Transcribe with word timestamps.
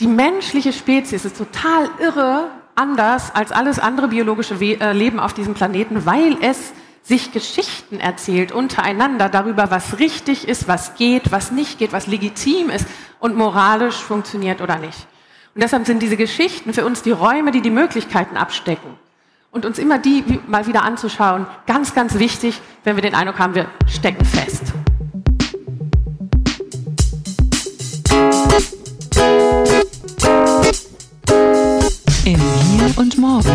die 0.00 0.06
menschliche 0.06 0.72
Spezies 0.72 1.24
ist 1.24 1.36
total 1.36 1.90
irre 1.98 2.50
anders 2.74 3.34
als 3.34 3.50
alles 3.50 3.78
andere 3.78 4.08
biologische 4.08 4.60
We 4.60 4.80
äh, 4.80 4.92
Leben 4.92 5.18
auf 5.18 5.34
diesem 5.34 5.54
Planeten, 5.54 6.06
weil 6.06 6.36
es 6.40 6.72
sich 7.02 7.32
Geschichten 7.32 7.98
erzählt 7.98 8.52
untereinander 8.52 9.28
darüber, 9.28 9.70
was 9.70 9.98
richtig 9.98 10.46
ist, 10.46 10.68
was 10.68 10.94
geht, 10.94 11.32
was 11.32 11.50
nicht 11.50 11.78
geht, 11.78 11.92
was 11.92 12.06
legitim 12.06 12.70
ist 12.70 12.86
und 13.18 13.34
moralisch 13.34 13.96
funktioniert 13.96 14.60
oder 14.60 14.76
nicht. 14.76 15.06
Und 15.54 15.62
deshalb 15.62 15.86
sind 15.86 16.02
diese 16.02 16.16
Geschichten 16.16 16.72
für 16.72 16.84
uns 16.84 17.02
die 17.02 17.10
Räume, 17.10 17.50
die 17.50 17.62
die 17.62 17.70
Möglichkeiten 17.70 18.36
abstecken. 18.36 18.94
Und 19.50 19.64
uns 19.64 19.78
immer 19.78 19.98
die 19.98 20.38
mal 20.46 20.66
wieder 20.66 20.82
anzuschauen, 20.82 21.46
ganz, 21.66 21.94
ganz 21.94 22.18
wichtig, 22.18 22.60
wenn 22.84 22.96
wir 22.96 23.02
den 23.02 23.14
Eindruck 23.14 23.38
haben, 23.38 23.54
wir 23.54 23.66
stecken 23.86 24.24
fest. 24.24 24.74
Und 32.98 33.16
Morgen. 33.16 33.48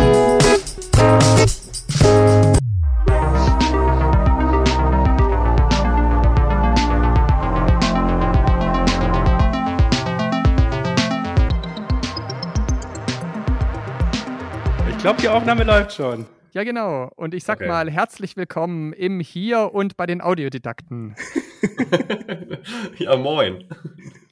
Ich 14.89 14.97
glaube, 14.99 15.21
die 15.21 15.27
Aufnahme 15.27 15.63
läuft 15.65 15.93
schon. 15.93 16.25
Ja, 16.53 16.63
genau. 16.63 17.11
Und 17.15 17.33
ich 17.33 17.43
sag 17.43 17.57
Okay. 17.59 17.67
mal 17.67 17.89
herzlich 17.91 18.37
willkommen 18.37 18.93
im 18.93 19.19
Hier 19.19 19.73
und 19.73 19.97
bei 19.97 20.05
den 20.05 20.21
Audiodidakten. 20.21 21.15
ja, 22.97 23.17
moin. 23.17 23.65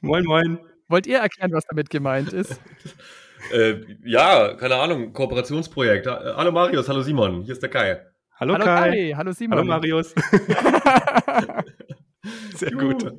Moin, 0.00 0.24
moin. 0.24 0.58
Wollt 0.88 1.06
ihr 1.06 1.18
erklären, 1.18 1.52
was 1.52 1.64
damit 1.66 1.90
gemeint 1.90 2.32
ist? 2.32 2.58
Äh, 3.50 3.80
ja, 4.04 4.54
keine 4.54 4.76
Ahnung, 4.76 5.12
Kooperationsprojekt. 5.12 6.06
Hallo 6.06 6.52
Marius, 6.52 6.88
hallo 6.88 7.02
Simon, 7.02 7.42
hier 7.42 7.52
ist 7.52 7.62
der 7.62 7.70
Kai. 7.70 8.00
Hallo, 8.38 8.54
hallo 8.54 8.64
Kai. 8.64 8.90
Kai, 8.90 9.14
hallo 9.16 9.32
Simon. 9.32 9.58
Hallo 9.58 9.68
Marius. 9.68 10.14
Sehr 12.54 12.72
gut. 12.72 13.12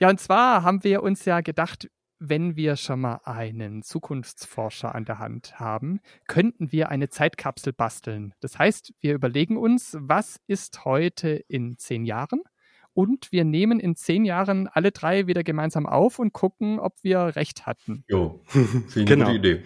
Ja, 0.00 0.10
und 0.10 0.20
zwar 0.20 0.62
haben 0.62 0.84
wir 0.84 1.02
uns 1.02 1.24
ja 1.24 1.40
gedacht, 1.40 1.88
wenn 2.18 2.56
wir 2.56 2.76
schon 2.76 3.00
mal 3.00 3.20
einen 3.24 3.82
Zukunftsforscher 3.82 4.94
an 4.94 5.04
der 5.04 5.18
Hand 5.18 5.58
haben, 5.60 6.00
könnten 6.26 6.72
wir 6.72 6.88
eine 6.88 7.08
Zeitkapsel 7.08 7.72
basteln. 7.72 8.34
Das 8.40 8.58
heißt, 8.58 8.92
wir 9.00 9.14
überlegen 9.14 9.56
uns, 9.56 9.96
was 9.98 10.40
ist 10.46 10.84
heute 10.84 11.42
in 11.48 11.76
zehn 11.76 12.04
Jahren? 12.04 12.42
Und 12.94 13.32
wir 13.32 13.44
nehmen 13.44 13.80
in 13.80 13.96
zehn 13.96 14.24
Jahren 14.24 14.68
alle 14.68 14.92
drei 14.92 15.26
wieder 15.26 15.42
gemeinsam 15.42 15.84
auf 15.86 16.18
und 16.20 16.32
gucken, 16.32 16.78
ob 16.78 16.94
wir 17.02 17.34
recht 17.36 17.66
hatten. 17.66 18.04
Jo, 18.08 18.40
finde 18.46 18.84
ich 18.88 18.94
Genau. 19.06 19.26
eine 19.28 19.36
gute 19.38 19.48
Idee. 19.56 19.64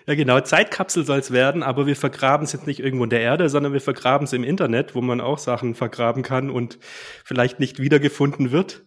Ja, 0.05 0.15
genau. 0.15 0.41
Zeitkapsel 0.41 1.05
soll 1.05 1.19
es 1.19 1.31
werden, 1.31 1.63
aber 1.63 1.87
wir 1.87 1.95
vergraben 1.95 2.43
es 2.43 2.51
jetzt 2.51 2.67
nicht 2.67 2.81
irgendwo 2.81 3.05
in 3.05 3.09
der 3.09 3.21
Erde, 3.21 3.47
sondern 3.47 3.71
wir 3.71 3.79
vergraben 3.79 4.25
es 4.25 4.33
im 4.33 4.43
Internet, 4.43 4.95
wo 4.95 5.01
man 5.01 5.21
auch 5.21 5.37
Sachen 5.37 5.75
vergraben 5.75 6.23
kann 6.23 6.49
und 6.49 6.77
vielleicht 7.23 7.61
nicht 7.61 7.79
wiedergefunden 7.79 8.51
wird. 8.51 8.83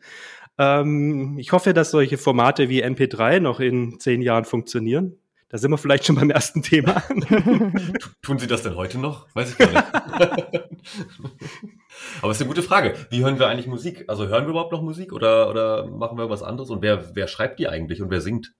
Ähm, 0.59 1.39
ich 1.39 1.53
hoffe, 1.53 1.73
dass 1.73 1.91
solche 1.91 2.19
Formate 2.19 2.69
wie 2.69 2.84
MP3 2.84 3.41
noch 3.41 3.61
in 3.61 3.99
zehn 3.99 4.21
Jahren 4.21 4.44
funktionieren. 4.44 5.17
Da 5.53 5.59
sind 5.59 5.71
wir 5.71 5.77
vielleicht 5.77 6.07
schon 6.07 6.17
beim 6.17 6.31
ersten 6.31 6.63
Thema. 6.63 7.01
Tun 8.23 8.39
Sie 8.39 8.47
das 8.47 8.63
denn 8.63 8.75
heute 8.75 8.99
noch? 8.99 9.27
Weiß 9.35 9.51
ich 9.51 9.59
gar 9.59 9.71
nicht. 9.71 9.85
Aber 12.23 12.31
es 12.31 12.39
ist 12.39 12.41
eine 12.41 12.49
gute 12.49 12.63
Frage. 12.63 12.95
Wie 13.11 13.23
hören 13.23 13.39
wir 13.39 13.49
eigentlich 13.49 13.67
Musik? 13.67 14.07
Also 14.09 14.29
hören 14.29 14.45
wir 14.45 14.51
überhaupt 14.53 14.73
noch 14.73 14.81
Musik 14.81 15.12
oder, 15.12 15.51
oder 15.51 15.87
machen 15.89 16.17
wir 16.17 16.31
was 16.31 16.43
anderes? 16.43 16.71
Und 16.71 16.81
wer, 16.81 17.15
wer 17.15 17.29
schreibt 17.29 17.59
die 17.59 17.69
eigentlich 17.69 18.01
und 18.01 18.09
wer 18.11 18.23
singt? 18.23 18.55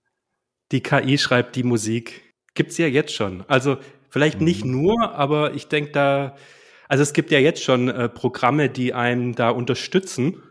Die 0.71 0.83
KI 0.83 1.17
schreibt 1.17 1.55
die 1.55 1.63
Musik. 1.63 2.35
Gibt's 2.53 2.77
ja 2.77 2.85
jetzt 2.85 3.15
schon. 3.15 3.43
Also 3.47 3.77
vielleicht 4.09 4.37
Mhm. 4.39 4.45
nicht 4.45 4.63
nur, 4.63 5.13
aber 5.15 5.55
ich 5.55 5.69
denke 5.69 5.93
da, 5.93 6.35
also 6.87 7.01
es 7.01 7.13
gibt 7.13 7.31
ja 7.31 7.39
jetzt 7.39 7.63
schon 7.63 7.89
äh, 7.89 8.07
Programme, 8.07 8.69
die 8.69 8.93
einen 8.93 9.33
da 9.33 9.49
unterstützen 9.49 10.43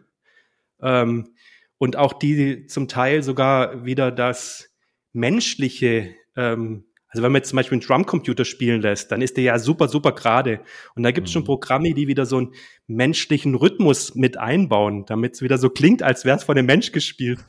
ähm, 0.83 1.37
und 1.79 1.95
auch 1.95 2.15
die 2.15 2.67
zum 2.67 2.89
Teil 2.89 3.23
sogar 3.23 3.85
wieder 3.85 4.11
das 4.11 4.71
menschliche, 5.13 6.17
ähm, 6.37 6.85
also 7.13 7.23
wenn 7.23 7.33
man 7.33 7.41
jetzt 7.41 7.51
zum 7.51 7.59
Beispiel 7.59 7.77
einen 7.77 7.87
Drumcomputer 7.87 8.47
spielen 8.47 8.81
lässt, 8.81 9.13
dann 9.13 9.21
ist 9.21 9.37
der 9.37 9.45
ja 9.45 9.59
super, 9.59 9.87
super 9.87 10.13
gerade. 10.13 10.61
Und 10.95 11.03
da 11.03 11.11
gibt 11.11 11.27
es 11.27 11.33
schon 11.33 11.43
Mhm. 11.43 11.47
Programme, 11.47 11.93
die 11.93 12.09
wieder 12.09 12.25
so 12.25 12.39
einen 12.39 12.55
menschlichen 12.87 13.55
Rhythmus 13.55 14.15
mit 14.15 14.39
einbauen, 14.39 15.05
damit 15.05 15.35
es 15.35 15.43
wieder 15.43 15.59
so 15.59 15.69
klingt, 15.69 16.03
als 16.03 16.25
wäre 16.25 16.39
es 16.39 16.45
von 16.45 16.57
einem 16.57 16.67
Mensch 16.67 16.93
gespielt. 16.93 17.41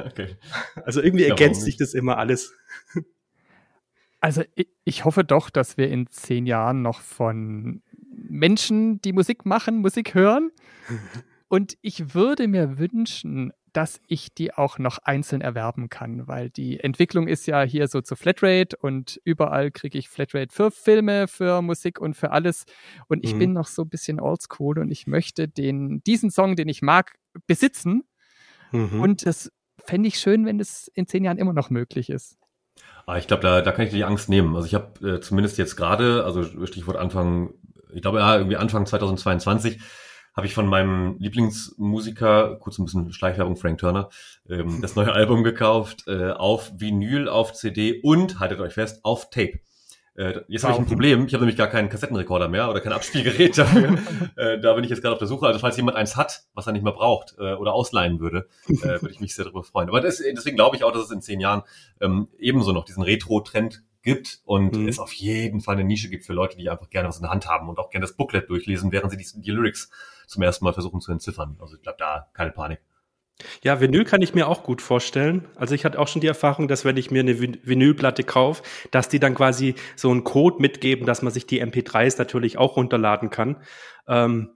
Okay. 0.00 0.36
Also 0.84 1.02
irgendwie 1.02 1.24
Ja, 1.24 1.30
ergänzt 1.30 1.62
sich 1.62 1.76
das 1.76 1.92
immer 1.92 2.18
alles. 2.18 2.54
Also 4.20 4.44
ich, 4.54 4.68
ich 4.84 5.04
hoffe 5.04 5.24
doch, 5.24 5.50
dass 5.50 5.76
wir 5.76 5.88
in 5.88 6.06
zehn 6.08 6.46
Jahren 6.46 6.82
noch 6.82 7.00
von 7.00 7.82
Menschen, 8.12 9.00
die 9.02 9.12
Musik 9.12 9.44
machen, 9.44 9.78
Musik 9.78 10.14
hören. 10.14 10.52
Und 11.48 11.78
ich 11.82 12.14
würde 12.14 12.46
mir 12.46 12.78
wünschen, 12.78 13.52
dass 13.78 14.00
ich 14.08 14.34
die 14.34 14.52
auch 14.52 14.80
noch 14.80 14.98
einzeln 15.04 15.40
erwerben 15.40 15.88
kann, 15.88 16.26
weil 16.26 16.50
die 16.50 16.80
Entwicklung 16.80 17.28
ist 17.28 17.46
ja 17.46 17.62
hier 17.62 17.86
so 17.86 18.00
zu 18.00 18.16
Flatrate 18.16 18.76
und 18.76 19.20
überall 19.22 19.70
kriege 19.70 19.96
ich 19.96 20.08
Flatrate 20.08 20.52
für 20.52 20.72
Filme, 20.72 21.28
für 21.28 21.62
Musik 21.62 22.00
und 22.00 22.14
für 22.16 22.32
alles. 22.32 22.64
Und 23.06 23.22
ich 23.22 23.34
Mhm. 23.34 23.38
bin 23.38 23.52
noch 23.52 23.68
so 23.68 23.82
ein 23.82 23.88
bisschen 23.88 24.18
oldschool 24.18 24.80
und 24.80 24.90
ich 24.90 25.06
möchte 25.06 25.46
den, 25.46 26.02
diesen 26.02 26.32
Song, 26.32 26.56
den 26.56 26.66
ich 26.68 26.82
mag, 26.82 27.14
besitzen. 27.46 28.02
Mhm. 28.72 29.00
Und 29.00 29.24
das 29.24 29.52
fände 29.78 30.08
ich 30.08 30.18
schön, 30.18 30.44
wenn 30.44 30.58
es 30.58 30.90
in 30.94 31.06
zehn 31.06 31.22
Jahren 31.22 31.38
immer 31.38 31.52
noch 31.52 31.70
möglich 31.70 32.10
ist. 32.10 32.36
Ah, 33.06 33.16
ich 33.18 33.28
glaube, 33.28 33.44
da, 33.44 33.62
da 33.62 33.70
kann 33.70 33.84
ich 33.86 33.92
die 33.92 34.02
Angst 34.02 34.28
nehmen. 34.28 34.56
Also 34.56 34.66
ich 34.66 34.74
habe 34.74 35.08
äh, 35.08 35.20
zumindest 35.20 35.56
jetzt 35.56 35.76
gerade, 35.76 36.24
also 36.24 36.42
Stichwort 36.66 36.96
Anfang, 36.96 37.54
ich 37.94 38.02
glaube 38.02 38.18
ja, 38.18 38.38
irgendwie 38.38 38.56
Anfang 38.56 38.86
2022, 38.86 39.80
habe 40.34 40.46
ich 40.46 40.54
von 40.54 40.66
meinem 40.66 41.16
Lieblingsmusiker, 41.18 42.56
kurz 42.60 42.78
ein 42.78 42.84
bisschen 42.84 43.12
Schleichwerbung, 43.12 43.56
Frank 43.56 43.78
Turner, 43.78 44.08
ähm, 44.48 44.78
das 44.82 44.96
neue 44.96 45.12
Album 45.12 45.44
gekauft, 45.44 46.04
äh, 46.06 46.30
auf 46.30 46.72
Vinyl, 46.76 47.28
auf 47.28 47.52
CD 47.52 48.00
und, 48.02 48.40
haltet 48.40 48.60
euch 48.60 48.74
fest, 48.74 49.00
auf 49.04 49.30
Tape. 49.30 49.60
Äh, 50.18 50.40
jetzt 50.48 50.64
habe 50.64 50.72
ich 50.74 50.80
ein. 50.80 50.86
Problem. 50.86 51.26
Ich 51.26 51.34
habe 51.34 51.44
nämlich 51.44 51.56
gar 51.56 51.68
keinen 51.68 51.88
Kassettenrekorder 51.88 52.48
mehr 52.48 52.68
oder 52.68 52.80
kein 52.80 52.92
Abspielgerät 52.92 53.56
dafür. 53.56 53.98
äh, 54.36 54.58
da 54.58 54.74
bin 54.74 54.82
ich 54.82 54.90
jetzt 54.90 55.00
gerade 55.00 55.12
auf 55.12 55.20
der 55.20 55.28
Suche. 55.28 55.46
Also 55.46 55.60
falls 55.60 55.76
jemand 55.76 55.96
eins 55.96 56.16
hat, 56.16 56.42
was 56.54 56.66
er 56.66 56.72
nicht 56.72 56.82
mehr 56.82 56.92
braucht 56.92 57.36
äh, 57.38 57.54
oder 57.54 57.72
ausleihen 57.72 58.18
würde, 58.18 58.48
äh, 58.68 58.74
würde 59.00 59.10
ich 59.10 59.20
mich 59.20 59.36
sehr 59.36 59.44
darüber 59.44 59.62
freuen. 59.62 59.88
Aber 59.88 60.00
das, 60.00 60.18
deswegen 60.18 60.56
glaube 60.56 60.74
ich 60.74 60.82
auch, 60.82 60.90
dass 60.90 61.04
es 61.04 61.10
in 61.12 61.22
zehn 61.22 61.38
Jahren 61.38 61.62
ähm, 62.00 62.26
ebenso 62.36 62.72
noch 62.72 62.84
diesen 62.84 63.04
Retro-Trend 63.04 63.84
gibt 64.02 64.40
und 64.44 64.74
Mhm. 64.74 64.88
es 64.88 64.98
auf 64.98 65.12
jeden 65.12 65.60
Fall 65.60 65.76
eine 65.76 65.84
Nische 65.84 66.08
gibt 66.08 66.24
für 66.24 66.32
Leute, 66.32 66.56
die 66.56 66.68
einfach 66.68 66.90
gerne 66.90 67.08
was 67.08 67.18
in 67.18 67.22
der 67.22 67.30
Hand 67.30 67.46
haben 67.46 67.68
und 67.68 67.78
auch 67.78 67.90
gerne 67.90 68.04
das 68.04 68.16
Booklet 68.16 68.50
durchlesen, 68.50 68.90
während 68.90 69.12
sie 69.12 69.16
die, 69.16 69.40
die 69.40 69.50
Lyrics 69.52 69.90
zum 70.28 70.42
ersten 70.42 70.64
Mal 70.64 70.72
versuchen 70.72 71.00
zu 71.00 71.10
entziffern. 71.12 71.56
Also 71.60 71.76
ich 71.76 71.82
glaube, 71.82 71.98
da 71.98 72.28
keine 72.34 72.52
Panik. 72.52 72.80
Ja, 73.62 73.80
Vinyl 73.80 74.04
kann 74.04 74.20
ich 74.20 74.34
mir 74.34 74.48
auch 74.48 74.64
gut 74.64 74.82
vorstellen. 74.82 75.46
Also 75.54 75.74
ich 75.74 75.84
hatte 75.84 75.98
auch 76.00 76.08
schon 76.08 76.20
die 76.20 76.26
Erfahrung, 76.26 76.66
dass 76.66 76.84
wenn 76.84 76.96
ich 76.96 77.10
mir 77.12 77.20
eine 77.20 77.38
Vin- 77.40 77.58
Vinylplatte 77.62 78.24
kaufe, 78.24 78.64
dass 78.90 79.08
die 79.08 79.20
dann 79.20 79.34
quasi 79.36 79.76
so 79.94 80.10
einen 80.10 80.24
Code 80.24 80.60
mitgeben, 80.60 81.06
dass 81.06 81.22
man 81.22 81.32
sich 81.32 81.46
die 81.46 81.62
MP3s 81.62 82.18
natürlich 82.18 82.58
auch 82.58 82.76
runterladen 82.76 83.30
kann. 83.30 83.62
Ähm, 84.08 84.50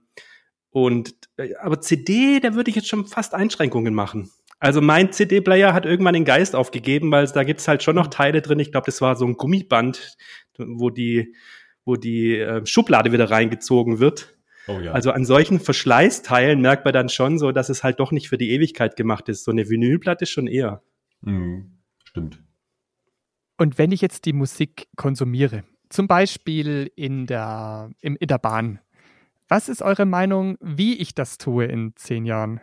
und 0.69 1.13
äh, 1.37 1.55
aber 1.61 1.79
CD, 1.79 2.39
da 2.41 2.55
würde 2.55 2.69
ich 2.71 2.75
jetzt 2.75 2.89
schon 2.89 3.05
fast 3.05 3.33
Einschränkungen 3.33 3.93
machen. 3.93 4.29
Also 4.59 4.81
mein 4.81 5.11
CD-Player 5.11 5.73
hat 5.73 5.85
irgendwann 5.85 6.13
den 6.13 6.25
Geist 6.25 6.55
aufgegeben, 6.55 7.11
weil 7.11 7.27
da 7.27 7.43
gibt's 7.43 7.67
halt 7.67 7.83
schon 7.83 7.95
noch 7.95 8.07
Teile 8.07 8.41
drin. 8.41 8.59
Ich 8.59 8.71
glaube, 8.71 8.85
das 8.85 9.01
war 9.01 9.15
so 9.15 9.25
ein 9.25 9.35
Gummiband, 9.35 10.17
wo 10.57 10.89
die, 10.89 11.35
wo 11.85 11.95
die 11.95 12.37
äh, 12.39 12.65
Schublade 12.65 13.11
wieder 13.11 13.29
reingezogen 13.29 13.99
wird. 13.99 14.35
Oh 14.67 14.79
ja. 14.79 14.91
Also 14.93 15.11
an 15.11 15.25
solchen 15.25 15.59
Verschleißteilen 15.59 16.61
merkt 16.61 16.85
man 16.85 16.93
dann 16.93 17.09
schon 17.09 17.37
so, 17.37 17.51
dass 17.51 17.69
es 17.69 17.83
halt 17.83 17.99
doch 17.99 18.11
nicht 18.11 18.29
für 18.29 18.37
die 18.37 18.51
Ewigkeit 18.51 18.95
gemacht 18.95 19.27
ist. 19.29 19.43
So 19.43 19.51
eine 19.51 19.69
Vinylplatte 19.69 20.25
schon 20.25 20.47
eher. 20.47 20.81
Mhm. 21.21 21.79
Stimmt. 22.05 22.41
Und 23.57 23.77
wenn 23.77 23.91
ich 23.91 24.01
jetzt 24.01 24.25
die 24.25 24.33
Musik 24.33 24.87
konsumiere, 24.95 25.63
zum 25.89 26.07
Beispiel 26.07 26.91
in 26.95 27.27
der, 27.27 27.91
im, 28.01 28.15
in 28.15 28.27
der 28.27 28.39
Bahn, 28.39 28.79
Was 29.49 29.69
ist 29.69 29.83
eure 29.83 30.05
Meinung, 30.05 30.57
wie 30.61 30.95
ich 30.97 31.13
das 31.13 31.37
tue 31.37 31.65
in 31.65 31.95
zehn 31.95 32.25
Jahren? 32.25 32.59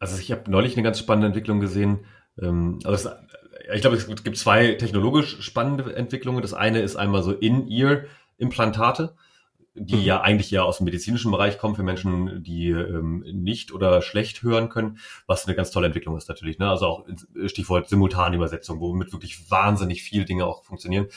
Also 0.00 0.18
ich 0.18 0.32
habe 0.32 0.50
neulich 0.50 0.74
eine 0.74 0.82
ganz 0.82 0.98
spannende 0.98 1.28
Entwicklung 1.28 1.60
gesehen. 1.60 2.04
Also 2.36 2.90
es, 2.90 3.08
ich 3.72 3.80
glaube, 3.80 3.96
es 3.96 4.08
gibt 4.24 4.36
zwei 4.36 4.72
technologisch 4.74 5.40
spannende 5.42 5.94
Entwicklungen. 5.94 6.42
Das 6.42 6.52
eine 6.52 6.80
ist 6.80 6.96
einmal 6.96 7.22
so 7.22 7.32
In-Ear-Implantate 7.32 9.14
die 9.74 9.96
mhm. 9.96 10.02
ja 10.02 10.20
eigentlich 10.20 10.50
ja 10.50 10.62
aus 10.62 10.78
dem 10.78 10.84
medizinischen 10.84 11.30
Bereich 11.30 11.58
kommen 11.58 11.74
für 11.74 11.82
Menschen, 11.82 12.42
die 12.42 12.70
ähm, 12.70 13.24
nicht 13.32 13.72
oder 13.72 14.02
schlecht 14.02 14.42
hören 14.42 14.68
können, 14.68 14.98
was 15.26 15.46
eine 15.46 15.56
ganz 15.56 15.70
tolle 15.72 15.86
Entwicklung 15.86 16.16
ist 16.16 16.28
natürlich. 16.28 16.58
Ne? 16.58 16.68
Also 16.68 16.86
auch 16.86 17.06
Stichwort 17.46 17.88
Simultanübersetzung, 17.88 18.80
womit 18.80 19.12
wirklich 19.12 19.50
wahnsinnig 19.50 20.02
viel 20.02 20.24
Dinge 20.24 20.46
auch 20.46 20.64
funktionieren. 20.64 21.08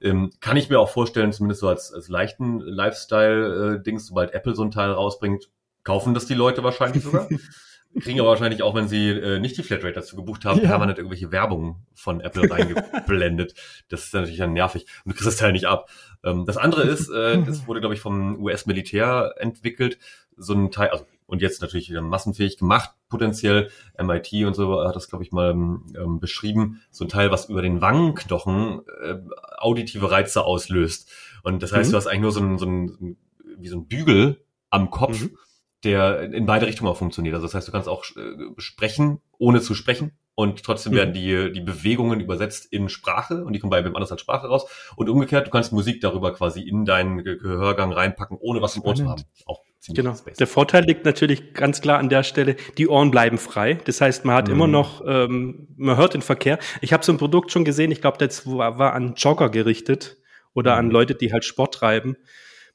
Ähm, 0.00 0.30
kann 0.40 0.56
ich 0.56 0.68
mir 0.68 0.78
auch 0.78 0.90
vorstellen, 0.90 1.32
zumindest 1.32 1.62
so 1.62 1.68
als, 1.68 1.92
als 1.92 2.08
leichten 2.08 2.60
Lifestyle-Dings, 2.60 4.06
sobald 4.06 4.34
Apple 4.34 4.54
so 4.54 4.62
ein 4.62 4.70
Teil 4.70 4.90
rausbringt, 4.90 5.50
kaufen 5.82 6.12
das 6.14 6.26
die 6.26 6.34
Leute 6.34 6.62
wahrscheinlich 6.62 7.02
sogar. 7.02 7.28
kriegen 8.00 8.20
aber 8.20 8.30
wahrscheinlich 8.30 8.62
auch, 8.62 8.74
wenn 8.74 8.88
sie 8.88 9.10
äh, 9.10 9.38
nicht 9.38 9.56
die 9.56 9.62
Flatrate 9.62 9.94
dazu 9.94 10.16
gebucht 10.16 10.44
haben, 10.44 10.60
ja. 10.60 10.68
permanent 10.68 10.98
irgendwelche 10.98 11.30
Werbung 11.30 11.84
von 11.94 12.20
Apple 12.20 12.50
reingeblendet. 12.50 13.54
das 13.88 14.04
ist 14.04 14.14
natürlich 14.14 14.38
dann 14.38 14.52
nervig 14.52 14.86
und 15.04 15.12
du 15.12 15.16
kriegst 15.16 15.26
das 15.26 15.36
Teil 15.36 15.52
nicht 15.52 15.66
ab. 15.66 15.90
Ähm, 16.24 16.44
das 16.46 16.56
andere 16.56 16.82
ist, 16.82 17.10
äh, 17.10 17.42
das 17.46 17.66
wurde, 17.66 17.80
glaube 17.80 17.94
ich, 17.94 18.00
vom 18.00 18.40
US-Militär 18.40 19.34
entwickelt, 19.38 19.98
so 20.36 20.54
ein 20.54 20.70
Teil, 20.70 20.88
also 20.90 21.06
und 21.26 21.40
jetzt 21.40 21.62
natürlich 21.62 21.88
wieder 21.88 22.02
massenfähig 22.02 22.58
gemacht, 22.58 22.90
potenziell. 23.08 23.70
MIT 23.98 24.44
und 24.44 24.54
so 24.54 24.86
hat 24.86 24.94
das, 24.96 25.08
glaube 25.08 25.24
ich, 25.24 25.32
mal 25.32 25.52
ähm, 25.52 26.20
beschrieben. 26.20 26.82
So 26.90 27.06
ein 27.06 27.08
Teil, 27.08 27.30
was 27.30 27.48
über 27.48 27.62
den 27.62 27.80
Wangenknochen 27.80 28.82
äh, 29.02 29.16
auditive 29.56 30.10
Reize 30.10 30.44
auslöst. 30.44 31.10
Und 31.42 31.62
das 31.62 31.72
heißt, 31.72 31.88
mhm. 31.88 31.92
du 31.92 31.96
hast 31.96 32.06
eigentlich 32.06 32.20
nur 32.20 32.32
so 32.32 32.40
ein, 32.40 32.58
so 32.58 32.66
ein, 32.66 33.16
wie 33.56 33.68
so 33.68 33.78
ein 33.78 33.86
Bügel 33.86 34.44
am 34.68 34.90
Kopf. 34.90 35.22
Mhm 35.22 35.38
der 35.84 36.32
in 36.32 36.46
beide 36.46 36.66
Richtungen 36.66 36.90
auch 36.90 36.96
funktioniert. 36.96 37.34
Also 37.34 37.46
das 37.46 37.54
heißt, 37.54 37.68
du 37.68 37.72
kannst 37.72 37.88
auch 37.88 38.04
äh, 38.16 38.36
sprechen, 38.58 39.20
ohne 39.38 39.60
zu 39.60 39.74
sprechen. 39.74 40.12
Und 40.34 40.62
trotzdem 40.62 40.92
mhm. 40.92 40.96
werden 40.96 41.14
die, 41.14 41.52
die 41.52 41.60
Bewegungen 41.60 42.20
übersetzt 42.20 42.72
in 42.72 42.88
Sprache 42.88 43.44
und 43.44 43.52
die 43.52 43.58
kommen 43.58 43.70
bei 43.70 43.84
wem 43.84 43.94
anders 43.94 44.12
als 44.12 44.22
Sprache 44.22 44.46
raus. 44.46 44.64
Und 44.96 45.10
umgekehrt, 45.10 45.46
du 45.46 45.50
kannst 45.50 45.72
Musik 45.72 46.00
darüber 46.00 46.32
quasi 46.32 46.62
in 46.62 46.86
deinen 46.86 47.22
Gehörgang 47.22 47.92
reinpacken, 47.92 48.38
ohne 48.40 48.62
was 48.62 48.76
im 48.76 48.82
Ohr 48.82 48.94
zu 48.94 49.08
haben. 49.08 49.22
Auch 49.44 49.60
genau. 49.88 50.16
Der 50.38 50.46
Vorteil 50.46 50.84
liegt 50.84 51.04
natürlich 51.04 51.52
ganz 51.52 51.82
klar 51.82 51.98
an 51.98 52.08
der 52.08 52.22
Stelle, 52.22 52.56
die 52.78 52.88
Ohren 52.88 53.10
bleiben 53.10 53.36
frei. 53.36 53.74
Das 53.84 54.00
heißt, 54.00 54.24
man 54.24 54.34
hat 54.34 54.48
mhm. 54.48 54.54
immer 54.54 54.66
noch, 54.68 55.02
ähm, 55.06 55.68
man 55.76 55.98
hört 55.98 56.14
den 56.14 56.22
Verkehr. 56.22 56.58
Ich 56.80 56.94
habe 56.94 57.04
so 57.04 57.12
ein 57.12 57.18
Produkt 57.18 57.52
schon 57.52 57.64
gesehen, 57.64 57.90
ich 57.90 58.00
glaube, 58.00 58.16
das 58.16 58.46
war, 58.46 58.78
war 58.78 58.94
an 58.94 59.14
Jogger 59.16 59.50
gerichtet 59.50 60.16
oder 60.54 60.72
mhm. 60.72 60.78
an 60.78 60.90
Leute, 60.90 61.14
die 61.14 61.30
halt 61.32 61.44
Sport 61.44 61.74
treiben. 61.74 62.16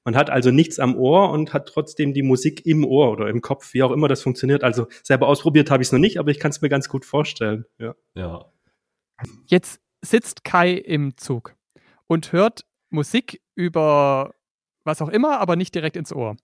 Man 0.07 0.15
hat 0.15 0.30
also 0.30 0.51
nichts 0.51 0.80
am 0.80 0.95
Ohr 0.95 1.31
und 1.31 1.51
hat 1.51 1.68
trotzdem 1.68 2.13
die 2.13 2.24
Musik 2.24 2.65
im 2.65 2.86
Ohr 2.86 3.12
oder 3.12 3.27
im 3.27 3.42
Kopf, 3.42 3.74
wie 3.74 3.83
auch 3.83 3.92
immer 3.92 4.07
das 4.07 4.21
funktioniert. 4.21 4.63
Also 4.63 4.88
selber 5.04 5.27
ausprobiert 5.27 5.69
habe 5.69 5.83
ich 5.83 5.89
es 5.89 5.92
noch 5.92 6.00
nicht, 6.00 6.18
aber 6.18 6.31
ich 6.31 6.39
kann 6.39 6.50
es 6.50 6.62
mir 6.62 6.69
ganz 6.69 6.88
gut 6.88 7.04
vorstellen. 7.04 7.65
Ja. 7.77 7.94
ja. 8.15 8.45
Jetzt 9.48 9.81
sitzt 10.01 10.45
Kai 10.45 10.71
im 10.71 11.18
Zug 11.18 11.56
und 12.06 12.31
hört 12.31 12.63
Musik 12.89 13.42
über 13.54 14.33
was 14.86 15.01
auch 15.01 15.09
immer, 15.09 15.42
aber 15.42 15.57
nicht 15.57 15.75
direkt 15.75 15.98
ins 15.98 16.13
Ohr. 16.13 16.38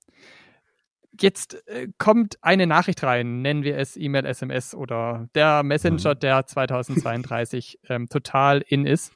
Jetzt 1.17 1.65
äh, 1.69 1.87
kommt 1.97 2.39
eine 2.41 2.67
Nachricht 2.67 3.01
rein, 3.03 3.41
nennen 3.41 3.63
wir 3.63 3.77
es 3.77 3.95
E-Mail, 3.95 4.25
SMS 4.25 4.75
oder 4.75 5.29
der 5.35 5.63
Messenger, 5.63 6.15
mhm. 6.15 6.19
der 6.19 6.45
2032 6.45 7.79
ähm, 7.87 8.09
total 8.09 8.61
in 8.67 8.85
ist 8.85 9.13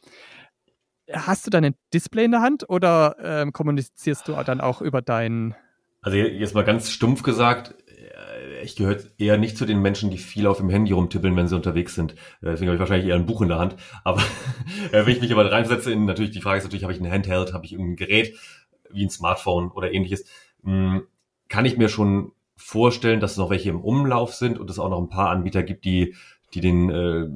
hast 1.12 1.45
du 1.45 1.50
dann 1.50 1.63
ein 1.63 1.75
Display 1.94 2.25
in 2.25 2.31
der 2.31 2.42
Hand 2.42 2.69
oder 2.69 3.15
ähm, 3.21 3.54
kommunizierst 3.54 4.27
du 4.27 4.33
dann 4.44 4.62
auch 4.62 4.81
über 4.81 5.01
dein. 5.01 5.56
Also 6.01 6.18
jetzt 6.18 6.56
mal 6.56 6.63
ganz 6.63 6.92
stumpf 6.92 7.24
gesagt, 7.24 7.75
äh, 7.88 8.63
ich 8.63 8.75
gehöre 8.75 8.98
eher 9.18 9.38
nicht 9.38 9.57
zu 9.57 9.65
den 9.65 9.81
Menschen, 9.81 10.09
die 10.09 10.18
viel 10.18 10.48
auf 10.48 10.57
dem 10.57 10.69
Handy 10.69 10.92
rumtippeln, 10.92 11.36
wenn 11.36 11.48
sie 11.48 11.56
unterwegs 11.56 11.95
sind. 11.95 12.13
Äh, 12.42 12.51
deswegen 12.51 12.68
habe 12.68 12.75
ich 12.75 12.80
wahrscheinlich 12.80 13.09
eher 13.09 13.15
ein 13.15 13.25
Buch 13.25 13.42
in 13.42 13.50
der 13.50 13.59
Hand. 13.59 13.75
Aber 14.04 14.21
äh, 14.92 15.06
wenn 15.06 15.13
ich 15.13 15.21
mich 15.21 15.31
aber 15.31 15.51
reinsetze, 15.51 15.92
in, 15.92 16.06
natürlich 16.06 16.31
die 16.31 16.42
Frage 16.42 16.59
ist 16.59 16.63
natürlich, 16.63 16.83
habe 16.83 16.94
ich 16.94 17.01
ein 17.01 17.12
Handheld, 17.12 17.53
habe 17.53 17.65
ich 17.65 17.74
irgendein 17.74 17.95
Gerät 17.95 18.36
wie 18.92 19.06
ein 19.06 19.10
Smartphone 19.10 19.71
oder 19.71 19.92
ähnliches, 19.92 20.25
hm, 20.63 21.03
kann 21.50 21.65
ich 21.65 21.77
mir 21.77 21.89
schon 21.89 22.31
vorstellen, 22.56 23.19
dass 23.19 23.31
es 23.31 23.38
noch 23.38 23.50
welche 23.50 23.69
im 23.69 23.81
Umlauf 23.81 24.33
sind 24.33 24.60
und 24.60 24.69
es 24.69 24.80
auch 24.80 24.89
noch 24.89 25.00
ein 25.00 25.10
paar 25.10 25.30
Anbieter 25.30 25.63
gibt, 25.63 25.86
die, 25.86 26.15
die 26.53 26.62
den 26.62 26.89
äh, 26.89 27.27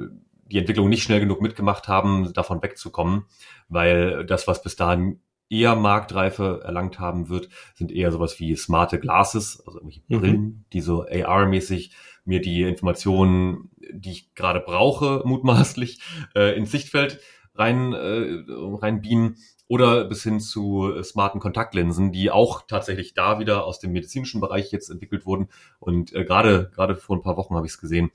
die 0.51 0.57
Entwicklung 0.57 0.89
nicht 0.89 1.03
schnell 1.03 1.19
genug 1.19 1.41
mitgemacht 1.41 1.87
haben, 1.87 2.33
davon 2.33 2.61
wegzukommen, 2.61 3.23
weil 3.69 4.25
das, 4.25 4.47
was 4.47 4.61
bis 4.61 4.75
dahin 4.75 5.21
eher 5.49 5.75
Marktreife 5.75 6.61
erlangt 6.63 6.99
haben 6.99 7.29
wird, 7.29 7.49
sind 7.75 7.91
eher 7.91 8.11
sowas 8.11 8.39
wie 8.39 8.55
smarte 8.55 8.99
Glasses, 8.99 9.61
also 9.65 9.79
irgendwelche 9.79 10.01
mhm. 10.07 10.19
Brillen, 10.19 10.65
die 10.73 10.81
so 10.81 11.05
AR-mäßig 11.05 11.91
mir 12.23 12.41
die 12.41 12.63
Informationen, 12.63 13.69
die 13.91 14.11
ich 14.11 14.35
gerade 14.35 14.61
brauche, 14.61 15.21
mutmaßlich 15.25 16.01
äh, 16.35 16.55
ins 16.57 16.71
Sichtfeld 16.71 17.19
rein, 17.55 17.93
äh, 17.93 18.43
rein 18.47 19.01
beamen 19.01 19.35
oder 19.67 20.05
bis 20.05 20.23
hin 20.23 20.39
zu 20.39 20.93
äh, 20.93 21.03
smarten 21.03 21.39
Kontaktlinsen, 21.39 22.11
die 22.11 22.31
auch 22.31 22.63
tatsächlich 22.67 23.13
da 23.13 23.39
wieder 23.39 23.65
aus 23.65 23.79
dem 23.79 23.91
medizinischen 23.91 24.41
Bereich 24.41 24.71
jetzt 24.71 24.89
entwickelt 24.89 25.25
wurden. 25.25 25.49
Und 25.79 26.13
äh, 26.13 26.23
gerade 26.23 26.71
gerade 26.73 26.95
vor 26.95 27.17
ein 27.17 27.21
paar 27.21 27.37
Wochen 27.37 27.55
habe 27.55 27.65
ich 27.65 27.73
es 27.73 27.79
gesehen, 27.79 28.11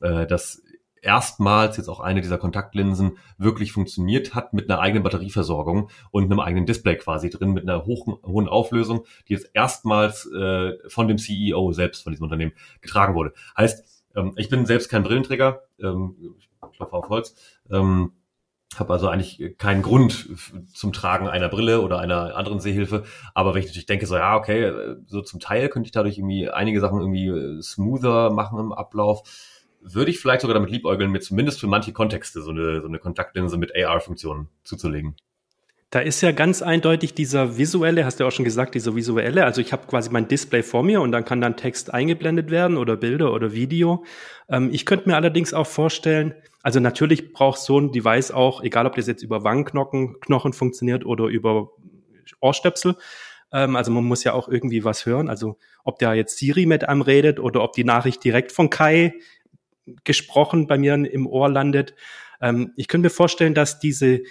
äh, 0.00 0.26
dass 0.26 0.62
erstmals 1.02 1.76
jetzt 1.76 1.88
auch 1.88 2.00
eine 2.00 2.20
dieser 2.20 2.38
Kontaktlinsen 2.38 3.18
wirklich 3.38 3.72
funktioniert 3.72 4.34
hat 4.34 4.52
mit 4.52 4.70
einer 4.70 4.80
eigenen 4.80 5.02
Batterieversorgung 5.02 5.90
und 6.10 6.24
einem 6.24 6.40
eigenen 6.40 6.66
Display 6.66 6.96
quasi 6.96 7.30
drin 7.30 7.52
mit 7.52 7.68
einer 7.68 7.86
hohen, 7.86 8.16
hohen 8.24 8.48
Auflösung, 8.48 9.04
die 9.28 9.34
jetzt 9.34 9.50
erstmals 9.54 10.26
äh, 10.26 10.72
von 10.88 11.08
dem 11.08 11.18
CEO 11.18 11.72
selbst 11.72 12.02
von 12.02 12.12
diesem 12.12 12.24
Unternehmen 12.24 12.52
getragen 12.80 13.14
wurde. 13.14 13.32
Heißt, 13.56 14.04
ähm, 14.16 14.34
ich 14.36 14.48
bin 14.48 14.66
selbst 14.66 14.88
kein 14.88 15.02
Brillenträger, 15.02 15.62
ähm, 15.80 16.16
ich 16.38 16.48
klopfe 16.72 16.96
auf 16.96 17.08
Holz, 17.08 17.34
ähm, 17.70 18.12
habe 18.76 18.92
also 18.92 19.08
eigentlich 19.08 19.58
keinen 19.58 19.82
Grund 19.82 20.28
zum 20.72 20.92
Tragen 20.92 21.28
einer 21.28 21.48
Brille 21.48 21.80
oder 21.80 21.98
einer 21.98 22.36
anderen 22.36 22.60
Sehhilfe. 22.60 23.02
Aber 23.34 23.52
wenn 23.52 23.60
ich 23.60 23.66
natürlich 23.66 23.86
denke, 23.86 24.06
so 24.06 24.16
ja, 24.16 24.36
okay, 24.36 24.96
so 25.06 25.22
zum 25.22 25.40
Teil 25.40 25.68
könnte 25.68 25.88
ich 25.88 25.92
dadurch 25.92 26.18
irgendwie 26.18 26.48
einige 26.48 26.80
Sachen 26.80 27.00
irgendwie 27.00 27.26
äh, 27.26 27.62
smoother 27.62 28.30
machen 28.30 28.60
im 28.60 28.72
Ablauf 28.72 29.22
würde 29.80 30.10
ich 30.10 30.18
vielleicht 30.18 30.42
sogar 30.42 30.54
damit 30.54 30.70
liebäugeln, 30.70 31.10
mir 31.10 31.20
zumindest 31.20 31.60
für 31.60 31.66
manche 31.66 31.92
Kontexte 31.92 32.42
so 32.42 32.50
eine, 32.50 32.80
so 32.80 32.88
eine 32.88 32.98
Kontaktlinse 32.98 33.56
mit 33.56 33.74
AR-Funktionen 33.74 34.48
zuzulegen. 34.62 35.16
Da 35.90 35.98
ist 35.98 36.20
ja 36.20 36.30
ganz 36.30 36.62
eindeutig 36.62 37.14
dieser 37.14 37.58
visuelle, 37.58 38.04
hast 38.04 38.20
du 38.20 38.24
ja 38.24 38.28
auch 38.28 38.32
schon 38.32 38.44
gesagt, 38.44 38.76
dieser 38.76 38.94
visuelle. 38.94 39.44
Also 39.44 39.60
ich 39.60 39.72
habe 39.72 39.88
quasi 39.88 40.08
mein 40.10 40.28
Display 40.28 40.62
vor 40.62 40.84
mir 40.84 41.00
und 41.00 41.10
dann 41.10 41.24
kann 41.24 41.40
dann 41.40 41.56
Text 41.56 41.92
eingeblendet 41.92 42.50
werden 42.50 42.76
oder 42.76 42.96
Bilder 42.96 43.32
oder 43.32 43.52
Video. 43.52 44.04
Ähm, 44.48 44.70
ich 44.72 44.86
könnte 44.86 45.08
mir 45.08 45.16
allerdings 45.16 45.52
auch 45.52 45.66
vorstellen, 45.66 46.34
also 46.62 46.78
natürlich 46.78 47.32
braucht 47.32 47.58
so 47.58 47.80
ein 47.80 47.90
Device 47.90 48.30
auch, 48.30 48.62
egal 48.62 48.86
ob 48.86 48.94
das 48.94 49.08
jetzt 49.08 49.22
über 49.22 49.42
Wangenknochen 49.42 50.20
Knochen 50.20 50.52
funktioniert 50.52 51.04
oder 51.04 51.24
über 51.24 51.70
Ohrstöpsel. 52.40 52.94
Ähm, 53.52 53.74
also 53.74 53.90
man 53.90 54.04
muss 54.04 54.22
ja 54.22 54.32
auch 54.32 54.48
irgendwie 54.48 54.84
was 54.84 55.06
hören. 55.06 55.28
Also 55.28 55.58
ob 55.82 55.98
der 55.98 56.14
jetzt 56.14 56.38
Siri 56.38 56.66
mit 56.66 56.88
einem 56.88 57.02
redet 57.02 57.40
oder 57.40 57.64
ob 57.64 57.72
die 57.72 57.84
Nachricht 57.84 58.22
direkt 58.22 58.52
von 58.52 58.70
Kai 58.70 59.14
gesprochen 60.04 60.66
bei 60.66 60.78
mir 60.78 60.94
im 60.94 61.26
Ohr 61.26 61.48
landet. 61.48 61.94
Ähm, 62.40 62.72
ich 62.76 62.88
könnte 62.88 63.06
mir 63.06 63.10
vorstellen, 63.10 63.54
dass 63.54 63.78
diese 63.78 64.22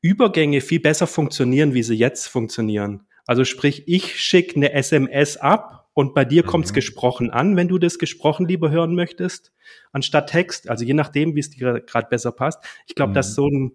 Übergänge 0.00 0.60
viel 0.60 0.80
besser 0.80 1.06
funktionieren, 1.06 1.74
wie 1.74 1.82
sie 1.82 1.94
jetzt 1.94 2.26
funktionieren. 2.26 3.06
Also 3.26 3.44
sprich, 3.44 3.84
ich 3.86 4.20
schicke 4.20 4.56
eine 4.56 4.72
SMS 4.72 5.36
ab 5.36 5.88
und 5.94 6.14
bei 6.14 6.24
dir 6.24 6.42
kommt 6.42 6.64
es 6.64 6.72
mhm. 6.72 6.76
gesprochen 6.76 7.30
an, 7.30 7.56
wenn 7.56 7.68
du 7.68 7.78
das 7.78 7.98
gesprochen 7.98 8.48
lieber 8.48 8.70
hören 8.70 8.94
möchtest, 8.94 9.52
anstatt 9.92 10.30
Text. 10.30 10.68
Also 10.68 10.84
je 10.84 10.94
nachdem, 10.94 11.36
wie 11.36 11.40
es 11.40 11.50
dir 11.50 11.80
gerade 11.80 12.08
besser 12.08 12.32
passt. 12.32 12.64
Ich 12.86 12.94
glaube, 12.94 13.10
mhm. 13.10 13.14
dass 13.14 13.34
so 13.34 13.46
ein, 13.46 13.72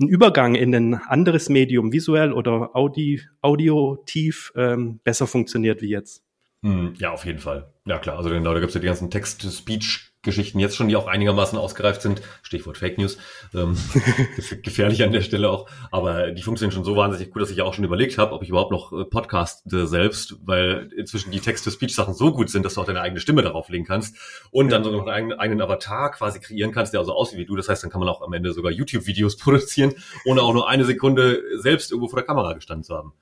ein, 0.00 0.08
Übergang 0.08 0.54
in 0.56 0.74
ein 0.74 0.94
anderes 0.94 1.48
Medium, 1.48 1.92
visuell 1.92 2.32
oder 2.32 2.74
Audi, 2.74 3.22
audio-tief, 3.40 4.52
ähm, 4.56 5.00
besser 5.04 5.26
funktioniert 5.26 5.80
wie 5.80 5.90
jetzt. 5.90 6.22
Mhm. 6.62 6.94
Ja, 6.98 7.12
auf 7.12 7.24
jeden 7.24 7.38
Fall. 7.38 7.72
Ja 7.86 7.98
klar, 7.98 8.18
also 8.18 8.28
genau, 8.28 8.52
da 8.52 8.60
gibt 8.60 8.70
es 8.70 8.74
ja 8.74 8.80
die 8.80 8.86
ganzen 8.86 9.10
Text-to-Speech 9.10 10.11
Geschichten 10.22 10.58
jetzt 10.60 10.76
schon, 10.76 10.88
die 10.88 10.96
auch 10.96 11.08
einigermaßen 11.08 11.58
ausgereift 11.58 12.02
sind. 12.02 12.22
Stichwort 12.42 12.78
Fake 12.78 12.98
News. 12.98 13.18
Ähm, 13.54 13.76
gefährlich 14.62 15.02
an 15.02 15.12
der 15.12 15.20
Stelle 15.20 15.50
auch. 15.50 15.68
Aber 15.90 16.30
die 16.30 16.42
funktionieren 16.42 16.74
schon 16.74 16.84
so 16.84 16.96
wahnsinnig 16.96 17.30
gut, 17.30 17.42
dass 17.42 17.50
ich 17.50 17.60
auch 17.62 17.74
schon 17.74 17.84
überlegt 17.84 18.18
habe, 18.18 18.32
ob 18.32 18.42
ich 18.42 18.48
überhaupt 18.48 18.70
noch 18.70 18.92
äh, 18.92 19.04
podcaste 19.04 19.86
selbst, 19.86 20.36
weil 20.44 20.90
inzwischen 20.96 21.32
die 21.32 21.40
Text-to-Speech-Sachen 21.40 22.14
so 22.14 22.32
gut 22.32 22.50
sind, 22.50 22.64
dass 22.64 22.74
du 22.74 22.80
auch 22.80 22.86
deine 22.86 23.00
eigene 23.00 23.20
Stimme 23.20 23.42
darauf 23.42 23.68
legen 23.68 23.84
kannst 23.84 24.16
und 24.50 24.70
dann 24.70 24.84
so 24.84 24.90
noch 24.90 25.06
einen 25.06 25.32
eigenen 25.32 25.60
Avatar 25.60 26.12
quasi 26.12 26.40
kreieren 26.40 26.72
kannst, 26.72 26.92
der 26.92 27.00
also 27.00 27.12
aussieht 27.12 27.38
wie 27.38 27.46
du. 27.46 27.56
Das 27.56 27.68
heißt, 27.68 27.82
dann 27.82 27.90
kann 27.90 28.00
man 28.00 28.08
auch 28.08 28.22
am 28.22 28.32
Ende 28.32 28.52
sogar 28.52 28.70
YouTube-Videos 28.70 29.36
produzieren, 29.38 29.94
ohne 30.24 30.42
auch 30.42 30.54
nur 30.54 30.68
eine 30.68 30.84
Sekunde 30.84 31.42
selbst 31.58 31.90
irgendwo 31.90 32.08
vor 32.08 32.18
der 32.18 32.26
Kamera 32.26 32.52
gestanden 32.52 32.84
zu 32.84 32.94
haben. 32.94 33.12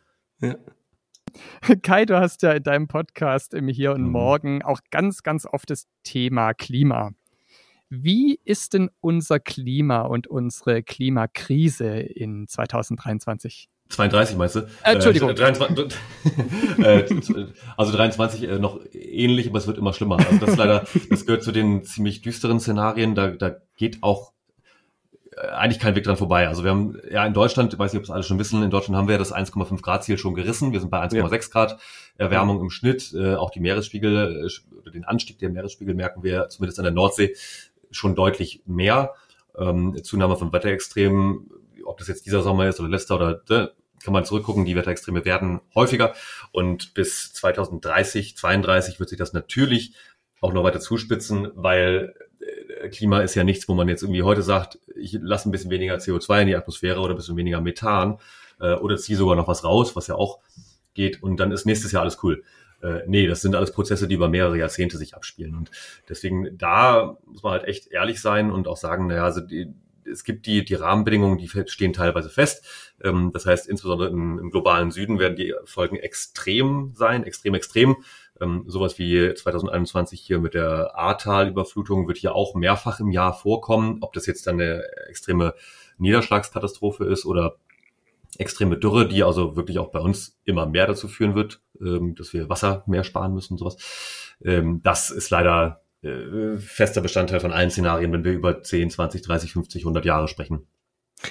Ja. 0.40 0.56
Kai, 1.82 2.04
du 2.04 2.18
hast 2.18 2.42
ja 2.42 2.52
in 2.52 2.62
deinem 2.62 2.88
Podcast 2.88 3.54
im 3.54 3.68
Hier 3.68 3.92
und 3.92 4.02
mhm. 4.02 4.10
Morgen 4.10 4.62
auch 4.62 4.80
ganz, 4.90 5.22
ganz 5.22 5.46
oft 5.46 5.70
das 5.70 5.86
Thema 6.02 6.54
Klima. 6.54 7.12
Wie 7.88 8.38
ist 8.44 8.74
denn 8.74 8.88
unser 9.00 9.40
Klima 9.40 10.02
und 10.02 10.28
unsere 10.28 10.82
Klimakrise 10.82 11.98
in 11.98 12.46
2023? 12.46 13.68
32 13.90 14.36
meinst 14.36 14.54
du? 14.54 14.60
Äh, 14.60 14.92
Entschuldigung. 14.92 15.30
Äh, 15.30 15.34
23, 15.34 15.98
äh, 16.78 17.04
also 17.76 17.92
23 17.92 18.42
äh, 18.44 18.58
noch 18.58 18.80
ähnlich, 18.92 19.48
aber 19.48 19.58
es 19.58 19.66
wird 19.66 19.78
immer 19.78 19.92
schlimmer. 19.92 20.18
Also 20.18 20.38
das 20.38 20.50
ist 20.50 20.56
leider, 20.56 20.86
das 21.10 21.26
gehört 21.26 21.42
zu 21.42 21.52
den 21.52 21.82
ziemlich 21.82 22.22
düsteren 22.22 22.60
Szenarien. 22.60 23.16
Da, 23.16 23.28
da 23.30 23.56
geht 23.76 24.02
auch 24.02 24.32
eigentlich 25.52 25.78
kein 25.78 25.94
Weg 25.94 26.04
dran 26.04 26.16
vorbei. 26.16 26.48
Also 26.48 26.64
wir 26.64 26.70
haben 26.70 26.98
ja 27.10 27.24
in 27.24 27.34
Deutschland, 27.34 27.72
ich 27.72 27.78
weiß 27.78 27.92
nicht, 27.92 27.98
ob 27.98 28.04
es 28.04 28.10
alle 28.10 28.22
schon 28.22 28.38
wissen, 28.38 28.62
in 28.62 28.70
Deutschland 28.70 28.96
haben 28.96 29.08
wir 29.08 29.14
ja 29.14 29.18
das 29.18 29.34
1,5 29.34 29.80
Grad 29.82 30.04
Ziel 30.04 30.18
schon 30.18 30.34
gerissen. 30.34 30.72
Wir 30.72 30.80
sind 30.80 30.90
bei 30.90 31.00
1,6 31.02 31.14
ja. 31.14 31.38
Grad 31.50 31.78
Erwärmung 32.16 32.60
im 32.60 32.70
Schnitt. 32.70 33.12
Äh, 33.14 33.34
auch 33.34 33.50
die 33.50 33.60
Meeresspiegel, 33.60 34.46
äh, 34.46 34.90
den 34.90 35.04
Anstieg 35.04 35.38
der 35.38 35.50
Meeresspiegel 35.50 35.94
merken 35.94 36.22
wir 36.22 36.48
zumindest 36.48 36.78
an 36.78 36.84
der 36.84 36.92
Nordsee 36.92 37.34
schon 37.90 38.14
deutlich 38.14 38.62
mehr. 38.66 39.14
Ähm, 39.58 39.96
Zunahme 40.02 40.36
von 40.36 40.52
Wetterextremen, 40.52 41.50
ob 41.84 41.98
das 41.98 42.08
jetzt 42.08 42.26
dieser 42.26 42.42
Sommer 42.42 42.68
ist 42.68 42.80
oder 42.80 42.88
letzter 42.88 43.16
oder 43.16 43.42
ne, 43.48 43.72
kann 44.02 44.12
man 44.12 44.24
zurückgucken, 44.24 44.64
die 44.64 44.76
Wetterextreme 44.76 45.24
werden 45.24 45.60
häufiger 45.74 46.14
und 46.52 46.94
bis 46.94 47.32
2030, 47.34 48.36
32 48.36 48.98
wird 48.98 49.10
sich 49.10 49.18
das 49.18 49.32
natürlich 49.32 49.94
auch 50.40 50.52
noch 50.52 50.64
weiter 50.64 50.80
zuspitzen, 50.80 51.50
weil 51.54 52.14
äh, 52.18 52.24
Klima 52.88 53.20
ist 53.20 53.34
ja 53.34 53.44
nichts, 53.44 53.68
wo 53.68 53.74
man 53.74 53.88
jetzt 53.88 54.02
irgendwie 54.02 54.22
heute 54.22 54.42
sagt, 54.42 54.78
ich 54.96 55.18
lasse 55.20 55.48
ein 55.48 55.52
bisschen 55.52 55.70
weniger 55.70 55.96
CO2 55.96 56.42
in 56.42 56.46
die 56.48 56.56
Atmosphäre 56.56 57.00
oder 57.00 57.14
ein 57.14 57.16
bisschen 57.16 57.36
weniger 57.36 57.60
Methan 57.60 58.18
äh, 58.60 58.74
oder 58.74 58.96
ziehe 58.96 59.18
sogar 59.18 59.36
noch 59.36 59.48
was 59.48 59.64
raus, 59.64 59.96
was 59.96 60.06
ja 60.06 60.14
auch 60.14 60.40
geht 60.94 61.22
und 61.22 61.38
dann 61.38 61.52
ist 61.52 61.66
nächstes 61.66 61.92
Jahr 61.92 62.02
alles 62.02 62.18
cool. 62.22 62.42
Äh, 62.82 63.00
nee, 63.06 63.26
das 63.26 63.42
sind 63.42 63.54
alles 63.54 63.72
Prozesse, 63.72 64.08
die 64.08 64.14
über 64.14 64.28
mehrere 64.28 64.58
Jahrzehnte 64.58 64.96
sich 64.96 65.14
abspielen 65.14 65.54
und 65.54 65.70
deswegen 66.08 66.56
da 66.56 67.18
muss 67.26 67.42
man 67.42 67.52
halt 67.52 67.64
echt 67.64 67.88
ehrlich 67.88 68.20
sein 68.20 68.50
und 68.50 68.68
auch 68.68 68.76
sagen, 68.76 69.06
naja, 69.06 69.24
also 69.24 69.40
die, 69.40 69.74
es 70.10 70.24
gibt 70.24 70.46
die, 70.46 70.64
die 70.64 70.74
Rahmenbedingungen, 70.74 71.38
die 71.38 71.48
stehen 71.48 71.92
teilweise 71.92 72.30
fest. 72.30 72.64
Ähm, 73.02 73.30
das 73.32 73.46
heißt, 73.46 73.68
insbesondere 73.68 74.08
im, 74.08 74.38
im 74.38 74.50
globalen 74.50 74.90
Süden 74.90 75.18
werden 75.18 75.36
die 75.36 75.54
Folgen 75.64 75.96
extrem 75.96 76.92
sein, 76.94 77.24
extrem, 77.24 77.54
extrem. 77.54 77.96
Ähm, 78.40 78.64
sowas 78.66 78.98
wie 78.98 79.34
2021 79.34 80.20
hier 80.20 80.38
mit 80.38 80.54
der 80.54 80.96
Ahrtal-Überflutung 80.96 82.08
wird 82.08 82.18
hier 82.18 82.34
auch 82.34 82.54
mehrfach 82.54 83.00
im 83.00 83.10
Jahr 83.10 83.32
vorkommen. 83.34 83.98
Ob 84.00 84.12
das 84.12 84.26
jetzt 84.26 84.46
dann 84.46 84.60
eine 84.60 84.82
extreme 85.08 85.54
Niederschlagskatastrophe 85.98 87.04
ist 87.04 87.26
oder 87.26 87.56
extreme 88.38 88.78
Dürre, 88.78 89.08
die 89.08 89.22
also 89.22 89.56
wirklich 89.56 89.78
auch 89.78 89.90
bei 89.90 89.98
uns 89.98 90.38
immer 90.44 90.66
mehr 90.66 90.86
dazu 90.86 91.08
führen 91.08 91.34
wird, 91.34 91.60
ähm, 91.80 92.14
dass 92.14 92.32
wir 92.32 92.48
Wasser 92.48 92.84
mehr 92.86 93.04
sparen 93.04 93.34
müssen 93.34 93.54
und 93.54 93.58
sowas. 93.58 94.36
Ähm, 94.42 94.80
das 94.82 95.10
ist 95.10 95.30
leider 95.30 95.82
äh, 96.02 96.56
fester 96.56 97.00
Bestandteil 97.00 97.40
von 97.40 97.52
allen 97.52 97.70
Szenarien, 97.70 98.12
wenn 98.12 98.24
wir 98.24 98.32
über 98.32 98.62
10, 98.62 98.90
20, 98.90 99.22
30, 99.22 99.52
50, 99.52 99.82
100 99.82 100.04
Jahre 100.04 100.28
sprechen. 100.28 100.66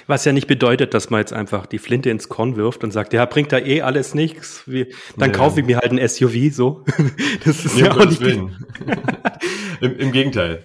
Was 0.06 0.24
ja 0.24 0.32
nicht 0.32 0.46
bedeutet, 0.46 0.94
dass 0.94 1.10
man 1.10 1.20
jetzt 1.20 1.32
einfach 1.32 1.66
die 1.66 1.78
Flinte 1.78 2.10
ins 2.10 2.28
Korn 2.28 2.56
wirft 2.56 2.84
und 2.84 2.92
sagt, 2.92 3.12
ja, 3.12 3.24
bringt 3.26 3.52
da 3.52 3.58
eh 3.58 3.82
alles 3.82 4.14
nichts. 4.14 4.62
Dann 4.66 4.86
nee. 5.16 5.28
kaufe 5.30 5.60
ich 5.60 5.66
mir 5.66 5.78
halt 5.78 5.92
ein 5.92 6.08
SUV 6.08 6.52
so. 6.52 6.84
Das 7.44 7.64
ist 7.64 7.76
nee, 7.76 7.82
ja 7.82 7.92
auch 7.92 8.04
nicht. 8.04 8.22
Im, 9.80 9.98
Im 9.98 10.12
Gegenteil. 10.12 10.64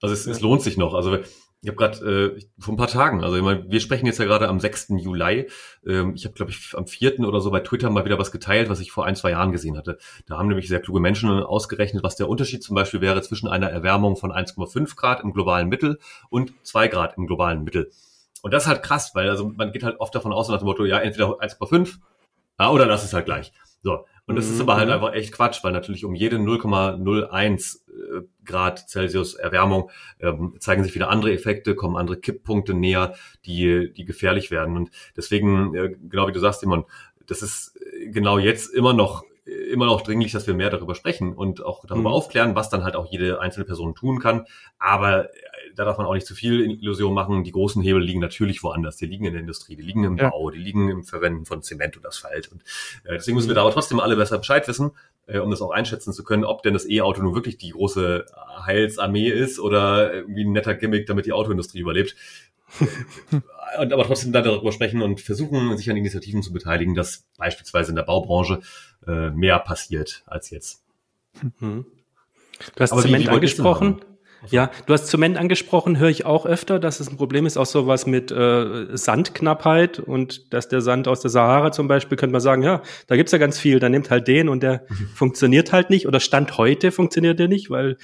Also 0.00 0.14
es, 0.14 0.26
es 0.26 0.40
lohnt 0.40 0.62
sich 0.62 0.76
noch. 0.76 0.94
Also 0.94 1.18
ich 1.62 1.68
habe 1.68 1.76
gerade 1.76 2.34
äh, 2.34 2.40
vor 2.58 2.74
ein 2.74 2.76
paar 2.76 2.88
Tagen, 2.88 3.22
also 3.22 3.36
ich 3.36 3.42
meine, 3.42 3.64
wir 3.70 3.78
sprechen 3.78 4.06
jetzt 4.06 4.18
ja 4.18 4.24
gerade 4.24 4.48
am 4.48 4.58
6. 4.58 4.94
Juli. 4.98 5.48
Ähm, 5.86 6.14
ich 6.16 6.24
habe, 6.24 6.34
glaube 6.34 6.50
ich, 6.50 6.74
am 6.76 6.88
4. 6.88 7.20
oder 7.20 7.40
so 7.40 7.52
bei 7.52 7.60
Twitter 7.60 7.88
mal 7.88 8.04
wieder 8.04 8.18
was 8.18 8.32
geteilt, 8.32 8.68
was 8.68 8.80
ich 8.80 8.90
vor 8.90 9.06
ein, 9.06 9.14
zwei 9.14 9.30
Jahren 9.30 9.52
gesehen 9.52 9.76
hatte. 9.76 9.98
Da 10.26 10.38
haben 10.38 10.48
nämlich 10.48 10.66
sehr 10.66 10.80
kluge 10.80 10.98
Menschen 10.98 11.30
ausgerechnet, 11.30 12.02
was 12.02 12.16
der 12.16 12.28
Unterschied 12.28 12.64
zum 12.64 12.74
Beispiel 12.74 13.00
wäre 13.00 13.22
zwischen 13.22 13.48
einer 13.48 13.70
Erwärmung 13.70 14.16
von 14.16 14.32
1,5 14.32 14.96
Grad 14.96 15.20
im 15.20 15.32
globalen 15.32 15.68
Mittel 15.68 16.00
und 16.30 16.52
2 16.64 16.88
Grad 16.88 17.16
im 17.16 17.28
globalen 17.28 17.62
Mittel. 17.62 17.92
Und 18.42 18.52
das 18.52 18.64
ist 18.64 18.68
halt 18.68 18.82
krass, 18.82 19.12
weil 19.14 19.30
also 19.30 19.48
man 19.48 19.70
geht 19.70 19.84
halt 19.84 20.00
oft 20.00 20.12
davon 20.16 20.32
aus 20.32 20.48
nach 20.48 20.58
dem 20.58 20.66
Motto, 20.66 20.84
ja, 20.84 20.98
entweder 20.98 21.28
1,5 21.40 21.98
ja, 22.58 22.70
oder 22.70 22.86
das 22.86 23.04
ist 23.04 23.12
halt 23.12 23.24
gleich. 23.24 23.52
So. 23.82 24.04
Und 24.32 24.36
das 24.36 24.46
mhm. 24.46 24.54
ist 24.54 24.60
aber 24.62 24.76
halt 24.76 24.88
mhm. 24.88 24.94
einfach 24.94 25.12
echt 25.12 25.30
Quatsch, 25.32 25.62
weil 25.62 25.72
natürlich 25.72 26.06
um 26.06 26.14
jede 26.14 26.38
0,01 26.38 27.76
äh, 27.86 28.22
Grad 28.46 28.88
Celsius 28.88 29.34
Erwärmung 29.34 29.90
ähm, 30.20 30.56
zeigen 30.58 30.82
sich 30.84 30.94
wieder 30.94 31.10
andere 31.10 31.34
Effekte, 31.34 31.74
kommen 31.74 31.96
andere 31.96 32.18
Kipppunkte 32.18 32.72
näher, 32.72 33.14
die, 33.44 33.92
die 33.92 34.06
gefährlich 34.06 34.50
werden. 34.50 34.78
Und 34.78 34.90
deswegen, 35.18 35.74
äh, 35.74 35.90
genau 36.08 36.28
wie 36.28 36.32
du 36.32 36.40
sagst, 36.40 36.60
Simon, 36.60 36.86
das 37.26 37.42
ist 37.42 37.76
äh, 37.76 38.08
genau 38.08 38.38
jetzt 38.38 38.72
immer 38.72 38.94
noch 38.94 39.22
immer 39.44 39.86
noch 39.86 40.02
dringlich, 40.02 40.32
dass 40.32 40.46
wir 40.46 40.54
mehr 40.54 40.70
darüber 40.70 40.94
sprechen 40.94 41.34
und 41.34 41.64
auch 41.64 41.84
darüber 41.84 42.10
mhm. 42.10 42.14
aufklären, 42.14 42.54
was 42.54 42.70
dann 42.70 42.84
halt 42.84 42.94
auch 42.94 43.10
jede 43.10 43.40
einzelne 43.40 43.66
Person 43.66 43.94
tun 43.94 44.20
kann. 44.20 44.46
Aber 44.78 45.28
da 45.76 45.84
darf 45.84 45.98
man 45.98 46.06
auch 46.06 46.14
nicht 46.14 46.26
zu 46.26 46.34
viel 46.34 46.60
Illusion 46.60 47.14
machen. 47.14 47.44
Die 47.44 47.52
großen 47.52 47.82
Hebel 47.82 48.02
liegen 48.02 48.20
natürlich 48.20 48.62
woanders. 48.62 48.96
Die 48.96 49.06
liegen 49.06 49.24
in 49.24 49.32
der 49.32 49.40
Industrie, 49.40 49.76
die 49.76 49.82
liegen 49.82 50.04
im 50.04 50.16
ja. 50.16 50.30
Bau, 50.30 50.50
die 50.50 50.58
liegen 50.58 50.88
im 50.88 51.04
Verwenden 51.04 51.44
von 51.44 51.62
Zement 51.62 51.96
und 51.96 52.06
Asphalt. 52.06 52.50
Und 52.52 52.62
äh, 53.04 53.14
deswegen 53.14 53.36
müssen 53.36 53.48
wir 53.48 53.54
da 53.54 53.62
aber 53.62 53.72
trotzdem 53.72 54.00
alle 54.00 54.16
besser 54.16 54.38
Bescheid 54.38 54.66
wissen, 54.68 54.92
äh, 55.26 55.38
um 55.38 55.50
das 55.50 55.62
auch 55.62 55.70
einschätzen 55.70 56.12
zu 56.12 56.24
können, 56.24 56.44
ob 56.44 56.62
denn 56.62 56.74
das 56.74 56.88
E-Auto 56.88 57.22
nun 57.22 57.34
wirklich 57.34 57.58
die 57.58 57.70
große 57.70 58.26
Heilsarmee 58.64 59.28
ist 59.28 59.58
oder 59.58 60.12
irgendwie 60.12 60.44
ein 60.44 60.52
netter 60.52 60.74
Gimmick, 60.74 61.06
damit 61.06 61.26
die 61.26 61.32
Autoindustrie 61.32 61.80
überlebt. 61.80 62.16
und 63.78 63.92
aber 63.92 64.06
trotzdem 64.06 64.32
da 64.32 64.40
darüber 64.40 64.72
sprechen 64.72 65.02
und 65.02 65.20
versuchen, 65.20 65.76
sich 65.76 65.90
an 65.90 65.96
Initiativen 65.96 66.42
zu 66.42 66.52
beteiligen, 66.52 66.94
dass 66.94 67.26
beispielsweise 67.36 67.90
in 67.90 67.96
der 67.96 68.02
Baubranche 68.02 68.60
äh, 69.06 69.30
mehr 69.30 69.58
passiert 69.58 70.22
als 70.26 70.50
jetzt. 70.50 70.82
Mhm. 71.60 71.86
Du 72.74 72.80
hast 72.80 72.92
aber 72.92 73.02
Zement 73.02 73.24
wie, 73.24 73.28
wie 73.28 73.32
angesprochen. 73.32 74.00
Ja, 74.50 74.70
du 74.86 74.92
hast 74.92 75.06
Zement 75.06 75.36
angesprochen, 75.36 75.98
höre 75.98 76.08
ich 76.08 76.24
auch 76.24 76.46
öfter, 76.46 76.78
dass 76.78 77.00
es 77.00 77.08
ein 77.08 77.16
Problem 77.16 77.46
ist, 77.46 77.56
auch 77.56 77.66
sowas 77.66 78.06
mit 78.06 78.30
äh, 78.30 78.96
Sandknappheit 78.96 80.00
und 80.00 80.52
dass 80.52 80.68
der 80.68 80.80
Sand 80.80 81.08
aus 81.08 81.20
der 81.20 81.30
Sahara 81.30 81.72
zum 81.72 81.88
Beispiel, 81.88 82.16
könnte 82.16 82.32
man 82.32 82.40
sagen, 82.40 82.62
ja, 82.62 82.82
da 83.06 83.16
gibt's 83.16 83.32
ja 83.32 83.38
ganz 83.38 83.58
viel, 83.58 83.78
dann 83.78 83.92
nimmt 83.92 84.10
halt 84.10 84.26
den 84.28 84.48
und 84.48 84.62
der 84.62 84.84
mhm. 84.88 85.08
funktioniert 85.14 85.72
halt 85.72 85.90
nicht 85.90 86.06
oder 86.06 86.20
Stand 86.20 86.58
heute 86.58 86.92
funktioniert 86.92 87.38
der 87.38 87.48
nicht, 87.48 87.70
weil 87.70 87.96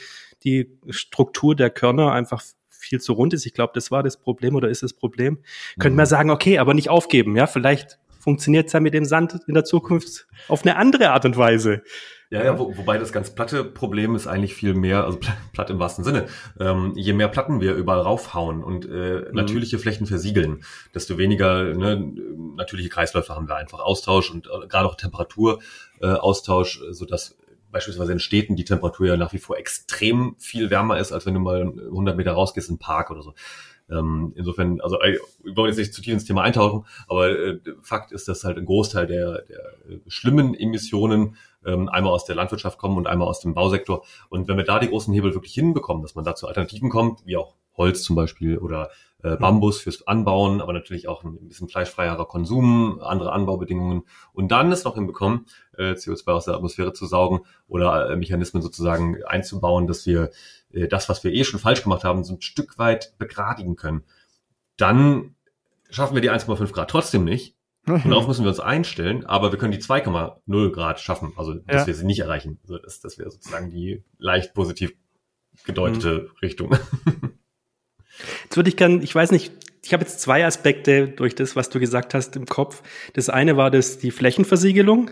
die 0.44 0.78
Struktur 0.88 1.56
der 1.56 1.70
Körner 1.70 2.12
einfach 2.12 2.42
viel 2.68 3.00
zu 3.00 3.12
rund 3.12 3.34
ist. 3.34 3.44
Ich 3.44 3.54
glaube, 3.54 3.72
das 3.74 3.90
war 3.90 4.02
das 4.02 4.16
Problem 4.16 4.54
oder 4.54 4.68
ist 4.68 4.82
das 4.82 4.92
Problem. 4.92 5.34
Mhm. 5.34 5.80
Könnte 5.80 5.96
man 5.96 6.06
sagen, 6.06 6.30
okay, 6.30 6.58
aber 6.58 6.74
nicht 6.74 6.88
aufgeben, 6.88 7.36
ja, 7.36 7.46
vielleicht 7.46 7.98
funktioniert 8.20 8.66
es 8.66 8.72
ja 8.72 8.80
mit 8.80 8.94
dem 8.94 9.04
Sand 9.04 9.38
in 9.46 9.54
der 9.54 9.64
Zukunft 9.64 10.26
auf 10.48 10.62
eine 10.62 10.76
andere 10.76 11.10
Art 11.10 11.24
und 11.24 11.36
Weise. 11.36 11.82
Ja, 12.30 12.44
ja, 12.44 12.58
wo, 12.58 12.76
wobei 12.76 12.98
das 12.98 13.10
ganz 13.10 13.34
platte 13.34 13.64
Problem 13.64 14.14
ist 14.14 14.26
eigentlich 14.26 14.54
viel 14.54 14.74
mehr, 14.74 15.04
also 15.04 15.18
platt 15.54 15.70
im 15.70 15.78
wahrsten 15.78 16.04
Sinne, 16.04 16.26
ähm, 16.60 16.92
je 16.94 17.14
mehr 17.14 17.28
Platten 17.28 17.60
wir 17.62 17.74
überall 17.74 18.00
raufhauen 18.00 18.62
und 18.62 18.84
äh, 18.84 18.88
mhm. 19.28 19.34
natürliche 19.34 19.78
Flächen 19.78 20.06
versiegeln, 20.06 20.62
desto 20.94 21.16
weniger 21.16 21.74
ne, 21.74 22.12
natürliche 22.56 22.90
Kreisläufe 22.90 23.34
haben 23.34 23.48
wir 23.48 23.56
einfach. 23.56 23.80
Austausch 23.80 24.30
und 24.30 24.46
äh, 24.46 24.66
gerade 24.66 24.86
auch 24.88 24.96
Temperaturaustausch, 24.96 26.82
äh, 26.82 26.92
sodass 26.92 27.38
beispielsweise 27.70 28.12
in 28.12 28.18
Städten 28.18 28.56
die 28.56 28.64
Temperatur 28.64 29.06
ja 29.06 29.16
nach 29.16 29.32
wie 29.32 29.38
vor 29.38 29.56
extrem 29.56 30.36
viel 30.38 30.70
wärmer 30.70 30.98
ist, 30.98 31.12
als 31.12 31.24
wenn 31.24 31.34
du 31.34 31.40
mal 31.40 31.62
100 31.62 32.16
Meter 32.16 32.32
rausgehst 32.32 32.68
in 32.68 32.76
den 32.76 32.80
Park 32.80 33.10
oder 33.10 33.22
so. 33.22 33.34
Ähm, 33.90 34.32
insofern, 34.36 34.80
also 34.80 35.00
äh, 35.00 35.18
wir 35.42 35.56
wollen 35.56 35.68
jetzt 35.68 35.78
nicht 35.78 35.94
zu 35.94 36.02
tief 36.02 36.12
ins 36.12 36.24
Thema 36.24 36.42
eintauchen, 36.42 36.84
aber 37.08 37.30
äh, 37.30 37.60
Fakt 37.82 38.12
ist, 38.12 38.28
dass 38.28 38.44
halt 38.44 38.58
ein 38.58 38.66
Großteil 38.66 39.06
der, 39.06 39.42
der 39.42 39.58
äh, 39.88 40.00
schlimmen 40.06 40.54
Emissionen 40.54 41.36
ähm, 41.64 41.88
einmal 41.88 42.12
aus 42.12 42.24
der 42.24 42.36
Landwirtschaft 42.36 42.78
kommen 42.78 42.96
und 42.96 43.06
einmal 43.06 43.28
aus 43.28 43.40
dem 43.40 43.54
Bausektor. 43.54 44.04
Und 44.28 44.48
wenn 44.48 44.56
wir 44.56 44.64
da 44.64 44.78
die 44.78 44.88
großen 44.88 45.12
Hebel 45.14 45.34
wirklich 45.34 45.54
hinbekommen, 45.54 46.02
dass 46.02 46.14
man 46.14 46.24
da 46.24 46.34
zu 46.34 46.46
Alternativen 46.46 46.90
kommt, 46.90 47.24
wie 47.26 47.36
auch 47.36 47.54
Holz 47.76 48.02
zum 48.02 48.16
Beispiel 48.16 48.58
oder 48.58 48.90
äh. 49.22 49.36
Bambus 49.36 49.80
fürs 49.80 50.06
Anbauen, 50.06 50.60
aber 50.60 50.72
natürlich 50.72 51.08
auch 51.08 51.24
ein 51.24 51.48
bisschen 51.48 51.68
fleischfreierer 51.68 52.26
Konsum, 52.26 53.00
andere 53.02 53.32
Anbaubedingungen 53.32 54.02
und 54.32 54.52
dann 54.52 54.70
es 54.70 54.84
noch 54.84 54.94
hinbekommen, 54.94 55.46
äh, 55.76 55.92
CO2 55.92 56.32
aus 56.32 56.44
der 56.44 56.54
Atmosphäre 56.54 56.92
zu 56.92 57.06
saugen 57.06 57.40
oder 57.66 58.10
äh, 58.10 58.16
Mechanismen 58.16 58.62
sozusagen 58.62 59.22
einzubauen, 59.24 59.86
dass 59.86 60.06
wir 60.06 60.30
äh, 60.72 60.86
das, 60.86 61.08
was 61.08 61.24
wir 61.24 61.32
eh 61.32 61.44
schon 61.44 61.60
falsch 61.60 61.82
gemacht 61.82 62.04
haben, 62.04 62.22
so 62.22 62.34
ein 62.34 62.40
Stück 62.40 62.78
weit 62.78 63.14
begradigen 63.18 63.76
können. 63.76 64.04
Dann 64.76 65.34
schaffen 65.90 66.14
wir 66.14 66.22
die 66.22 66.30
1,5 66.30 66.72
Grad 66.72 66.90
trotzdem 66.90 67.24
nicht. 67.24 67.56
Und 67.88 68.10
darauf 68.10 68.28
müssen 68.28 68.44
wir 68.44 68.50
uns 68.50 68.60
einstellen, 68.60 69.24
aber 69.24 69.50
wir 69.50 69.58
können 69.58 69.72
die 69.72 69.80
2,0 69.80 70.70
Grad 70.72 71.00
schaffen, 71.00 71.32
also 71.36 71.54
dass 71.54 71.82
ja. 71.82 71.86
wir 71.86 71.94
sie 71.94 72.04
nicht 72.04 72.18
erreichen. 72.20 72.58
Also 72.62 72.76
das, 72.76 73.00
das 73.00 73.18
wäre 73.18 73.30
sozusagen 73.30 73.70
die 73.70 74.04
leicht 74.18 74.52
positiv 74.52 74.92
gedeutete 75.64 76.28
mhm. 76.28 76.38
Richtung. 76.42 76.76
Jetzt 78.44 78.56
würde 78.56 78.68
ich 78.68 78.76
gerne, 78.76 79.02
ich 79.02 79.14
weiß 79.14 79.30
nicht, 79.30 79.52
ich 79.82 79.92
habe 79.92 80.04
jetzt 80.04 80.20
zwei 80.20 80.44
Aspekte 80.44 81.08
durch 81.08 81.34
das, 81.34 81.56
was 81.56 81.70
du 81.70 81.80
gesagt 81.80 82.14
hast, 82.14 82.36
im 82.36 82.46
Kopf. 82.46 82.82
Das 83.14 83.30
eine 83.30 83.56
war 83.56 83.70
das 83.70 83.98
die 83.98 84.10
Flächenversiegelung. 84.10 85.10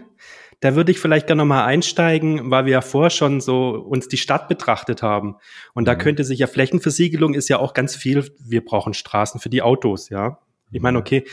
Da 0.60 0.74
würde 0.74 0.90
ich 0.90 0.98
vielleicht 0.98 1.26
gerne 1.26 1.42
nochmal 1.42 1.66
einsteigen, 1.66 2.50
weil 2.50 2.64
wir 2.64 2.72
ja 2.72 2.80
vorher 2.80 3.10
schon 3.10 3.40
so 3.40 3.70
uns 3.70 4.08
die 4.08 4.16
Stadt 4.16 4.48
betrachtet 4.48 5.02
haben. 5.02 5.36
Und 5.74 5.84
mhm. 5.84 5.86
da 5.86 5.94
könnte 5.94 6.24
sich 6.24 6.38
ja 6.38 6.46
Flächenversiegelung 6.46 7.34
ist 7.34 7.48
ja 7.48 7.58
auch 7.58 7.74
ganz 7.74 7.94
viel, 7.94 8.24
wir 8.38 8.64
brauchen 8.64 8.94
Straßen 8.94 9.40
für 9.40 9.50
die 9.50 9.62
Autos, 9.62 10.08
ja. 10.08 10.38
Ich 10.72 10.82
meine, 10.82 10.98
okay, 10.98 11.24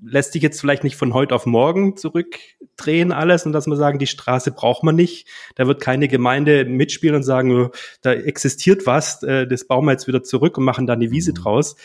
lässt 0.00 0.32
sich 0.32 0.42
jetzt 0.42 0.60
vielleicht 0.60 0.84
nicht 0.84 0.96
von 0.96 1.14
heute 1.14 1.34
auf 1.34 1.46
morgen 1.46 1.96
zurückdrehen 1.96 3.12
alles 3.12 3.46
und 3.46 3.52
dass 3.52 3.66
man 3.66 3.78
sagen, 3.78 3.98
die 3.98 4.06
Straße 4.06 4.52
braucht 4.52 4.82
man 4.82 4.94
nicht. 4.94 5.26
Da 5.56 5.66
wird 5.66 5.80
keine 5.80 6.08
Gemeinde 6.08 6.64
mitspielen 6.64 7.16
und 7.16 7.22
sagen, 7.22 7.52
oh, 7.52 7.70
da 8.02 8.12
existiert 8.12 8.86
was, 8.86 9.22
äh, 9.22 9.46
das 9.46 9.66
bauen 9.66 9.84
wir 9.84 9.92
jetzt 9.92 10.06
wieder 10.06 10.22
zurück 10.22 10.58
und 10.58 10.64
machen 10.64 10.86
da 10.86 10.92
eine 10.92 11.10
Wiese 11.10 11.32
mhm. 11.32 11.36
draus. 11.36 11.76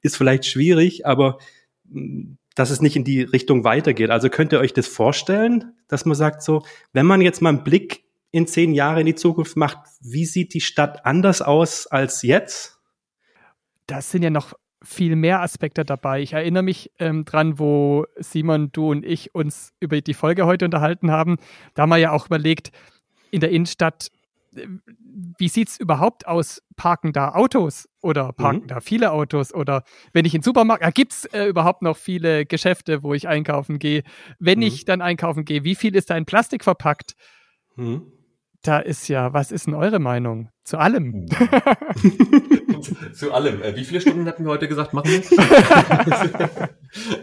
Ist 0.00 0.16
vielleicht 0.16 0.46
schwierig, 0.46 1.06
aber 1.06 1.38
dass 2.54 2.70
es 2.70 2.80
nicht 2.80 2.96
in 2.96 3.04
die 3.04 3.22
Richtung 3.22 3.64
weitergeht. 3.64 4.10
Also 4.10 4.28
könnt 4.30 4.52
ihr 4.52 4.60
euch 4.60 4.72
das 4.72 4.86
vorstellen, 4.86 5.72
dass 5.86 6.04
man 6.04 6.16
sagt 6.16 6.42
so, 6.42 6.64
wenn 6.92 7.06
man 7.06 7.20
jetzt 7.20 7.40
mal 7.40 7.50
einen 7.50 7.64
Blick 7.64 8.04
in 8.30 8.46
zehn 8.46 8.74
Jahre 8.74 9.00
in 9.00 9.06
die 9.06 9.14
Zukunft 9.14 9.56
macht, 9.56 9.78
wie 10.00 10.26
sieht 10.26 10.54
die 10.54 10.60
Stadt 10.60 11.06
anders 11.06 11.40
aus 11.40 11.86
als 11.86 12.22
jetzt? 12.22 12.78
Das 13.86 14.10
sind 14.10 14.22
ja 14.22 14.30
noch 14.30 14.54
viel 14.88 15.16
mehr 15.16 15.42
Aspekte 15.42 15.84
dabei. 15.84 16.22
Ich 16.22 16.32
erinnere 16.32 16.62
mich 16.62 16.90
ähm, 16.98 17.26
dran, 17.26 17.58
wo 17.58 18.06
Simon, 18.16 18.72
du 18.72 18.90
und 18.90 19.04
ich 19.04 19.34
uns 19.34 19.72
über 19.80 20.00
die 20.00 20.14
Folge 20.14 20.46
heute 20.46 20.64
unterhalten 20.64 21.10
haben. 21.10 21.36
Da 21.74 21.82
haben 21.82 21.90
wir 21.90 21.98
ja 21.98 22.12
auch 22.12 22.26
überlegt, 22.26 22.72
in 23.30 23.40
der 23.40 23.50
Innenstadt, 23.50 24.08
äh, 24.56 24.66
wie 25.38 25.48
sieht 25.48 25.68
es 25.68 25.78
überhaupt 25.78 26.26
aus? 26.26 26.62
Parken 26.76 27.12
da 27.12 27.34
Autos 27.34 27.86
oder 28.00 28.32
parken 28.32 28.62
mhm. 28.62 28.68
da 28.68 28.80
viele 28.80 29.12
Autos? 29.12 29.52
Oder 29.52 29.82
wenn 30.14 30.24
ich 30.24 30.34
in 30.34 30.40
den 30.40 30.44
Supermarkt, 30.44 30.82
äh, 30.82 30.90
gibt 30.90 31.12
es 31.12 31.24
äh, 31.26 31.44
überhaupt 31.44 31.82
noch 31.82 31.96
viele 31.96 32.46
Geschäfte, 32.46 33.02
wo 33.02 33.12
ich 33.12 33.28
einkaufen 33.28 33.78
gehe? 33.78 34.04
Wenn 34.38 34.60
mhm. 34.60 34.64
ich 34.64 34.86
dann 34.86 35.02
einkaufen 35.02 35.44
gehe, 35.44 35.64
wie 35.64 35.74
viel 35.74 35.94
ist 35.94 36.08
da 36.08 36.16
in 36.16 36.24
Plastik 36.24 36.64
verpackt? 36.64 37.14
Mhm 37.76 38.10
da 38.62 38.78
ist 38.78 39.08
ja, 39.08 39.32
was 39.32 39.52
ist 39.52 39.66
denn 39.66 39.74
eure 39.74 39.98
Meinung 39.98 40.50
zu 40.68 40.78
allem? 40.78 41.26
zu 43.14 43.32
allem. 43.32 43.62
Äh, 43.62 43.74
wie 43.74 43.84
viele 43.84 44.02
Stunden 44.02 44.26
hatten 44.26 44.44
wir 44.44 44.50
heute 44.50 44.68
gesagt, 44.68 44.92
machen 44.92 45.10
wir? 45.10 45.22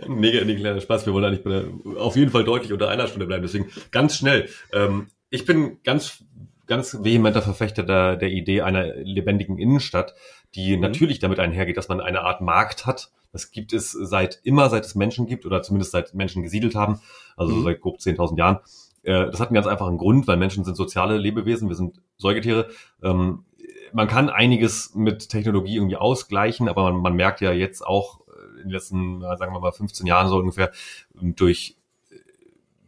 nee, 0.08 0.44
nee, 0.44 0.56
kleiner 0.56 0.82
Spaß. 0.82 1.06
Wir 1.06 1.14
wollen 1.14 1.26
eigentlich 1.26 1.44
der, 1.44 1.66
auf 2.02 2.16
jeden 2.16 2.32
Fall 2.32 2.44
deutlich 2.44 2.74
unter 2.74 2.90
einer 2.90 3.06
Stunde 3.06 3.28
bleiben. 3.28 3.44
Deswegen 3.44 3.68
ganz 3.92 4.16
schnell. 4.16 4.50
Ähm, 4.74 5.10
ich 5.30 5.46
bin 5.46 5.78
ganz, 5.84 6.24
ganz 6.66 7.04
vehementer 7.04 7.44
Verfechter 7.44 7.84
der, 7.84 8.16
der 8.16 8.30
Idee 8.30 8.62
einer 8.62 8.96
lebendigen 8.96 9.60
Innenstadt, 9.60 10.16
die 10.56 10.76
mhm. 10.76 10.82
natürlich 10.82 11.20
damit 11.20 11.40
einhergeht, 11.40 11.78
dass 11.78 11.88
man 11.88 12.02
eine 12.02 12.22
Art 12.22 12.42
Markt 12.42 12.88
hat. 12.88 13.12
Das 13.32 13.52
gibt 13.52 13.74
es 13.74 13.92
seit 13.92 14.40
immer, 14.42 14.72
seit 14.72 14.86
es 14.86 14.96
Menschen 14.96 15.28
gibt 15.28 15.46
oder 15.46 15.62
zumindest 15.62 15.92
seit 15.92 16.16
Menschen 16.16 16.42
gesiedelt 16.42 16.74
haben, 16.74 17.00
also 17.38 17.54
mhm. 17.54 17.64
seit 17.64 17.82
grob 17.82 18.00
10.000 18.00 18.40
Jahren. 18.40 18.58
Äh, 19.06 19.32
das 19.32 19.40
hat 19.40 19.50
einen 19.50 19.56
ganz 19.56 19.68
einfachen 19.68 19.98
Grund, 19.98 20.28
weil 20.28 20.38
Menschen 20.38 20.64
sind 20.64 20.76
soziale 20.76 21.18
Lebewesen, 21.18 21.70
wir 21.70 21.76
sind 21.76 22.02
Säugetiere. 22.18 22.68
Ähm, 23.02 23.46
man 23.94 24.08
kann 24.08 24.30
einiges 24.30 24.94
mit 24.94 25.30
Technologie 25.30 25.76
irgendwie 25.76 25.96
ausgleichen, 25.96 26.68
aber 26.68 26.92
man, 26.92 27.02
man 27.02 27.16
merkt 27.16 27.40
ja 27.42 27.54
jetzt 27.54 27.86
auch 27.86 28.22
in 28.58 28.70
den 28.70 28.72
letzten, 28.72 29.22
sagen 29.22 29.54
wir 29.54 29.60
mal, 29.60 29.72
15 29.72 30.08
Jahren 30.08 30.28
so 30.28 30.38
ungefähr, 30.38 30.72
durch 31.14 31.78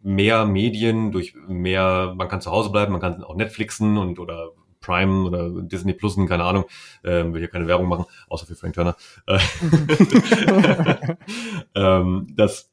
mehr 0.02 0.46
Medien, 0.46 1.12
durch 1.12 1.36
mehr, 1.48 2.14
man 2.16 2.28
kann 2.28 2.42
zu 2.42 2.52
Hause 2.52 2.72
bleiben, 2.72 2.94
man 2.94 3.02
kann 3.02 3.24
auch 3.24 3.36
Netflixen 3.36 3.98
und 3.98 4.20
oder 4.20 4.52
Prime 4.80 5.26
oder 5.26 5.62
Disney 5.64 5.94
Plusen, 5.94 6.28
keine 6.28 6.46
Ahnung, 6.46 6.66
ähm, 7.04 7.34
will 7.34 7.42
hier 7.42 7.50
keine 7.50 7.68
Werbung 7.68 7.88
machen, 7.90 8.06
außer 8.30 8.46
für 8.46 8.56
Frank 8.56 8.74
Turner. 8.74 8.96
Äh, 9.26 9.40
ähm, 11.76 12.28
das 12.36 12.72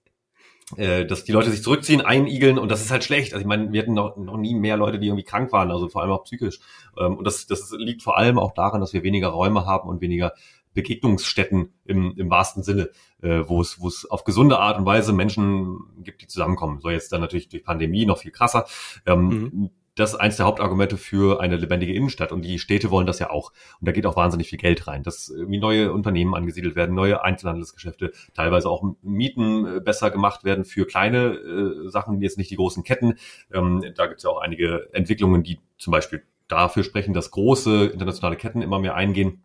äh, 0.76 1.04
dass 1.04 1.25
die 1.25 1.33
Leute 1.33 1.50
sich 1.50 1.62
zurückziehen, 1.62 2.00
einigeln 2.00 2.59
und 2.59 2.71
das 2.71 2.83
ist 2.83 2.90
halt 2.90 3.04
schlecht. 3.04 3.33
Also 3.35 3.42
ich 3.42 3.47
meine, 3.47 3.73
wir 3.73 3.83
hatten 3.83 3.94
noch, 3.94 4.16
noch 4.16 4.37
nie 4.37 4.54
mehr 4.54 4.76
Leute, 4.76 4.99
die 4.99 5.09
irgendwie 5.09 5.25
krank 5.25 5.52
waren, 5.52 5.71
also 5.71 5.88
vor 5.88 6.02
allem 6.02 6.12
auch 6.12 6.25
psychisch. 6.25 6.59
Ähm, 6.99 7.16
und 7.18 7.26
das, 7.26 7.47
das 7.47 7.75
liegt 7.76 8.02
vor 8.02 8.16
allem 8.16 8.38
auch 8.38 8.54
daran, 8.54 8.80
dass 8.80 8.92
wir 8.92 9.02
weniger 9.02 9.28
Räume 9.28 9.66
haben 9.66 9.88
und 9.88 10.00
weniger 10.00 10.33
Begegnungsstätten 10.73 11.73
im, 11.85 12.14
im 12.16 12.30
wahrsten 12.30 12.62
Sinne, 12.62 12.90
äh, 13.23 13.42
wo 13.47 13.61
es 13.61 13.80
wo 13.80 13.88
es 13.88 14.11
auf 14.11 14.25
gesunde 14.25 14.59
Art 14.59 14.78
und 14.78 14.87
Weise 14.87 15.12
Menschen 15.12 15.78
gibt, 16.02 16.23
die 16.23 16.26
zusammenkommen. 16.26 16.80
So 16.80 16.90
jetzt 16.90 17.12
dann 17.12 17.21
natürlich 17.21 17.49
durch 17.49 17.62
Pandemie 17.62 18.06
noch 18.06 18.18
viel 18.18 18.33
krasser. 18.33 18.66
Ähm, 19.06 19.28
mhm 19.28 19.71
das 19.95 20.13
ist 20.13 20.17
eins 20.17 20.37
der 20.37 20.47
Hauptargumente 20.47 20.97
für 20.97 21.41
eine 21.41 21.57
lebendige 21.57 21.95
Innenstadt. 21.95 22.33
Und 22.33 22.43
die 22.43 22.59
Städte 22.59 22.91
wollen 22.91 23.07
das 23.07 23.19
ja 23.19 23.31
auch. 23.31 23.53
Und 23.81 23.89
da 23.89 23.93
geht 23.93 24.07
auch 24.07 24.17
wahnsinnig 24.17 24.49
viel 24.49 24.59
Geld 24.59 24.87
rein, 24.87 25.03
dass 25.03 25.29
irgendwie 25.29 25.59
neue 25.59 25.93
Unternehmen 25.93 26.35
angesiedelt 26.35 26.75
werden, 26.75 26.95
neue 26.95 27.23
Einzelhandelsgeschäfte, 27.23 28.13
teilweise 28.35 28.69
auch 28.69 28.85
Mieten 29.03 29.67
äh, 29.67 29.81
besser 29.81 30.11
gemacht 30.11 30.45
werden 30.45 30.65
für 30.65 30.87
kleine 30.87 31.35
äh, 31.35 31.89
Sachen, 31.91 32.21
jetzt 32.21 32.39
nicht 32.39 32.51
die 32.51 32.57
großen 32.57 32.83
Ketten. 32.83 33.15
Ähm, 33.53 33.85
da 33.95 34.07
gibt 34.07 34.19
es 34.19 34.25
ja 34.25 34.31
auch 34.31 34.41
einige 34.41 34.89
Entwicklungen, 34.93 35.43
die 35.43 35.61
zum 35.79 35.93
Beispiel 35.93 36.23
dafür 36.49 36.85
sprechen, 36.85 37.15
dass 37.15 37.31
große 37.31 37.87
internationale 37.87 38.37
Ketten 38.37 38.63
immer 38.63 38.79
mehr 38.79 38.95
eingehen. 38.95 39.45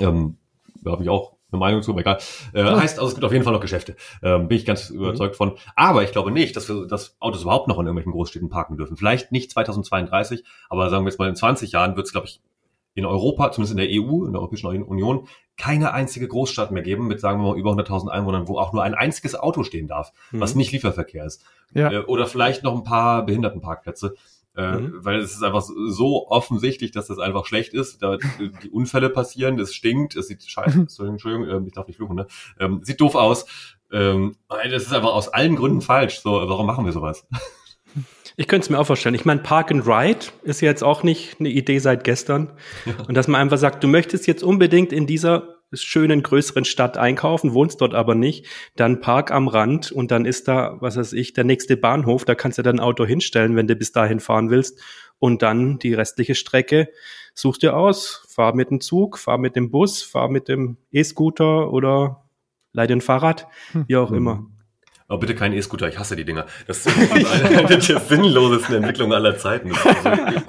Ähm, 0.00 0.36
da 0.82 0.92
habe 0.92 1.02
ich 1.02 1.08
auch 1.08 1.33
eine 1.54 1.60
Meinung 1.60 1.82
zu, 1.82 1.92
aber 1.92 2.00
egal. 2.00 2.18
Äh, 2.52 2.64
heißt 2.64 2.98
also, 2.98 3.08
es 3.08 3.14
gibt 3.14 3.24
auf 3.24 3.32
jeden 3.32 3.44
Fall 3.44 3.52
noch 3.52 3.60
Geschäfte. 3.60 3.96
Ähm, 4.22 4.48
bin 4.48 4.58
ich 4.58 4.66
ganz 4.66 4.90
mhm. 4.90 5.00
überzeugt 5.00 5.36
von. 5.36 5.52
Aber 5.76 6.02
ich 6.02 6.12
glaube 6.12 6.30
nicht, 6.30 6.56
dass 6.56 6.68
wir 6.68 6.86
dass 6.86 7.16
Autos 7.20 7.42
überhaupt 7.42 7.68
noch 7.68 7.78
in 7.78 7.86
irgendwelchen 7.86 8.12
Großstädten 8.12 8.48
parken 8.48 8.76
dürfen. 8.76 8.96
Vielleicht 8.96 9.32
nicht 9.32 9.50
2032, 9.50 10.44
aber 10.68 10.90
sagen 10.90 11.04
wir 11.04 11.10
jetzt 11.10 11.18
mal 11.18 11.28
in 11.28 11.36
20 11.36 11.72
Jahren 11.72 11.96
wird 11.96 12.06
es, 12.06 12.12
glaube 12.12 12.26
ich, 12.26 12.40
in 12.94 13.06
Europa, 13.06 13.50
zumindest 13.50 13.72
in 13.72 13.78
der 13.78 13.88
EU, 13.88 14.24
in 14.24 14.32
der 14.32 14.40
Europäischen 14.40 14.82
Union, 14.84 15.26
keine 15.56 15.92
einzige 15.92 16.28
Großstadt 16.28 16.70
mehr 16.70 16.82
geben 16.82 17.06
mit, 17.08 17.20
sagen 17.20 17.40
wir 17.40 17.50
mal, 17.50 17.58
über 17.58 17.72
100.000 17.72 18.08
Einwohnern, 18.08 18.48
wo 18.48 18.58
auch 18.58 18.72
nur 18.72 18.82
ein 18.82 18.94
einziges 18.94 19.34
Auto 19.34 19.64
stehen 19.64 19.88
darf, 19.88 20.12
mhm. 20.30 20.40
was 20.40 20.54
nicht 20.54 20.72
Lieferverkehr 20.72 21.24
ist. 21.24 21.44
Ja. 21.72 21.90
Äh, 21.90 21.98
oder 22.04 22.26
vielleicht 22.26 22.62
noch 22.62 22.74
ein 22.74 22.84
paar 22.84 23.26
Behindertenparkplätze. 23.26 24.14
Äh, 24.56 24.76
mhm. 24.76 25.04
Weil 25.04 25.18
es 25.20 25.32
ist 25.32 25.42
einfach 25.42 25.62
so 25.62 26.28
offensichtlich, 26.28 26.92
dass 26.92 27.08
das 27.08 27.18
einfach 27.18 27.46
schlecht 27.46 27.74
ist. 27.74 28.02
Da 28.02 28.18
die 28.62 28.70
Unfälle 28.70 29.10
passieren, 29.10 29.56
das 29.56 29.74
stinkt, 29.74 30.16
es 30.16 30.28
sieht 30.28 30.42
scheiße, 30.44 30.86
Entschuldigung, 31.06 31.48
ähm, 31.48 31.66
ich 31.66 31.72
darf 31.72 31.86
nicht 31.88 31.96
fluchen, 31.96 32.16
ne? 32.16 32.26
Ähm, 32.60 32.80
sieht 32.82 33.00
doof 33.00 33.16
aus. 33.16 33.46
Ähm, 33.92 34.36
das 34.48 34.84
ist 34.84 34.92
einfach 34.92 35.12
aus 35.12 35.28
allen 35.28 35.56
Gründen 35.56 35.80
falsch. 35.80 36.20
So, 36.20 36.32
warum 36.32 36.66
machen 36.66 36.84
wir 36.84 36.92
sowas? 36.92 37.26
Ich 38.36 38.48
könnte 38.48 38.64
es 38.64 38.70
mir 38.70 38.80
auch 38.80 38.86
vorstellen. 38.86 39.14
Ich 39.14 39.24
meine, 39.24 39.42
Park 39.42 39.70
and 39.70 39.86
Ride 39.86 40.26
ist 40.42 40.60
ja 40.60 40.68
jetzt 40.68 40.82
auch 40.82 41.04
nicht 41.04 41.38
eine 41.38 41.50
Idee 41.50 41.78
seit 41.78 42.02
gestern. 42.02 42.50
Ja. 42.84 42.94
Und 43.06 43.14
dass 43.14 43.28
man 43.28 43.40
einfach 43.40 43.58
sagt, 43.58 43.84
du 43.84 43.86
möchtest 43.86 44.26
jetzt 44.26 44.42
unbedingt 44.42 44.92
in 44.92 45.06
dieser 45.06 45.54
schönen 45.76 46.22
größeren 46.22 46.64
Stadt 46.64 46.96
einkaufen, 46.96 47.54
wohnst 47.54 47.80
dort 47.80 47.94
aber 47.94 48.14
nicht, 48.14 48.46
dann 48.76 49.00
park 49.00 49.30
am 49.30 49.48
Rand 49.48 49.92
und 49.92 50.10
dann 50.10 50.24
ist 50.24 50.48
da, 50.48 50.76
was 50.80 50.96
weiß 50.96 51.12
ich, 51.14 51.32
der 51.32 51.44
nächste 51.44 51.76
Bahnhof, 51.76 52.24
da 52.24 52.34
kannst 52.34 52.58
du 52.58 52.62
dein 52.62 52.80
Auto 52.80 53.04
hinstellen, 53.04 53.56
wenn 53.56 53.66
du 53.66 53.76
bis 53.76 53.92
dahin 53.92 54.20
fahren 54.20 54.50
willst 54.50 54.80
und 55.18 55.42
dann 55.42 55.78
die 55.78 55.94
restliche 55.94 56.34
Strecke 56.34 56.88
such 57.34 57.58
dir 57.58 57.76
aus, 57.76 58.24
fahr 58.28 58.54
mit 58.54 58.70
dem 58.70 58.80
Zug, 58.80 59.18
fahr 59.18 59.38
mit 59.38 59.56
dem 59.56 59.70
Bus, 59.70 60.02
fahr 60.02 60.28
mit 60.28 60.48
dem 60.48 60.76
E-Scooter 60.92 61.72
oder 61.72 62.24
leih 62.72 62.86
dir 62.86 62.96
ein 62.96 63.00
Fahrrad, 63.00 63.46
wie 63.86 63.96
auch 63.96 64.10
hm. 64.10 64.16
immer. 64.16 64.46
Aber 65.06 65.20
bitte 65.20 65.34
kein 65.34 65.52
E-Scooter, 65.52 65.88
ich 65.88 65.98
hasse 65.98 66.16
die 66.16 66.24
Dinger. 66.24 66.46
Das 66.66 66.86
ist 66.86 66.96
eine 67.12 67.66
der 67.66 67.80
sinnlosesten 67.80 68.76
Entwicklungen 68.76 69.12
aller 69.12 69.36
Zeiten. 69.36 69.72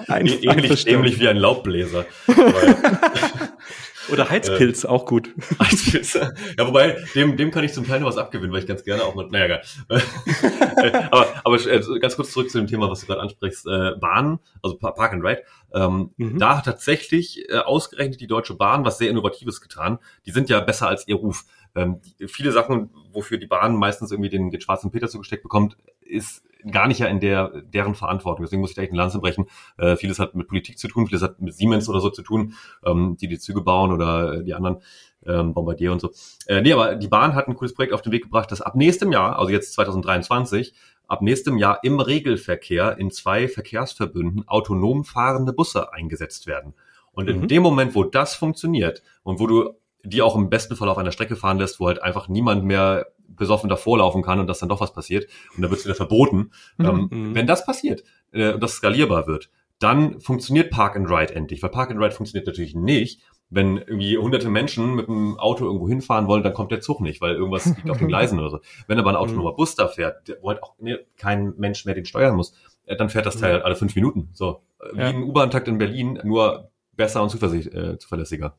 Also 0.07 0.31
ähnlich, 0.41 0.87
ähnlich 0.87 1.19
wie 1.19 1.27
ein 1.27 1.37
Laubbläser. 1.37 2.05
Oder 4.11 4.29
Heizpilz, 4.29 4.83
äh, 4.83 4.87
auch 4.87 5.05
gut. 5.05 5.29
Heizpilz. 5.59 6.13
Ja, 6.13 6.67
wobei, 6.67 6.97
dem, 7.15 7.37
dem 7.37 7.51
kann 7.51 7.63
ich 7.63 7.73
zum 7.73 7.87
Teil 7.87 7.99
noch 7.99 8.07
was 8.07 8.17
abgewinnen, 8.17 8.51
weil 8.51 8.59
ich 8.61 8.67
ganz 8.67 8.83
gerne 8.83 9.03
auch 9.03 9.15
mit, 9.15 9.31
naja, 9.31 9.45
egal. 9.45 9.61
aber 11.11 11.27
aber 11.43 11.65
äh, 11.65 11.99
ganz 11.99 12.15
kurz 12.15 12.31
zurück 12.31 12.49
zu 12.49 12.57
dem 12.57 12.67
Thema, 12.67 12.89
was 12.89 13.01
du 13.01 13.07
gerade 13.07 13.21
ansprichst. 13.21 13.65
Äh, 13.67 13.91
Bahn, 13.99 14.39
also 14.61 14.77
Park 14.77 15.13
and 15.13 15.23
Ride. 15.23 15.43
Ähm, 15.73 16.11
mhm. 16.17 16.39
Da 16.39 16.57
hat 16.57 16.65
tatsächlich 16.65 17.49
äh, 17.49 17.57
ausgerechnet 17.57 18.21
die 18.21 18.27
Deutsche 18.27 18.55
Bahn 18.55 18.85
was 18.85 18.97
sehr 18.97 19.09
Innovatives 19.09 19.61
getan. 19.61 19.99
Die 20.25 20.31
sind 20.31 20.49
ja 20.49 20.59
besser 20.59 20.87
als 20.87 21.07
ihr 21.07 21.15
Ruf. 21.15 21.45
Ähm, 21.75 21.99
viele 22.27 22.51
Sachen, 22.51 22.89
wofür 23.11 23.37
die 23.37 23.47
Bahn 23.47 23.75
meistens 23.75 24.11
irgendwie 24.11 24.29
den, 24.29 24.51
den 24.51 24.61
schwarzen 24.61 24.91
Peter 24.91 25.07
zugesteckt 25.07 25.43
bekommt, 25.43 25.77
ist 26.01 26.43
gar 26.71 26.87
nicht 26.87 26.99
ja 26.99 27.07
in 27.07 27.19
der 27.19 27.61
deren 27.61 27.95
Verantwortung. 27.95 28.43
Deswegen 28.45 28.61
muss 28.61 28.71
ich 28.71 28.75
da 28.75 28.81
echt 28.81 28.91
eine 28.91 29.01
Lanze 29.01 29.19
brechen. 29.19 29.45
Äh, 29.77 29.95
vieles 29.97 30.19
hat 30.19 30.35
mit 30.35 30.47
Politik 30.47 30.77
zu 30.77 30.87
tun, 30.87 31.07
vieles 31.07 31.21
hat 31.21 31.39
mit 31.39 31.53
Siemens 31.53 31.89
oder 31.89 31.99
so 31.99 32.09
zu 32.09 32.21
tun, 32.21 32.53
ähm, 32.85 33.17
die 33.19 33.27
die 33.27 33.39
Züge 33.39 33.61
bauen 33.61 33.91
oder 33.91 34.41
die 34.41 34.53
anderen 34.53 34.81
ähm, 35.25 35.53
Bombardier 35.53 35.91
und 35.91 36.01
so. 36.01 36.11
Äh, 36.47 36.61
nee, 36.61 36.73
aber 36.73 36.95
die 36.95 37.07
Bahn 37.07 37.35
hat 37.35 37.47
ein 37.47 37.55
cooles 37.55 37.73
Projekt 37.73 37.93
auf 37.93 38.01
den 38.01 38.11
Weg 38.11 38.23
gebracht, 38.23 38.51
das 38.51 38.61
ab 38.61 38.75
nächstem 38.75 39.11
Jahr, 39.11 39.37
also 39.37 39.51
jetzt 39.51 39.73
2023, 39.73 40.73
ab 41.07 41.21
nächstem 41.21 41.57
Jahr 41.57 41.79
im 41.83 41.99
Regelverkehr 41.99 42.97
in 42.97 43.11
zwei 43.11 43.47
Verkehrsverbünden 43.47 44.47
autonom 44.47 45.03
fahrende 45.03 45.53
Busse 45.53 45.93
eingesetzt 45.93 46.47
werden. 46.47 46.73
Und 47.11 47.25
mhm. 47.25 47.43
in 47.43 47.47
dem 47.47 47.63
Moment, 47.63 47.95
wo 47.95 48.03
das 48.03 48.35
funktioniert 48.35 49.03
und 49.23 49.39
wo 49.39 49.47
du 49.47 49.73
die 50.05 50.21
auch 50.21 50.35
im 50.35 50.49
besten 50.49 50.75
Fall 50.75 50.89
auf 50.89 50.97
einer 50.97 51.11
Strecke 51.11 51.35
fahren 51.35 51.57
lässt, 51.57 51.79
wo 51.79 51.87
halt 51.87 52.01
einfach 52.01 52.27
niemand 52.27 52.63
mehr 52.63 53.07
besoffen 53.27 53.69
davor 53.69 53.97
laufen 53.97 54.21
kann 54.21 54.39
und 54.39 54.47
dass 54.47 54.59
dann 54.59 54.69
doch 54.69 54.81
was 54.81 54.93
passiert 54.93 55.27
und 55.55 55.61
dann 55.61 55.71
wird 55.71 55.79
es 55.79 55.85
wieder 55.85 55.95
verboten. 55.95 56.51
Mhm. 56.77 56.85
Ähm, 56.85 57.07
mhm. 57.11 57.35
wenn 57.35 57.47
das 57.47 57.65
passiert 57.65 58.03
äh, 58.31 58.53
und 58.53 58.63
das 58.63 58.73
skalierbar 58.73 59.27
wird, 59.27 59.49
dann 59.79 60.21
funktioniert 60.21 60.71
Park 60.71 60.95
and 60.95 61.09
Ride 61.09 61.35
endlich. 61.35 61.61
Weil 61.61 61.69
Park 61.69 61.91
and 61.91 61.99
Ride 61.99 62.11
funktioniert 62.11 62.47
natürlich 62.47 62.75
nicht, 62.75 63.21
wenn 63.49 63.77
irgendwie 63.77 64.17
hunderte 64.17 64.49
Menschen 64.49 64.95
mit 64.95 65.07
einem 65.07 65.37
Auto 65.37 65.65
irgendwo 65.65 65.87
hinfahren 65.87 66.27
wollen, 66.27 66.43
dann 66.43 66.53
kommt 66.53 66.71
der 66.71 66.81
Zug 66.81 67.01
nicht, 67.01 67.21
weil 67.21 67.35
irgendwas 67.35 67.65
liegt 67.75 67.89
auf 67.89 67.97
den 67.97 68.07
Gleisen 68.07 68.39
oder 68.39 68.49
so. 68.49 68.59
Wenn 68.87 68.99
aber 68.99 69.11
ein 69.11 69.15
autonomer 69.15 69.51
mhm. 69.51 69.57
Bus 69.57 69.75
da 69.75 69.87
fährt, 69.87 70.37
wo 70.41 70.49
halt 70.49 70.63
auch 70.63 70.75
ne, 70.79 70.99
kein 71.17 71.53
Mensch 71.57 71.85
mehr 71.85 71.95
den 71.95 72.05
steuern 72.05 72.35
muss, 72.35 72.53
äh, 72.85 72.95
dann 72.95 73.09
fährt 73.09 73.25
das 73.25 73.37
Teil 73.37 73.53
halt 73.53 73.63
alle 73.63 73.75
fünf 73.75 73.95
Minuten. 73.95 74.29
So 74.33 74.61
äh, 74.79 74.95
wie 74.95 74.99
ja. 74.99 75.07
ein 75.07 75.23
U-Bahn-Takt 75.23 75.67
in 75.67 75.77
Berlin, 75.77 76.19
nur 76.23 76.71
besser 76.95 77.21
und 77.21 77.33
äh, 77.33 77.97
zuverlässiger. 77.97 78.55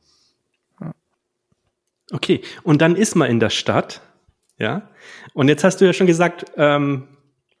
Okay, 2.11 2.41
und 2.63 2.81
dann 2.81 2.95
ist 2.95 3.15
man 3.15 3.29
in 3.29 3.39
der 3.39 3.49
Stadt 3.49 4.01
ja. 4.57 4.89
Und 5.33 5.49
jetzt 5.49 5.63
hast 5.63 5.81
du 5.81 5.85
ja 5.85 5.93
schon 5.93 6.07
gesagt, 6.07 6.45
ähm, 6.57 7.07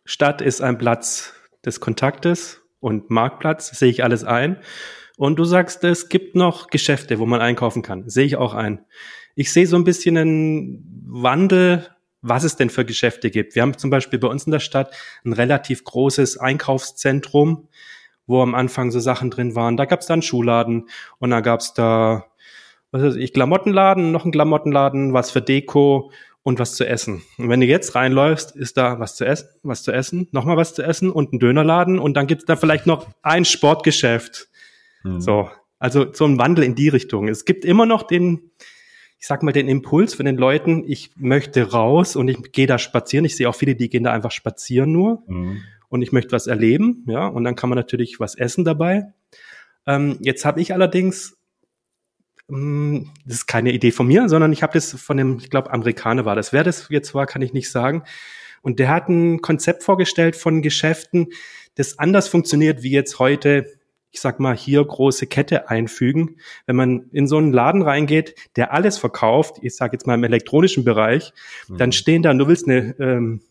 Stadt 0.05 0.41
ist 0.41 0.61
ein 0.61 0.77
Platz 0.77 1.33
des 1.65 1.79
Kontaktes 1.79 2.61
und 2.79 3.09
Marktplatz, 3.09 3.69
sehe 3.69 3.89
ich 3.89 4.03
alles 4.03 4.23
ein. 4.23 4.57
Und 5.17 5.37
du 5.37 5.45
sagst, 5.45 5.83
es 5.83 6.09
gibt 6.09 6.35
noch 6.35 6.67
Geschäfte, 6.67 7.19
wo 7.19 7.25
man 7.25 7.41
einkaufen 7.41 7.81
kann. 7.81 8.07
Sehe 8.09 8.25
ich 8.25 8.35
auch 8.35 8.53
ein. 8.53 8.85
Ich 9.35 9.51
sehe 9.51 9.67
so 9.67 9.75
ein 9.75 9.83
bisschen 9.83 10.17
einen 10.17 11.03
Wandel 11.05 11.87
was 12.23 12.43
es 12.43 12.55
denn 12.55 12.71
für 12.71 12.83
Geschäfte 12.83 13.29
gibt. 13.29 13.55
Wir 13.55 13.61
haben 13.61 13.77
zum 13.77 13.89
Beispiel 13.89 14.17
bei 14.17 14.27
uns 14.27 14.45
in 14.45 14.51
der 14.51 14.59
Stadt 14.59 14.93
ein 15.23 15.33
relativ 15.33 15.83
großes 15.83 16.37
Einkaufszentrum, 16.37 17.69
wo 18.25 18.41
am 18.41 18.55
Anfang 18.55 18.91
so 18.91 18.99
Sachen 18.99 19.29
drin 19.29 19.55
waren. 19.55 19.77
Da 19.77 19.85
gab 19.85 20.01
es 20.01 20.07
dann 20.07 20.23
Schuhladen 20.23 20.89
und 21.19 21.29
da 21.29 21.41
gab 21.41 21.59
es 21.59 21.73
da, 21.73 22.25
was 22.91 23.01
weiß 23.03 23.15
ich, 23.15 23.33
Klamottenladen, 23.33 24.11
noch 24.11 24.25
ein 24.25 24.31
Klamottenladen, 24.31 25.13
was 25.13 25.31
für 25.31 25.41
Deko 25.41 26.11
und 26.43 26.59
was 26.59 26.75
zu 26.75 26.87
essen. 26.87 27.21
Und 27.37 27.49
wenn 27.49 27.59
du 27.59 27.65
jetzt 27.65 27.95
reinläufst, 27.95 28.55
ist 28.55 28.77
da 28.77 28.99
was 28.99 29.15
zu 29.15 29.25
essen, 29.25 29.49
was 29.63 29.83
zu 29.83 29.91
essen, 29.91 30.27
nochmal 30.31 30.55
was 30.55 30.73
zu 30.73 30.81
essen 30.83 31.09
und 31.11 31.33
ein 31.33 31.39
Dönerladen 31.39 31.99
und 31.99 32.15
dann 32.15 32.27
gibt's 32.27 32.45
da 32.45 32.55
vielleicht 32.55 32.85
noch 32.87 33.07
ein 33.21 33.43
Sportgeschäft. 33.43 34.47
Mhm. 35.03 35.19
So, 35.19 35.49
also 35.79 36.11
so 36.13 36.25
ein 36.25 36.39
Wandel 36.39 36.63
in 36.63 36.75
die 36.75 36.89
Richtung. 36.89 37.27
Es 37.27 37.43
gibt 37.43 37.65
immer 37.65 37.85
noch 37.85 38.03
den, 38.03 38.51
ich 39.19 39.27
sag 39.27 39.43
mal, 39.43 39.51
den 39.51 39.67
Impuls 39.67 40.13
von 40.13 40.25
den 40.25 40.37
Leuten, 40.37 40.83
ich 40.87 41.11
möchte 41.17 41.71
raus 41.71 42.15
und 42.15 42.29
ich 42.29 42.51
gehe 42.53 42.67
da 42.67 42.79
spazieren. 42.79 43.25
Ich 43.25 43.35
sehe 43.35 43.49
auch 43.49 43.55
viele, 43.55 43.75
die 43.75 43.89
gehen 43.89 44.03
da 44.03 44.13
einfach 44.13 44.31
spazieren 44.31 44.91
nur 44.93 45.23
Mhm. 45.27 45.63
und 45.89 46.01
ich 46.01 46.13
möchte 46.13 46.31
was 46.31 46.47
erleben, 46.47 47.03
ja, 47.07 47.27
und 47.27 47.43
dann 47.43 47.55
kann 47.55 47.69
man 47.69 47.75
natürlich 47.77 48.19
was 48.21 48.35
essen 48.35 48.63
dabei. 48.63 49.11
Ähm, 49.85 50.17
jetzt 50.21 50.45
habe 50.45 50.61
ich 50.61 50.73
allerdings, 50.73 51.37
das 52.49 53.35
ist 53.35 53.47
keine 53.47 53.73
Idee 53.73 53.91
von 53.91 54.07
mir, 54.07 54.29
sondern 54.29 54.53
ich 54.53 54.63
habe 54.63 54.73
das 54.73 54.93
von 54.93 55.17
dem, 55.17 55.37
ich 55.37 55.49
glaube, 55.49 55.71
Amerikaner 55.71 56.23
war 56.25 56.35
das. 56.35 56.53
Wer 56.53 56.63
das 56.63 56.87
jetzt 56.89 57.13
war, 57.13 57.25
kann 57.25 57.41
ich 57.41 57.53
nicht 57.53 57.69
sagen. 57.69 58.03
Und 58.61 58.79
der 58.79 58.89
hat 58.89 59.09
ein 59.09 59.41
Konzept 59.41 59.83
vorgestellt 59.83 60.35
von 60.35 60.61
Geschäften, 60.61 61.27
das 61.75 61.99
anders 61.99 62.27
funktioniert 62.27 62.81
wie 62.83 62.91
jetzt 62.91 63.19
heute, 63.19 63.65
ich 64.11 64.19
sag 64.19 64.39
mal, 64.39 64.55
hier 64.55 64.83
große 64.83 65.27
Kette 65.27 65.69
einfügen. 65.69 66.37
Wenn 66.65 66.75
man 66.75 67.09
in 67.11 67.27
so 67.27 67.37
einen 67.37 67.53
Laden 67.53 67.83
reingeht, 67.83 68.35
der 68.55 68.73
alles 68.73 68.97
verkauft, 68.97 69.57
ich 69.61 69.75
sage 69.75 69.93
jetzt 69.93 70.07
mal 70.07 70.15
im 70.15 70.23
elektronischen 70.23 70.83
Bereich, 70.83 71.33
dann 71.69 71.91
stehen 71.91 72.23
da, 72.23 72.33
du 72.33 72.47
willst 72.47 72.67
eine 72.67 72.95
ähm, 72.99 73.41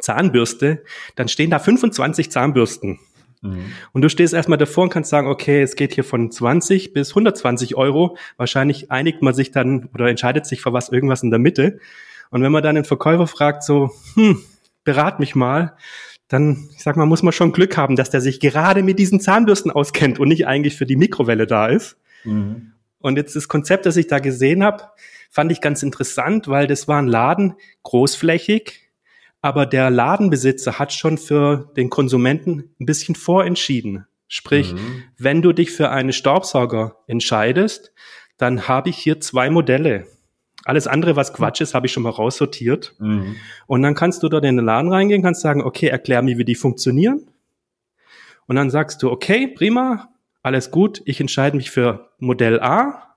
Zahnbürste, 0.00 0.84
dann 1.16 1.28
stehen 1.28 1.50
da 1.50 1.58
25 1.58 2.30
Zahnbürsten. 2.30 2.98
Mhm. 3.42 3.72
Und 3.92 4.02
du 4.02 4.08
stehst 4.08 4.34
erstmal 4.34 4.58
davor 4.58 4.84
und 4.84 4.90
kannst 4.90 5.10
sagen, 5.10 5.28
okay, 5.28 5.62
es 5.62 5.76
geht 5.76 5.94
hier 5.94 6.04
von 6.04 6.30
20 6.30 6.92
bis 6.92 7.10
120 7.10 7.76
Euro. 7.76 8.16
Wahrscheinlich 8.36 8.90
einigt 8.90 9.22
man 9.22 9.34
sich 9.34 9.50
dann 9.50 9.88
oder 9.94 10.08
entscheidet 10.08 10.46
sich 10.46 10.60
für 10.60 10.72
was 10.72 10.90
irgendwas 10.90 11.22
in 11.22 11.30
der 11.30 11.38
Mitte. 11.38 11.78
Und 12.30 12.42
wenn 12.42 12.52
man 12.52 12.62
dann 12.62 12.74
den 12.74 12.84
Verkäufer 12.84 13.26
fragt, 13.26 13.62
so, 13.62 13.90
hm, 14.14 14.40
berat 14.84 15.20
mich 15.20 15.34
mal, 15.34 15.76
dann, 16.28 16.68
ich 16.76 16.82
sag 16.82 16.96
mal, 16.96 17.06
muss 17.06 17.22
man 17.22 17.32
schon 17.32 17.52
Glück 17.52 17.76
haben, 17.76 17.96
dass 17.96 18.10
der 18.10 18.20
sich 18.20 18.38
gerade 18.38 18.82
mit 18.82 18.98
diesen 18.98 19.20
Zahnbürsten 19.20 19.70
auskennt 19.70 20.20
und 20.20 20.28
nicht 20.28 20.46
eigentlich 20.46 20.76
für 20.76 20.86
die 20.86 20.96
Mikrowelle 20.96 21.46
da 21.46 21.66
ist. 21.66 21.96
Mhm. 22.24 22.72
Und 23.00 23.16
jetzt 23.16 23.34
das 23.34 23.48
Konzept, 23.48 23.86
das 23.86 23.96
ich 23.96 24.06
da 24.06 24.18
gesehen 24.20 24.62
habe, 24.62 24.84
fand 25.30 25.50
ich 25.50 25.60
ganz 25.60 25.82
interessant, 25.82 26.46
weil 26.48 26.66
das 26.66 26.86
war 26.86 27.00
ein 27.00 27.08
Laden, 27.08 27.54
großflächig, 27.82 28.89
aber 29.42 29.66
der 29.66 29.90
Ladenbesitzer 29.90 30.78
hat 30.78 30.92
schon 30.92 31.18
für 31.18 31.70
den 31.76 31.90
Konsumenten 31.90 32.74
ein 32.80 32.86
bisschen 32.86 33.14
vorentschieden. 33.14 34.06
Sprich, 34.28 34.74
Mhm. 34.74 35.02
wenn 35.18 35.42
du 35.42 35.52
dich 35.52 35.70
für 35.72 35.90
einen 35.90 36.12
Staubsauger 36.12 36.96
entscheidest, 37.06 37.92
dann 38.38 38.68
habe 38.68 38.90
ich 38.90 38.96
hier 38.96 39.20
zwei 39.20 39.50
Modelle. 39.50 40.06
Alles 40.64 40.86
andere, 40.86 41.16
was 41.16 41.32
Quatsch 41.32 41.60
ist, 41.62 41.74
habe 41.74 41.86
ich 41.86 41.92
schon 41.92 42.02
mal 42.02 42.10
raussortiert. 42.10 42.94
Mhm. 42.98 43.36
Und 43.66 43.82
dann 43.82 43.94
kannst 43.94 44.22
du 44.22 44.28
dort 44.28 44.44
in 44.44 44.56
den 44.56 44.64
Laden 44.64 44.92
reingehen, 44.92 45.22
kannst 45.22 45.40
sagen, 45.40 45.62
okay, 45.62 45.88
erklär 45.88 46.22
mir, 46.22 46.38
wie 46.38 46.44
die 46.44 46.54
funktionieren. 46.54 47.26
Und 48.46 48.56
dann 48.56 48.70
sagst 48.70 49.02
du, 49.02 49.10
okay, 49.10 49.46
prima, 49.48 50.10
alles 50.42 50.70
gut, 50.70 51.02
ich 51.06 51.20
entscheide 51.20 51.56
mich 51.56 51.70
für 51.70 52.10
Modell 52.18 52.60
A. 52.60 53.16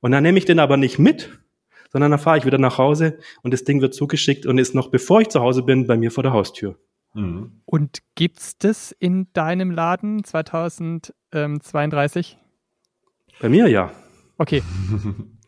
Und 0.00 0.12
dann 0.12 0.22
nehme 0.22 0.38
ich 0.38 0.46
den 0.46 0.58
aber 0.58 0.76
nicht 0.76 0.98
mit, 0.98 1.30
sondern 1.90 2.10
dann 2.10 2.20
fahre 2.20 2.38
ich 2.38 2.46
wieder 2.46 2.56
nach 2.58 2.78
Hause 2.78 3.18
und 3.42 3.52
das 3.52 3.64
Ding 3.64 3.82
wird 3.82 3.94
zugeschickt 3.94 4.46
und 4.46 4.58
ist 4.58 4.74
noch, 4.74 4.88
bevor 4.88 5.20
ich 5.20 5.28
zu 5.28 5.40
Hause 5.40 5.62
bin, 5.62 5.86
bei 5.86 5.96
mir 5.96 6.10
vor 6.10 6.22
der 6.22 6.32
Haustür. 6.32 6.78
Mhm. 7.14 7.62
Und 7.64 8.00
gibt's 8.14 8.58
das 8.58 8.92
in 8.92 9.28
deinem 9.32 9.70
Laden 9.70 10.22
2032? 10.24 12.36
Bei 13.40 13.48
mir 13.48 13.68
ja. 13.68 13.90
Okay, 14.38 14.62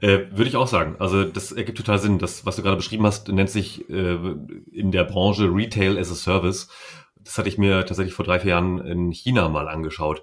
Äh, 0.00 0.30
Würde 0.30 0.48
ich 0.48 0.56
auch 0.56 0.66
sagen. 0.66 0.96
Also 0.98 1.24
das 1.24 1.52
ergibt 1.52 1.78
total 1.78 1.98
Sinn. 1.98 2.18
Das, 2.18 2.44
was 2.44 2.56
du 2.56 2.62
gerade 2.62 2.76
beschrieben 2.76 3.06
hast, 3.06 3.28
nennt 3.28 3.50
sich 3.50 3.88
äh, 3.88 4.18
in 4.70 4.90
der 4.90 5.04
Branche 5.04 5.44
Retail 5.44 5.98
as 5.98 6.10
a 6.10 6.14
Service. 6.14 6.68
Das 7.16 7.38
hatte 7.38 7.48
ich 7.48 7.58
mir 7.58 7.86
tatsächlich 7.86 8.14
vor 8.14 8.24
drei, 8.24 8.38
vier 8.38 8.50
Jahren 8.50 8.78
in 8.80 9.12
China 9.12 9.48
mal 9.48 9.68
angeschaut. 9.68 10.22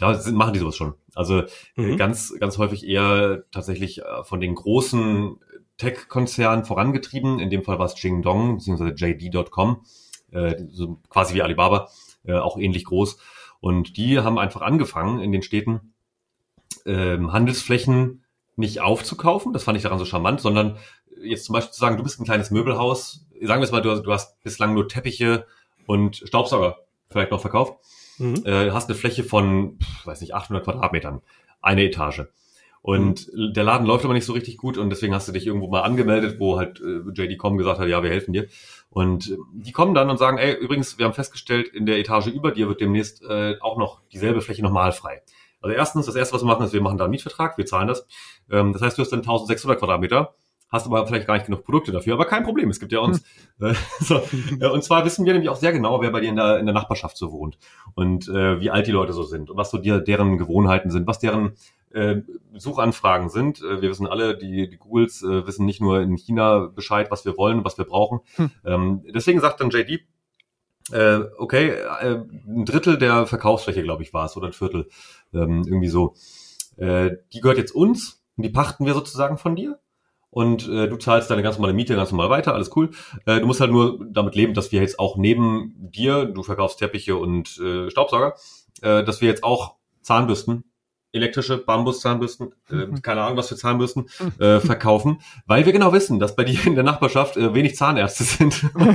Da 0.00 0.14
sind, 0.14 0.36
machen 0.36 0.52
die 0.54 0.58
sowas 0.58 0.76
schon. 0.76 0.94
Also 1.14 1.40
äh, 1.40 1.46
Mhm. 1.76 1.96
ganz, 1.96 2.34
ganz 2.40 2.58
häufig 2.58 2.86
eher 2.86 3.44
tatsächlich 3.52 4.02
äh, 4.02 4.24
von 4.24 4.40
den 4.40 4.54
großen 4.54 5.36
Tech-Konzernen 5.76 6.64
vorangetrieben. 6.64 7.38
In 7.38 7.50
dem 7.50 7.62
Fall 7.62 7.78
war 7.78 7.86
es 7.86 8.00
Jingdong 8.02 8.56
bzw. 8.58 8.92
JD.com, 8.94 9.84
äh, 10.32 10.56
so 10.70 10.98
quasi 11.08 11.34
wie 11.34 11.42
Alibaba, 11.42 11.88
äh, 12.24 12.34
auch 12.34 12.58
ähnlich 12.58 12.84
groß. 12.84 13.18
Und 13.60 13.96
die 13.96 14.18
haben 14.20 14.38
einfach 14.38 14.62
angefangen 14.62 15.20
in 15.20 15.32
den 15.32 15.42
Städten 15.42 15.92
ähm, 16.86 17.32
Handelsflächen 17.32 18.24
nicht 18.56 18.80
aufzukaufen, 18.80 19.52
das 19.52 19.64
fand 19.64 19.76
ich 19.76 19.82
daran 19.82 19.98
so 19.98 20.04
charmant, 20.04 20.40
sondern 20.40 20.76
jetzt 21.22 21.44
zum 21.46 21.54
Beispiel 21.54 21.72
zu 21.72 21.80
sagen, 21.80 21.96
du 21.96 22.02
bist 22.02 22.20
ein 22.20 22.24
kleines 22.24 22.50
Möbelhaus, 22.50 23.26
sagen 23.42 23.60
wir 23.60 23.64
es 23.64 23.72
mal, 23.72 23.82
du 23.82 23.90
hast, 23.90 24.02
du 24.02 24.12
hast 24.12 24.42
bislang 24.42 24.74
nur 24.74 24.88
Teppiche 24.88 25.46
und 25.86 26.16
Staubsauger 26.16 26.78
vielleicht 27.10 27.30
noch 27.30 27.40
verkauft, 27.40 27.74
Mhm. 28.20 28.42
äh, 28.44 28.70
hast 28.70 28.88
eine 28.88 28.96
Fläche 28.96 29.24
von, 29.24 29.78
weiß 30.04 30.20
nicht, 30.20 30.34
800 30.34 30.64
Quadratmetern, 30.64 31.22
eine 31.60 31.84
Etage. 31.84 32.26
Und 32.82 33.30
der 33.34 33.64
Laden 33.64 33.86
läuft 33.86 34.04
aber 34.04 34.14
nicht 34.14 34.24
so 34.24 34.32
richtig 34.32 34.56
gut 34.56 34.78
und 34.78 34.88
deswegen 34.88 35.14
hast 35.14 35.28
du 35.28 35.32
dich 35.32 35.46
irgendwo 35.46 35.68
mal 35.68 35.82
angemeldet, 35.82 36.40
wo 36.40 36.58
halt 36.58 36.80
äh, 36.80 37.00
JD.com 37.12 37.58
gesagt 37.58 37.78
hat, 37.78 37.88
ja, 37.88 38.02
wir 38.02 38.10
helfen 38.10 38.32
dir. 38.32 38.46
Und 38.88 39.30
äh, 39.30 39.36
die 39.52 39.72
kommen 39.72 39.94
dann 39.94 40.08
und 40.08 40.18
sagen, 40.18 40.38
ey, 40.38 40.54
übrigens, 40.54 40.98
wir 40.98 41.04
haben 41.04 41.12
festgestellt, 41.12 41.68
in 41.68 41.84
der 41.84 41.98
Etage 41.98 42.28
über 42.28 42.52
dir 42.52 42.68
wird 42.68 42.80
demnächst 42.80 43.22
äh, 43.22 43.56
auch 43.60 43.76
noch 43.76 44.00
dieselbe 44.12 44.40
Fläche 44.40 44.62
nochmal 44.62 44.92
frei. 44.92 45.22
Also 45.60 45.76
erstens, 45.76 46.06
das 46.06 46.14
erste, 46.14 46.34
was 46.34 46.42
wir 46.42 46.46
machen, 46.46 46.64
ist, 46.64 46.72
wir 46.72 46.80
machen 46.80 46.96
da 46.96 47.04
einen 47.04 47.10
Mietvertrag, 47.10 47.58
wir 47.58 47.66
zahlen 47.66 47.88
das. 47.88 48.06
Ähm, 48.50 48.72
das 48.72 48.80
heißt, 48.80 48.96
du 48.96 49.02
hast 49.02 49.10
dann 49.10 49.20
1600 49.20 49.78
Quadratmeter, 49.78 50.34
hast 50.70 50.86
aber 50.86 51.06
vielleicht 51.06 51.26
gar 51.26 51.34
nicht 51.34 51.46
genug 51.46 51.64
Produkte 51.64 51.92
dafür, 51.92 52.14
aber 52.14 52.24
kein 52.24 52.44
Problem, 52.44 52.70
es 52.70 52.80
gibt 52.80 52.92
ja 52.92 53.00
uns. 53.00 53.22
Äh, 53.60 53.74
so. 54.00 54.22
Äh, 54.58 54.68
Und 54.68 54.82
zwar 54.82 55.04
wissen 55.04 55.26
wir 55.26 55.34
nämlich 55.34 55.50
auch 55.50 55.56
sehr 55.56 55.72
genau, 55.72 56.00
wer 56.00 56.10
bei 56.10 56.20
dir 56.20 56.30
in 56.30 56.36
der, 56.36 56.58
in 56.60 56.64
der 56.64 56.74
Nachbarschaft 56.74 57.18
so 57.18 57.30
wohnt 57.30 57.58
und 57.94 58.26
äh, 58.26 58.58
wie 58.58 58.70
alt 58.70 58.86
die 58.86 58.90
Leute 58.90 59.12
so 59.12 59.22
sind 59.22 59.50
und 59.50 59.58
was 59.58 59.70
so 59.70 59.76
dir, 59.76 60.00
deren 60.00 60.38
Gewohnheiten 60.38 60.90
sind, 60.90 61.06
was 61.06 61.18
deren 61.18 61.52
äh, 61.92 62.22
Suchanfragen 62.54 63.28
sind. 63.28 63.60
Äh, 63.60 63.82
wir 63.82 63.90
wissen 63.90 64.06
alle, 64.06 64.38
die, 64.38 64.70
die 64.70 64.78
Googles 64.78 65.22
äh, 65.22 65.46
wissen 65.46 65.66
nicht 65.66 65.82
nur 65.82 66.00
in 66.00 66.16
China 66.16 66.70
Bescheid, 66.74 67.10
was 67.10 67.26
wir 67.26 67.36
wollen, 67.36 67.64
was 67.64 67.76
wir 67.76 67.84
brauchen. 67.84 68.20
Hm. 68.36 68.50
Ähm, 68.64 69.04
deswegen 69.14 69.40
sagt 69.40 69.60
dann 69.60 69.68
JD, 69.68 70.00
äh, 70.92 71.20
okay, 71.38 71.70
äh, 71.70 72.20
ein 72.46 72.64
Drittel 72.64 72.98
der 72.98 73.26
Verkaufsfläche, 73.26 73.82
glaube 73.82 74.02
ich, 74.02 74.12
war 74.12 74.24
es, 74.24 74.36
oder 74.36 74.46
ein 74.46 74.52
Viertel, 74.52 74.88
ähm, 75.32 75.64
irgendwie 75.66 75.88
so. 75.88 76.14
Äh, 76.76 77.16
die 77.32 77.40
gehört 77.40 77.58
jetzt 77.58 77.74
uns 77.74 78.22
und 78.36 78.44
die 78.44 78.50
pachten 78.50 78.86
wir 78.86 78.94
sozusagen 78.94 79.36
von 79.38 79.56
dir. 79.56 79.78
Und 80.30 80.68
äh, 80.68 80.88
du 80.88 80.96
zahlst 80.96 81.30
deine 81.30 81.42
ganz 81.42 81.56
normale 81.56 81.74
Miete 81.74 81.96
ganz 81.96 82.12
normal 82.12 82.30
weiter, 82.30 82.54
alles 82.54 82.74
cool. 82.76 82.90
Äh, 83.26 83.40
du 83.40 83.46
musst 83.46 83.60
halt 83.60 83.72
nur 83.72 84.06
damit 84.10 84.36
leben, 84.36 84.54
dass 84.54 84.70
wir 84.70 84.80
jetzt 84.80 84.98
auch 84.98 85.16
neben 85.16 85.74
dir, 85.76 86.24
du 86.24 86.42
verkaufst 86.42 86.78
Teppiche 86.78 87.16
und 87.16 87.58
äh, 87.58 87.90
Staubsauger, 87.90 88.34
äh, 88.82 89.02
dass 89.02 89.20
wir 89.20 89.28
jetzt 89.28 89.42
auch 89.42 89.76
Zahnbürsten, 90.02 90.69
elektrische 91.12 91.58
Bambuszahnbürsten, 91.58 92.52
äh, 92.70 92.74
Mhm. 92.74 93.02
keine 93.02 93.22
Ahnung 93.22 93.36
was 93.36 93.48
für 93.48 93.56
Zahnbürsten, 93.56 94.08
äh, 94.38 94.60
verkaufen, 94.60 95.20
weil 95.46 95.66
wir 95.66 95.72
genau 95.72 95.92
wissen, 95.92 96.18
dass 96.20 96.36
bei 96.36 96.44
dir 96.44 96.64
in 96.66 96.74
der 96.76 96.84
Nachbarschaft 96.84 97.36
äh, 97.36 97.52
wenig 97.54 97.74
Zahnärzte 97.76 98.24
sind. 98.24 98.64
Und, 98.74 98.88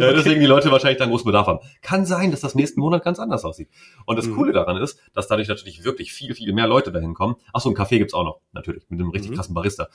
äh, 0.00 0.14
deswegen 0.14 0.40
die 0.40 0.46
Leute 0.46 0.70
wahrscheinlich 0.72 0.98
dann 0.98 1.10
großen 1.10 1.24
Bedarf 1.26 1.46
haben. 1.46 1.60
Kann 1.82 2.04
sein, 2.06 2.30
dass 2.32 2.40
das 2.40 2.54
nächsten 2.54 2.80
Monat 2.80 3.04
ganz 3.04 3.18
anders 3.18 3.44
aussieht. 3.44 3.68
Und 4.06 4.16
das 4.16 4.26
Mhm. 4.26 4.34
Coole 4.34 4.52
daran 4.52 4.76
ist, 4.76 4.98
dass 5.14 5.28
dadurch 5.28 5.48
natürlich 5.48 5.84
wirklich 5.84 6.12
viel, 6.12 6.34
viel 6.34 6.52
mehr 6.52 6.66
Leute 6.66 6.90
dahin 6.90 7.14
kommen. 7.14 7.36
Achso, 7.52 7.68
einen 7.68 7.76
Kaffee 7.76 7.98
gibt's 7.98 8.14
auch 8.14 8.24
noch, 8.24 8.40
natürlich, 8.52 8.84
mit 8.88 8.98
einem 9.00 9.10
richtig 9.10 9.30
Mhm. 9.30 9.36
krassen 9.36 9.54
Barista. 9.54 9.88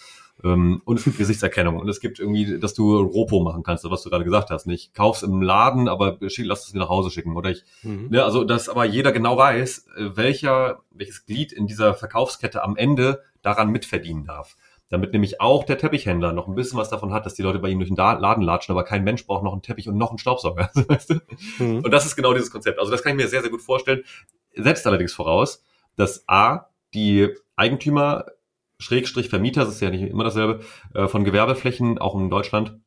Ähm, 0.44 0.82
und 0.86 1.00
es 1.00 1.04
gibt 1.06 1.18
Gesichtserkennung. 1.18 1.78
Und 1.80 1.90
es 1.90 2.00
gibt 2.00 2.20
irgendwie, 2.20 2.60
dass 2.60 2.74
du 2.74 2.98
Ropo 3.00 3.42
machen 3.42 3.64
kannst, 3.64 3.84
was 3.90 4.04
du 4.04 4.10
gerade 4.10 4.24
gesagt 4.24 4.50
hast. 4.52 4.68
Nicht 4.68 4.94
kauf's 4.94 5.24
im 5.24 5.42
Laden, 5.42 5.88
aber 5.90 6.18
lass 6.22 6.68
es 6.68 6.74
mir 6.74 6.80
nach 6.80 6.90
Hause 6.90 7.10
schicken. 7.12 7.36
Oder 7.36 7.50
ich 7.52 7.64
Mhm. 7.84 8.08
ja, 8.12 8.24
also, 8.24 8.44
dass 8.44 8.70
aber 8.70 8.86
jeder 8.86 9.12
genau 9.12 9.36
weiß, 9.38 9.88
äh, 9.98 10.16
welcher, 10.16 10.80
welches 10.92 11.26
Glied 11.26 11.52
in 11.58 11.68
dieser 11.68 11.94
Verkaufskette 11.94 12.64
am 12.64 12.78
Ende 12.78 13.24
daran 13.42 13.70
mitverdienen 13.70 14.24
darf. 14.24 14.56
Damit 14.90 15.12
nämlich 15.12 15.42
auch 15.42 15.66
der 15.66 15.78
Teppichhändler 15.78 16.32
noch 16.32 16.48
ein 16.48 16.56
bisschen 16.56 16.80
was 16.80 16.90
davon 16.90 17.12
hat, 17.12 17.26
dass 17.26 17.34
die 17.34 17.42
Leute 17.42 17.60
bei 17.60 17.68
ihm 17.68 17.80
durch 17.80 17.90
den 17.90 17.98
Laden 17.98 18.44
latschen, 18.44 18.72
aber 18.72 18.86
kein 18.86 19.04
Mensch 19.04 19.26
braucht 19.26 19.44
noch 19.44 19.52
einen 19.52 19.62
Teppich 19.62 19.90
und 19.90 19.98
noch 19.98 20.10
einen 20.10 20.18
Staubsauger. 20.18 20.70
weißt 20.88 21.10
du? 21.10 21.20
Mhm. 21.60 21.84
Und 21.84 21.92
das 21.92 22.06
ist 22.06 22.16
genau 22.16 22.34
dieses 22.34 22.52
Konzept. 22.52 22.80
Also 22.80 22.92
das 22.92 23.04
kann 23.04 23.12
ich 23.12 23.18
mir 23.18 23.28
sehr, 23.28 23.42
sehr 23.42 23.52
gut 23.52 23.62
vorstellen. 23.62 24.04
Setzt 24.56 24.88
allerdings 24.88 25.14
voraus, 25.14 25.64
dass 25.98 26.24
A, 26.28 26.70
die 26.94 27.30
Eigentümer, 27.58 28.26
Schrägstrich 28.80 29.30
Vermieter, 29.30 29.66
das 29.66 29.76
ist 29.76 29.82
ja 29.82 29.90
nicht 29.90 30.04
immer 30.04 30.24
dasselbe, 30.24 30.62
äh, 30.94 31.08
von 31.08 31.24
Gewerbeflächen, 31.24 31.98
auch 31.98 32.16
in 32.16 32.30
Deutschland, 32.30 32.80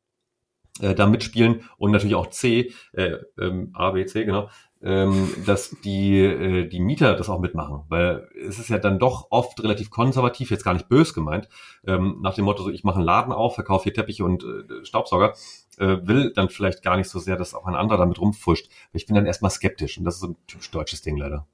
äh, 0.80 0.94
da 0.94 1.06
mitspielen 1.06 1.68
und 1.76 1.90
natürlich 1.90 2.14
auch 2.14 2.28
C, 2.28 2.72
äh, 2.92 3.16
ähm, 3.38 3.70
A, 3.74 3.90
B, 3.90 4.06
C, 4.06 4.24
genau, 4.24 4.48
ähm, 4.82 5.28
dass 5.44 5.76
die, 5.84 6.18
äh, 6.20 6.68
die 6.68 6.80
Mieter 6.80 7.14
das 7.14 7.28
auch 7.28 7.40
mitmachen, 7.40 7.84
weil 7.88 8.28
es 8.34 8.58
ist 8.58 8.70
ja 8.70 8.78
dann 8.78 8.98
doch 8.98 9.26
oft 9.30 9.62
relativ 9.62 9.90
konservativ, 9.90 10.50
jetzt 10.50 10.64
gar 10.64 10.72
nicht 10.72 10.88
bös 10.88 11.12
gemeint, 11.12 11.48
ähm, 11.86 12.18
nach 12.22 12.34
dem 12.34 12.46
Motto, 12.46 12.62
so 12.62 12.70
ich 12.70 12.84
mache 12.84 12.96
einen 12.96 13.04
Laden 13.04 13.32
auf, 13.32 13.54
verkaufe 13.54 13.84
hier 13.84 13.94
Teppiche 13.94 14.24
und 14.24 14.42
äh, 14.42 14.84
Staubsauger, 14.84 15.34
äh, 15.78 15.98
will 16.02 16.32
dann 16.32 16.48
vielleicht 16.48 16.82
gar 16.82 16.96
nicht 16.96 17.08
so 17.08 17.18
sehr, 17.18 17.36
dass 17.36 17.54
auch 17.54 17.66
ein 17.66 17.74
anderer 17.74 17.98
damit 17.98 18.20
rumfuscht. 18.20 18.70
Ich 18.92 19.06
bin 19.06 19.16
dann 19.16 19.26
erstmal 19.26 19.50
skeptisch 19.50 19.98
und 19.98 20.04
das 20.04 20.14
ist 20.14 20.20
so 20.20 20.28
ein 20.28 20.36
typisch 20.46 20.70
deutsches 20.70 21.02
Ding 21.02 21.16
leider. 21.16 21.46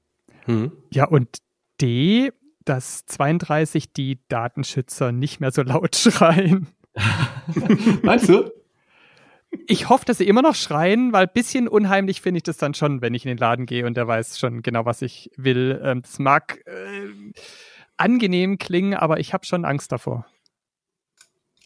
Hm. 0.45 0.71
Ja, 0.91 1.05
und 1.05 1.37
D, 1.81 2.31
dass 2.63 3.05
32 3.05 3.91
die 3.93 4.19
Datenschützer 4.29 5.11
nicht 5.11 5.39
mehr 5.39 5.51
so 5.51 5.63
laut 5.63 5.95
schreien. 5.97 6.67
Meinst 8.03 8.29
du? 8.29 8.51
Ich 9.67 9.89
hoffe, 9.89 10.05
dass 10.05 10.17
sie 10.17 10.27
immer 10.27 10.41
noch 10.41 10.55
schreien, 10.55 11.13
weil 11.13 11.25
ein 11.25 11.33
bisschen 11.33 11.67
unheimlich 11.67 12.21
finde 12.21 12.37
ich 12.37 12.43
das 12.43 12.57
dann 12.57 12.73
schon, 12.73 13.01
wenn 13.01 13.13
ich 13.13 13.25
in 13.25 13.29
den 13.29 13.37
Laden 13.37 13.65
gehe 13.65 13.85
und 13.85 13.95
der 13.95 14.07
weiß 14.07 14.39
schon 14.39 14.61
genau, 14.61 14.85
was 14.85 15.01
ich 15.01 15.31
will. 15.37 15.79
Ähm, 15.83 16.01
das 16.01 16.19
mag 16.19 16.65
äh, 16.65 17.33
angenehm 17.95 18.57
klingen, 18.57 18.93
aber 18.93 19.19
ich 19.19 19.33
habe 19.33 19.45
schon 19.45 19.65
Angst 19.65 19.91
davor. 19.91 20.25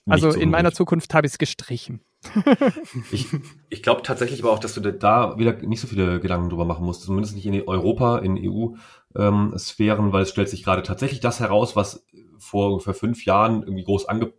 also 0.08 0.30
in 0.30 0.50
meiner 0.50 0.72
Zukunft 0.72 1.14
habe 1.14 1.28
ich 1.28 1.34
es 1.34 1.38
gestrichen. 1.38 2.02
ich 3.12 3.28
ich 3.70 3.82
glaube 3.82 4.04
tatsächlich 4.04 4.44
aber 4.44 4.52
auch, 4.52 4.60
dass 4.60 4.76
du 4.76 4.82
da 4.82 5.38
wieder 5.40 5.54
nicht 5.54 5.80
so 5.80 5.88
viele 5.88 6.20
Gedanken 6.20 6.50
drüber 6.50 6.66
machen 6.66 6.86
musst, 6.86 7.02
zumindest 7.02 7.36
nicht 7.36 7.48
in 7.48 7.68
Europa, 7.68 8.20
in 8.20 8.38
EU-Sphären, 8.38 10.06
ähm, 10.06 10.14
weil 10.14 10.24
es 10.24 10.30
stellt 10.30 10.50
sich 10.50 10.64
gerade 10.64 10.84
tatsächlich 10.84 11.20
das 11.20 11.40
heraus, 11.40 11.76
was 11.76 12.06
vor 12.38 12.72
ungefähr 12.72 12.94
fünf 12.94 13.26
Jahren 13.26 13.64
irgendwie 13.64 13.84
groß 13.84 14.08
ange 14.08 14.26
äh, 14.26 14.32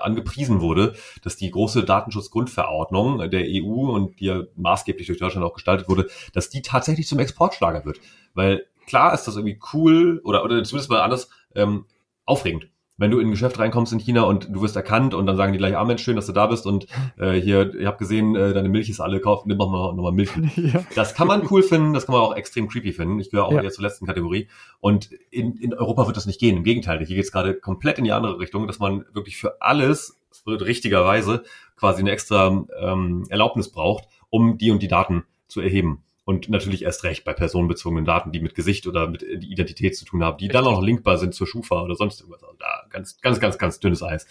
angepriesen 0.00 0.60
wurde, 0.60 0.94
dass 1.22 1.36
die 1.36 1.50
große 1.50 1.84
Datenschutzgrundverordnung 1.84 3.30
der 3.30 3.44
EU 3.46 3.90
und 3.90 4.20
die 4.20 4.26
ja 4.26 4.42
maßgeblich 4.56 5.06
durch 5.06 5.18
Deutschland 5.18 5.46
auch 5.46 5.54
gestaltet 5.54 5.88
wurde, 5.88 6.08
dass 6.32 6.50
die 6.50 6.62
tatsächlich 6.62 7.06
zum 7.06 7.18
Exportschlager 7.18 7.84
wird. 7.84 8.00
Weil 8.34 8.66
klar 8.86 9.14
ist 9.14 9.24
das 9.24 9.36
irgendwie 9.36 9.60
cool 9.72 10.20
oder, 10.24 10.44
oder 10.44 10.62
zumindest 10.64 10.90
mal 10.90 11.00
anders 11.00 11.30
ähm, 11.54 11.86
aufregend 12.24 12.68
wenn 12.98 13.10
du 13.10 13.20
in 13.20 13.28
ein 13.28 13.30
Geschäft 13.30 13.58
reinkommst 13.58 13.92
in 13.92 14.00
China 14.00 14.22
und 14.22 14.48
du 14.52 14.60
wirst 14.60 14.76
erkannt 14.76 15.14
und 15.14 15.26
dann 15.26 15.36
sagen 15.36 15.52
die 15.52 15.58
gleich, 15.58 15.76
ah 15.76 15.84
Mensch, 15.84 16.02
schön, 16.02 16.16
dass 16.16 16.26
du 16.26 16.32
da 16.32 16.46
bist 16.46 16.66
und 16.66 16.86
äh, 17.16 17.32
hier, 17.32 17.74
ich 17.74 17.86
habe 17.86 17.96
gesehen, 17.96 18.34
äh, 18.34 18.52
deine 18.52 18.68
Milch 18.68 18.90
ist 18.90 19.00
alle, 19.00 19.20
kauf, 19.20 19.46
nimm 19.46 19.56
mal 19.56 19.94
nochmal 19.94 20.12
Milch. 20.12 20.30
Ja. 20.58 20.84
Das 20.96 21.14
kann 21.14 21.28
man 21.28 21.46
cool 21.50 21.62
finden, 21.62 21.94
das 21.94 22.06
kann 22.06 22.14
man 22.14 22.22
auch 22.22 22.34
extrem 22.34 22.68
creepy 22.68 22.92
finden. 22.92 23.20
Ich 23.20 23.30
gehöre 23.30 23.46
auch 23.46 23.52
ja. 23.52 23.62
eher 23.62 23.70
zur 23.70 23.84
letzten 23.84 24.06
Kategorie. 24.06 24.48
Und 24.80 25.10
in, 25.30 25.54
in 25.56 25.72
Europa 25.72 26.06
wird 26.06 26.16
das 26.16 26.26
nicht 26.26 26.40
gehen. 26.40 26.56
Im 26.56 26.64
Gegenteil, 26.64 26.98
hier 26.98 27.14
geht 27.14 27.24
es 27.24 27.32
gerade 27.32 27.54
komplett 27.54 27.98
in 27.98 28.04
die 28.04 28.12
andere 28.12 28.40
Richtung, 28.40 28.66
dass 28.66 28.80
man 28.80 29.04
wirklich 29.12 29.36
für 29.36 29.62
alles 29.62 30.18
richtigerweise 30.46 31.44
quasi 31.76 32.00
eine 32.00 32.10
extra 32.10 32.66
ähm, 32.80 33.24
Erlaubnis 33.28 33.70
braucht, 33.70 34.08
um 34.30 34.58
die 34.58 34.70
und 34.72 34.82
die 34.82 34.88
Daten 34.88 35.24
zu 35.46 35.60
erheben. 35.60 36.02
Und 36.28 36.50
natürlich 36.50 36.82
erst 36.82 37.04
recht 37.04 37.24
bei 37.24 37.32
personenbezogenen 37.32 38.04
Daten, 38.04 38.32
die 38.32 38.40
mit 38.40 38.54
Gesicht 38.54 38.86
oder 38.86 39.08
mit 39.08 39.22
Identität 39.22 39.96
zu 39.96 40.04
tun 40.04 40.22
haben, 40.22 40.36
die 40.36 40.48
dann 40.48 40.66
auch 40.66 40.72
noch 40.72 40.82
linkbar 40.82 41.16
sind 41.16 41.34
zur 41.34 41.46
Schufa 41.46 41.80
oder 41.80 41.94
sonst 41.94 42.20
irgendwas. 42.20 42.42
Also 42.42 42.54
da 42.58 42.84
ganz, 42.90 43.18
ganz, 43.22 43.40
ganz, 43.40 43.56
ganz 43.56 43.80
dünnes 43.80 44.02
Eis. 44.02 44.26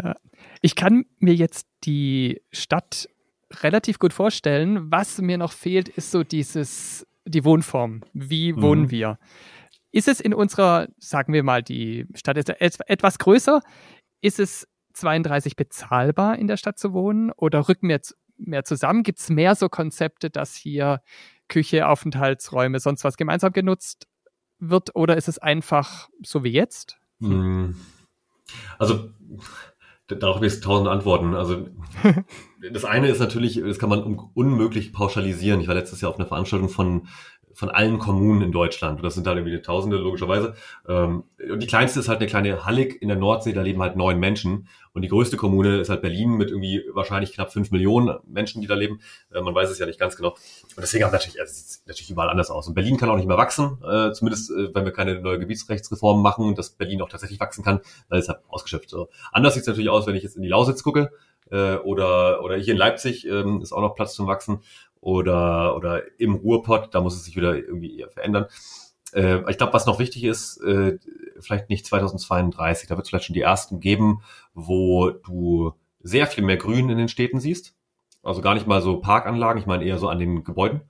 Ja. 0.00 0.14
Ich 0.62 0.76
kann 0.76 1.06
mir 1.18 1.34
jetzt 1.34 1.66
die 1.82 2.40
Stadt 2.52 3.08
relativ 3.64 3.98
gut 3.98 4.12
vorstellen. 4.12 4.92
Was 4.92 5.20
mir 5.20 5.38
noch 5.38 5.50
fehlt, 5.50 5.88
ist 5.88 6.12
so 6.12 6.22
dieses, 6.22 7.04
die 7.24 7.44
Wohnform. 7.44 8.02
Wie 8.12 8.52
mhm. 8.52 8.62
wohnen 8.62 8.90
wir? 8.92 9.18
Ist 9.90 10.06
es 10.06 10.20
in 10.20 10.32
unserer, 10.32 10.86
sagen 10.98 11.32
wir 11.32 11.42
mal, 11.42 11.64
die 11.64 12.06
Stadt 12.14 12.36
ist 12.36 12.48
etwas 12.48 13.18
größer, 13.18 13.60
ist 14.20 14.38
es 14.38 14.68
32 14.92 15.56
bezahlbar 15.56 16.38
in 16.38 16.46
der 16.46 16.58
Stadt 16.58 16.78
zu 16.78 16.92
wohnen 16.92 17.32
oder 17.32 17.68
rücken 17.68 17.88
wir 17.88 17.96
jetzt 17.96 18.16
mehr 18.38 18.64
zusammen? 18.64 19.02
Gibt 19.02 19.18
es 19.18 19.30
mehr 19.30 19.54
so 19.54 19.68
Konzepte, 19.68 20.30
dass 20.30 20.54
hier 20.54 21.02
Küche, 21.48 21.88
Aufenthaltsräume, 21.88 22.80
sonst 22.80 23.04
was 23.04 23.16
gemeinsam 23.16 23.52
genutzt 23.52 24.06
wird? 24.58 24.94
Oder 24.94 25.16
ist 25.16 25.28
es 25.28 25.38
einfach 25.38 26.08
so 26.22 26.44
wie 26.44 26.52
jetzt? 26.52 26.98
Hm. 27.20 27.76
Also 28.78 29.10
darauf 30.06 30.36
habe 30.36 30.46
ich 30.46 30.60
tausend 30.60 30.88
Antworten. 30.88 31.34
Also 31.34 31.68
das 32.72 32.84
eine 32.84 33.08
ist 33.08 33.18
natürlich, 33.18 33.60
das 33.62 33.78
kann 33.78 33.90
man 33.90 34.02
unmöglich 34.34 34.92
pauschalisieren. 34.92 35.60
Ich 35.60 35.68
war 35.68 35.74
letztes 35.74 36.00
Jahr 36.00 36.10
auf 36.10 36.18
einer 36.18 36.28
Veranstaltung 36.28 36.68
von 36.68 37.08
von 37.58 37.70
allen 37.70 37.98
Kommunen 37.98 38.40
in 38.40 38.52
Deutschland. 38.52 39.00
Und 39.00 39.02
das 39.02 39.16
sind 39.16 39.26
halt 39.26 39.36
irgendwie 39.36 39.60
Tausende, 39.60 39.96
logischerweise. 39.96 40.54
Ähm, 40.88 41.24
und 41.50 41.60
die 41.60 41.66
kleinste 41.66 41.98
ist 41.98 42.08
halt 42.08 42.20
eine 42.20 42.28
kleine 42.28 42.64
Hallig 42.64 43.02
in 43.02 43.08
der 43.08 43.16
Nordsee, 43.16 43.52
da 43.52 43.62
leben 43.62 43.82
halt 43.82 43.96
neun 43.96 44.20
Menschen. 44.20 44.68
Und 44.92 45.02
die 45.02 45.08
größte 45.08 45.36
Kommune 45.36 45.80
ist 45.80 45.88
halt 45.88 46.00
Berlin 46.00 46.36
mit 46.36 46.50
irgendwie 46.50 46.84
wahrscheinlich 46.92 47.32
knapp 47.32 47.52
fünf 47.52 47.72
Millionen 47.72 48.16
Menschen, 48.28 48.62
die 48.62 48.68
da 48.68 48.76
leben. 48.76 49.00
Äh, 49.34 49.40
man 49.40 49.56
weiß 49.56 49.70
es 49.70 49.80
ja 49.80 49.86
nicht 49.86 49.98
ganz 49.98 50.14
genau. 50.14 50.28
Und 50.28 50.80
deswegen 50.80 51.02
haben 51.02 51.10
natürlich, 51.10 51.40
also 51.40 51.50
es 51.50 51.72
sieht 51.72 51.88
natürlich 51.88 52.12
überall 52.12 52.30
anders 52.30 52.48
aus. 52.48 52.68
Und 52.68 52.74
Berlin 52.74 52.96
kann 52.96 53.10
auch 53.10 53.16
nicht 53.16 53.26
mehr 53.26 53.36
wachsen, 53.36 53.78
äh, 53.82 54.12
zumindest 54.12 54.52
äh, 54.52 54.72
wenn 54.72 54.84
wir 54.84 54.92
keine 54.92 55.20
neue 55.20 55.40
Gebietsrechtsreformen 55.40 56.22
machen 56.22 56.54
dass 56.54 56.70
Berlin 56.70 57.02
auch 57.02 57.08
tatsächlich 57.08 57.40
wachsen 57.40 57.64
kann, 57.64 57.80
dann 58.08 58.20
ist 58.20 58.28
halt 58.28 58.38
ausgeschöpft. 58.46 58.88
So. 58.88 59.08
Anders 59.32 59.54
sieht 59.54 59.62
es 59.62 59.66
natürlich 59.66 59.90
aus, 59.90 60.06
wenn 60.06 60.14
ich 60.14 60.22
jetzt 60.22 60.36
in 60.36 60.42
die 60.42 60.48
Lausitz 60.48 60.84
gucke 60.84 61.10
oder, 61.50 62.44
oder 62.44 62.56
hier 62.56 62.74
in 62.74 62.78
Leipzig 62.78 63.26
ähm, 63.26 63.62
ist 63.62 63.72
auch 63.72 63.80
noch 63.80 63.94
Platz 63.94 64.12
zum 64.12 64.26
Wachsen 64.26 64.60
oder, 65.00 65.76
oder 65.76 66.02
im 66.18 66.34
Ruhrpott, 66.34 66.94
da 66.94 67.00
muss 67.00 67.16
es 67.16 67.24
sich 67.24 67.36
wieder 67.36 67.56
irgendwie 67.56 67.98
eher 67.98 68.10
verändern. 68.10 68.46
Äh, 69.12 69.48
ich 69.50 69.58
glaube, 69.58 69.72
was 69.72 69.86
noch 69.86 69.98
wichtig 69.98 70.24
ist, 70.24 70.58
äh, 70.58 70.98
vielleicht 71.40 71.68
nicht 71.70 71.86
2032, 71.86 72.88
da 72.88 72.96
wird 72.96 73.04
es 73.04 73.10
vielleicht 73.10 73.26
schon 73.26 73.34
die 73.34 73.42
ersten 73.42 73.80
geben, 73.80 74.22
wo 74.54 75.10
du 75.10 75.72
sehr 76.00 76.26
viel 76.26 76.44
mehr 76.44 76.56
Grün 76.56 76.88
in 76.88 76.98
den 76.98 77.08
Städten 77.08 77.40
siehst. 77.40 77.74
Also 78.22 78.40
gar 78.40 78.54
nicht 78.54 78.66
mal 78.66 78.82
so 78.82 79.00
Parkanlagen, 79.00 79.60
ich 79.60 79.66
meine 79.66 79.84
eher 79.84 79.98
so 79.98 80.08
an 80.08 80.18
den 80.18 80.44
Gebäuden. 80.44 80.82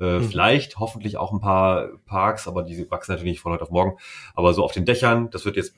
Äh, 0.00 0.18
mhm. 0.18 0.24
Vielleicht 0.24 0.78
hoffentlich 0.78 1.16
auch 1.16 1.32
ein 1.32 1.40
paar 1.40 1.88
Parks, 2.06 2.46
aber 2.46 2.62
die 2.62 2.90
wachsen 2.90 3.12
natürlich 3.12 3.32
nicht 3.32 3.40
von 3.40 3.52
heute 3.52 3.64
auf 3.64 3.70
morgen. 3.70 3.98
Aber 4.34 4.54
so 4.54 4.64
auf 4.64 4.72
den 4.72 4.84
Dächern, 4.84 5.30
das 5.30 5.44
wird 5.44 5.56
jetzt 5.56 5.74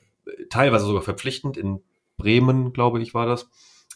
teilweise 0.49 0.85
sogar 0.85 1.01
verpflichtend. 1.01 1.57
In 1.57 1.81
Bremen, 2.17 2.73
glaube 2.73 3.01
ich, 3.01 3.13
war 3.13 3.25
das 3.25 3.49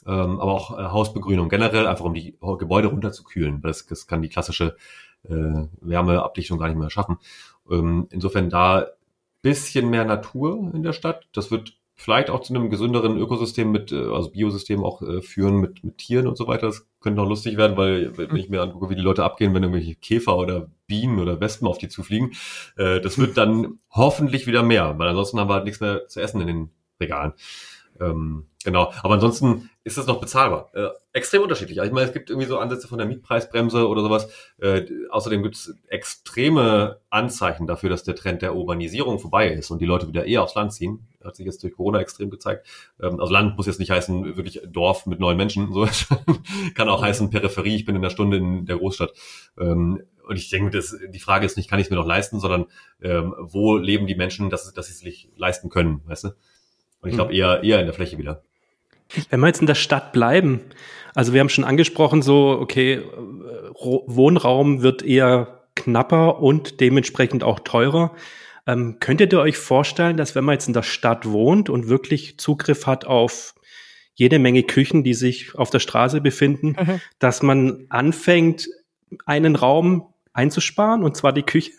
ähm, 0.06 0.40
aber 0.40 0.52
auch 0.54 0.78
äh, 0.78 0.84
Hausbegrünung 0.84 1.50
generell, 1.50 1.88
einfach 1.88 2.06
um 2.06 2.14
die 2.14 2.38
Gebäude 2.60 2.90
runterzukühlen. 2.90 3.62
Das, 3.62 3.86
das 3.86 4.08
kann 4.08 4.22
die 4.22 4.30
klassische 4.30 4.76
äh, 5.24 5.68
Wärmeabdichtung 5.82 6.58
gar 6.60 6.68
nicht 6.68 6.78
mehr 6.78 6.90
schaffen. 6.90 7.18
Ähm, 7.70 8.08
insofern 8.12 8.50
da 8.50 8.88
bisschen 9.46 9.92
mehr 9.92 10.06
Natur 10.06 10.72
in 10.74 10.82
der 10.82 10.94
Stadt. 10.94 11.28
Das 11.34 11.52
wird 11.52 11.78
vielleicht 11.94 12.32
auch 12.32 12.42
zu 12.42 12.54
einem 12.54 12.72
gesünderen 12.72 13.18
Ökosystem 13.18 13.72
mit, 13.72 13.92
äh, 13.92 14.08
also 14.12 14.32
Biosystem 14.32 14.84
auch 14.84 15.04
äh, 15.04 15.22
führen 15.22 15.58
mit, 15.58 15.84
mit 15.84 16.00
Tieren 16.00 16.28
und 16.28 16.36
so 16.36 16.48
weiter. 16.48 16.66
Das 16.66 16.88
könnte 17.00 17.22
noch 17.22 17.30
lustig 17.30 17.56
werden, 17.56 17.78
weil 17.78 18.18
wenn 18.18 18.36
ich 18.36 18.50
mir 18.50 18.64
angucke, 18.64 18.90
wie 18.90 18.96
die 18.96 19.02
Leute 19.02 19.24
abgehen, 19.24 19.54
wenn 19.54 19.62
irgendwelche 19.62 19.94
Käfer 19.96 20.36
oder 20.36 20.68
Bienen 20.88 21.20
oder 21.20 21.40
Wespen 21.40 21.68
auf 21.68 21.78
die 21.78 21.90
zufliegen, 21.90 22.32
äh, 22.76 23.00
das 23.00 23.20
wird 23.20 23.38
dann 23.38 23.80
hoffentlich 23.92 24.48
wieder 24.48 24.64
mehr, 24.64 24.98
weil 24.98 25.10
ansonsten 25.10 25.40
haben 25.40 25.50
wir 25.50 25.54
halt 25.54 25.66
nichts 25.66 25.80
mehr 25.80 26.08
zu 26.08 26.22
essen 26.22 26.42
in 26.42 26.48
den 26.48 26.70
Regalen. 27.00 27.34
Ähm, 28.00 28.48
genau. 28.64 28.92
Aber 29.04 29.16
ansonsten 29.16 29.70
ist 29.84 29.98
das 29.98 30.08
noch 30.08 30.20
bezahlbar. 30.20 30.70
Äh, 30.74 30.90
extrem 31.14 31.44
unterschiedlich. 31.44 31.80
Also 31.80 31.90
ich 31.90 31.94
meine, 31.94 32.08
es 32.08 32.14
gibt 32.14 32.30
irgendwie 32.30 32.48
so 32.48 32.58
Ansätze 32.58 32.88
von 32.88 32.98
der 32.98 33.08
Mietpreisbremse 33.08 33.88
oder 33.88 34.02
sowas. 34.02 34.28
Äh, 34.60 34.86
außerdem 35.10 35.44
gibt 35.44 35.56
es 35.56 35.76
extreme 35.88 37.00
Anzeichen 37.10 37.68
dafür, 37.68 37.90
dass 37.90 38.04
der 38.04 38.16
Trend 38.16 38.42
der 38.42 38.56
Urbanisierung 38.56 39.20
vorbei 39.20 39.50
ist 39.50 39.72
und 39.72 39.80
die 39.80 39.86
Leute 39.86 40.08
wieder 40.08 40.26
eher 40.26 40.44
aufs 40.44 40.56
Land 40.56 40.74
ziehen. 40.74 41.08
Hat 41.24 41.36
sich 41.36 41.46
jetzt 41.46 41.64
durch 41.64 41.74
Corona 41.74 42.00
extrem 42.00 42.30
gezeigt. 42.30 42.68
Ähm, 43.02 43.20
also 43.20 43.32
Land 43.32 43.58
muss 43.58 43.68
jetzt 43.68 43.80
nicht 43.80 43.92
heißen, 43.92 44.36
wirklich 44.36 44.62
Dorf 44.68 45.06
mit 45.06 45.20
neun 45.20 45.38
Menschen. 45.38 45.72
So 45.72 45.88
kann 46.76 46.90
auch 46.90 47.02
heißen 47.02 47.30
Peripherie. 47.30 47.76
Ich 47.76 47.86
bin 47.86 47.96
in 47.96 48.02
einer 48.02 48.12
Stunde 48.12 48.38
in 48.38 48.66
der 48.66 48.78
Großstadt. 48.78 49.14
Ähm, 49.58 50.04
und 50.28 50.38
ich 50.38 50.50
denke, 50.50 50.72
das, 50.76 50.98
die 51.10 51.20
Frage 51.20 51.46
ist 51.46 51.56
nicht, 51.56 51.70
kann 51.70 51.80
ich 51.80 51.86
es 51.86 51.90
mir 51.92 51.98
noch 51.98 52.08
leisten, 52.08 52.40
sondern 52.40 52.66
ähm, 53.02 53.36
wo 53.40 53.78
leben 53.78 54.08
die 54.08 54.16
Menschen, 54.16 54.50
dass, 54.50 54.74
dass 54.74 54.88
sie 54.88 54.94
es 54.94 55.00
sich 55.00 55.30
leisten 55.38 55.70
können, 55.70 56.02
weißt 56.06 56.26
du? 56.26 56.30
Und 57.06 57.12
ich 57.12 57.18
glaube 57.18 57.32
hm. 57.32 57.40
eher, 57.40 57.64
eher 57.64 57.80
in 57.80 57.86
der 57.86 57.94
Fläche 57.94 58.18
wieder. 58.18 58.42
Wenn 59.30 59.40
wir 59.40 59.48
jetzt 59.48 59.62
in 59.62 59.68
der 59.68 59.76
Stadt 59.76 60.12
bleiben, 60.12 60.62
also 61.14 61.34
wir 61.34 61.40
haben 61.40 61.50
schon 61.50 61.64
angesprochen, 61.64 62.24
so, 62.24 62.58
okay, 62.60 63.02
Wohnraum 63.76 64.82
wird 64.82 65.04
eher 65.04 65.62
knapper 65.76 66.42
und 66.42 66.82
dementsprechend 66.82 67.44
auch 67.44 67.60
teurer. 67.60 68.16
Ähm, 68.66 68.98
könntet 69.00 69.32
ihr 69.32 69.40
euch 69.40 69.58
vorstellen, 69.58 70.18
dass 70.18 70.34
wenn 70.34 70.44
man 70.44 70.54
jetzt 70.54 70.68
in 70.68 70.74
der 70.74 70.82
Stadt 70.82 71.28
wohnt 71.30 71.70
und 71.70 71.88
wirklich 71.88 72.40
Zugriff 72.40 72.88
hat 72.88 73.06
auf 73.06 73.54
jede 74.16 74.40
Menge 74.40 74.64
Küchen, 74.64 75.04
die 75.04 75.14
sich 75.14 75.54
auf 75.56 75.70
der 75.70 75.80
Straße 75.80 76.22
befinden, 76.22 76.76
mhm. 76.80 77.02
dass 77.20 77.44
man 77.44 77.86
anfängt, 77.90 78.68
einen 79.28 79.56
Raum 79.56 80.14
einzusparen, 80.34 81.04
und 81.04 81.16
zwar 81.16 81.34
die 81.34 81.44
Küche? 81.44 81.74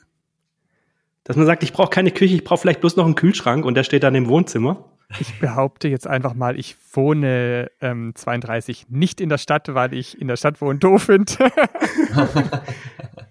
Dass 1.24 1.36
man 1.36 1.46
sagt, 1.46 1.64
ich 1.64 1.72
brauche 1.72 1.90
keine 1.90 2.12
Küche, 2.12 2.36
ich 2.36 2.44
brauche 2.44 2.60
vielleicht 2.60 2.80
bloß 2.80 2.94
noch 2.94 3.04
einen 3.04 3.16
Kühlschrank 3.16 3.64
und 3.64 3.74
der 3.74 3.82
steht 3.82 4.04
dann 4.04 4.14
im 4.14 4.28
Wohnzimmer? 4.28 4.95
Ich 5.20 5.38
behaupte 5.38 5.88
jetzt 5.88 6.06
einfach 6.06 6.34
mal, 6.34 6.58
ich 6.58 6.76
wohne 6.92 7.70
ähm, 7.80 8.12
32 8.14 8.86
nicht 8.88 9.20
in 9.20 9.28
der 9.28 9.38
Stadt, 9.38 9.72
weil 9.72 9.94
ich 9.94 10.20
in 10.20 10.28
der 10.28 10.36
Stadt 10.36 10.60
wohnen 10.60 10.80
doof 10.80 11.04
finde. 11.04 11.32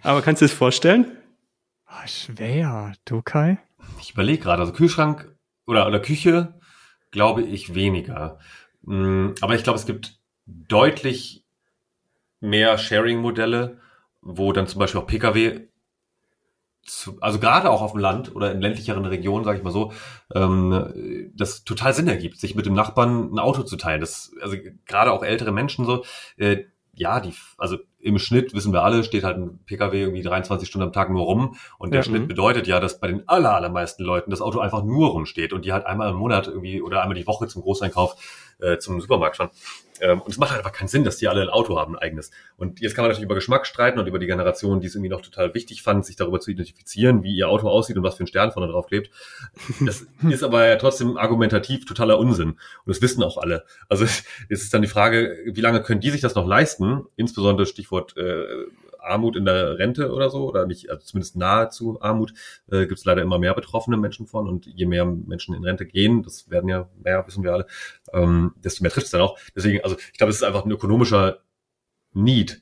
Aber 0.02 0.22
kannst 0.22 0.42
du 0.42 0.46
es 0.46 0.54
vorstellen? 0.54 1.18
Oh, 1.88 2.08
schwer. 2.08 2.94
Du, 3.04 3.22
Kai? 3.22 3.58
Ich 4.00 4.12
überlege 4.12 4.44
gerade, 4.44 4.62
also 4.62 4.74
Kühlschrank 4.74 5.36
oder, 5.66 5.88
oder 5.88 6.00
Küche 6.00 6.54
glaube 7.12 7.44
ich 7.44 7.74
weniger. 7.74 8.40
Mm, 8.84 9.30
aber 9.42 9.56
ich 9.56 9.64
glaube, 9.64 9.80
es 9.80 9.86
gibt 9.86 10.20
deutlich 10.46 11.46
mehr 12.40 12.78
Sharing-Modelle, 12.78 13.80
wo 14.22 14.52
dann 14.52 14.68
zum 14.68 14.80
Beispiel 14.80 15.02
auch 15.02 15.08
Pkw 15.08 15.68
zu, 16.86 17.17
also 17.21 17.39
gerade 17.39 17.69
auch 17.69 17.82
auf 17.82 17.91
dem 17.91 18.00
Land 18.00 18.36
oder 18.36 18.52
in 18.52 18.62
ländlicheren 18.62 19.06
Regionen, 19.06 19.43
sage 19.43 19.58
ich 19.58 19.63
mal 19.63 19.71
so, 19.71 19.91
ähm, 20.34 21.32
das 21.36 21.63
total 21.63 21.93
Sinn 21.93 22.08
ergibt, 22.08 22.39
sich 22.39 22.56
mit 22.56 22.65
dem 22.65 22.74
Nachbarn 22.74 23.34
ein 23.34 23.39
Auto 23.39 23.63
zu 23.63 23.76
teilen. 23.76 24.02
Das, 24.02 24.32
also 24.41 24.56
gerade 24.86 25.12
auch 25.12 25.24
ältere 25.24 25.52
Menschen 25.52 25.86
so, 25.86 26.04
äh, 26.38 26.63
ja, 26.98 27.19
die, 27.19 27.34
also 27.58 27.78
im 28.00 28.19
Schnitt 28.19 28.54
wissen 28.54 28.71
wir 28.71 28.84
alle, 28.84 29.04
steht 29.04 29.26
halt 29.26 29.36
ein 29.38 29.60
PKW 29.65 30.00
irgendwie 30.04 30.21
23 30.21 30.65
Stunden 30.69 30.88
am 30.88 30.93
Tag 30.93 31.10
nur 31.10 31.24
rum. 31.24 31.58
Und 31.78 31.91
der 31.91 32.00
Ja. 32.02 32.04
Schnitt 32.06 32.21
Mhm. 32.24 32.28
bedeutet 32.30 32.67
ja, 32.67 32.80
dass 32.80 33.00
bei 33.02 33.08
den 33.08 33.28
aller, 33.28 33.54
allermeisten 33.54 34.04
Leuten 34.04 34.30
das 34.32 34.39
Auto 34.41 34.60
einfach 34.60 34.84
nur 34.84 35.10
rumsteht 35.10 35.52
und 35.52 35.65
die 35.65 35.74
halt 35.74 35.86
einmal 35.86 36.12
im 36.12 36.15
Monat 36.15 36.48
irgendwie 36.48 36.82
oder 36.82 37.02
einmal 37.02 37.15
die 37.17 37.28
Woche 37.28 37.48
zum 37.48 37.63
Großeinkauf 37.63 38.15
äh, 38.60 38.78
zum 38.78 39.02
Supermarkt 39.02 39.38
fahren. 39.38 39.52
Ähm, 40.02 40.22
und 40.22 40.32
es 40.32 40.38
macht 40.38 40.52
halt 40.52 40.60
einfach 40.60 40.78
keinen 40.78 40.88
Sinn, 40.88 41.04
dass 41.04 41.18
die 41.18 41.28
alle 41.28 41.41
ein 41.41 41.50
Auto 41.50 41.78
haben, 41.80 41.96
ein 41.96 42.02
eigenes. 42.02 42.32
Und 42.58 42.82
jetzt 42.82 42.96
kann 42.96 43.04
man 43.04 43.10
natürlich 43.10 43.26
über 43.26 43.36
Geschmack 43.36 43.65
streiten 43.65 44.00
und 44.00 44.08
über 44.08 44.20
die 44.20 44.26
Generation, 44.26 44.82
die 44.82 44.88
es 44.88 44.96
irgendwie 44.96 45.10
noch 45.10 45.22
total 45.22 45.54
wichtig 45.54 45.84
fand, 45.84 46.06
sich 46.06 46.15
darüber 46.15 46.39
zu 46.39 46.52
identifizieren, 46.52 47.24
wie 47.24 47.36
ihr 47.36 47.50
Auto 47.50 47.70
aussieht 47.70 47.98
und 47.98 48.04
was 48.04 48.15
für 48.15 48.24
ein 48.24 48.28
Stern 48.28 48.52
vorne 48.52 48.72
drauf 48.72 48.88
klebt. 48.88 49.10
Das 49.80 50.06
ist 50.30 50.44
aber 50.44 50.68
ja 50.68 50.76
trotzdem 50.76 51.18
argumentativ 51.18 51.86
totaler 51.86 52.20
Unsinn. 52.20 52.50
Und 52.50 52.60
das 52.88 53.02
wissen 53.02 53.24
auch 53.24 53.38
alle. 53.38 53.63
Also 53.88 54.04
es 54.06 54.24
ist 54.50 54.74
dann 54.74 54.82
die 54.82 54.88
Frage, 54.88 55.38
wie 55.46 55.62
lange 55.62 55.82
können 55.82 56.02
die 56.02 56.12
sich 56.12 56.22
das 56.22 56.36
noch 56.36 56.48
leisten? 56.48 57.06
Insbesondere 57.15 57.65
Stichwort 57.65 58.18
äh, 58.18 58.46
Armut 59.06 59.36
in 59.36 59.46
der 59.46 59.78
Rente 59.78 60.12
oder 60.12 60.30
so, 60.30 60.48
oder 60.48 60.65
nicht, 60.65 60.89
also 60.89 61.04
zumindest 61.04 61.36
nahezu 61.36 62.02
Armut, 62.02 62.34
äh, 62.72 62.88
gibt 62.88 63.00
es 63.00 63.06
leider 63.06 63.22
immer 63.22 63.39
mehr 63.39 63.54
betroffene 63.54 63.98
Menschen 63.98 64.28
von. 64.28 64.48
Und 64.48 64.65
je 64.65 64.86
mehr 64.86 65.06
Menschen 65.06 65.56
in 65.56 65.63
Rente 65.63 65.86
gehen, 65.86 66.24
das 66.24 66.50
werden 66.50 66.70
ja 66.70 66.89
mehr, 67.02 67.26
wissen 67.28 67.44
wir 67.44 67.54
alle, 67.54 67.68
ähm, 68.13 68.54
desto 68.63 68.84
mehr 68.84 68.91
trifft 68.91 69.06
es 69.06 69.12
dann 69.12 69.22
auch. 69.22 69.38
Deswegen, 69.56 69.84
also 69.84 69.96
ich 70.12 70.18
glaube, 70.18 70.32
es 70.32 70.38
ist 70.38 70.44
einfach 70.44 70.65
ein 70.65 70.72
ökonomischer 70.72 71.39
Need, 72.13 72.62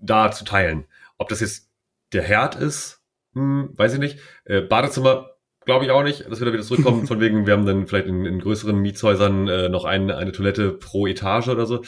da 0.00 0.30
zu 0.30 0.44
teilen. 0.44 0.84
Ob 1.18 1.28
das 1.28 1.40
jetzt 1.40 1.70
der 2.12 2.22
Herd 2.22 2.54
ist, 2.56 3.02
hm, 3.34 3.70
weiß 3.74 3.94
ich 3.94 3.98
nicht. 3.98 4.18
Äh, 4.44 4.60
Badezimmer 4.60 5.30
glaube 5.64 5.84
ich 5.84 5.90
auch 5.90 6.02
nicht, 6.02 6.30
dass 6.30 6.40
wir 6.40 6.46
da 6.46 6.52
wieder 6.52 6.62
zurückkommen. 6.62 7.06
Von 7.06 7.20
wegen, 7.20 7.46
wir 7.46 7.54
haben 7.54 7.66
dann 7.66 7.86
vielleicht 7.86 8.06
in, 8.06 8.24
in 8.24 8.40
größeren 8.40 8.76
Mietshäusern 8.76 9.48
äh, 9.48 9.68
noch 9.68 9.84
ein, 9.84 10.10
eine 10.10 10.32
Toilette 10.32 10.72
pro 10.72 11.06
Etage 11.06 11.48
oder 11.48 11.66
so. 11.66 11.82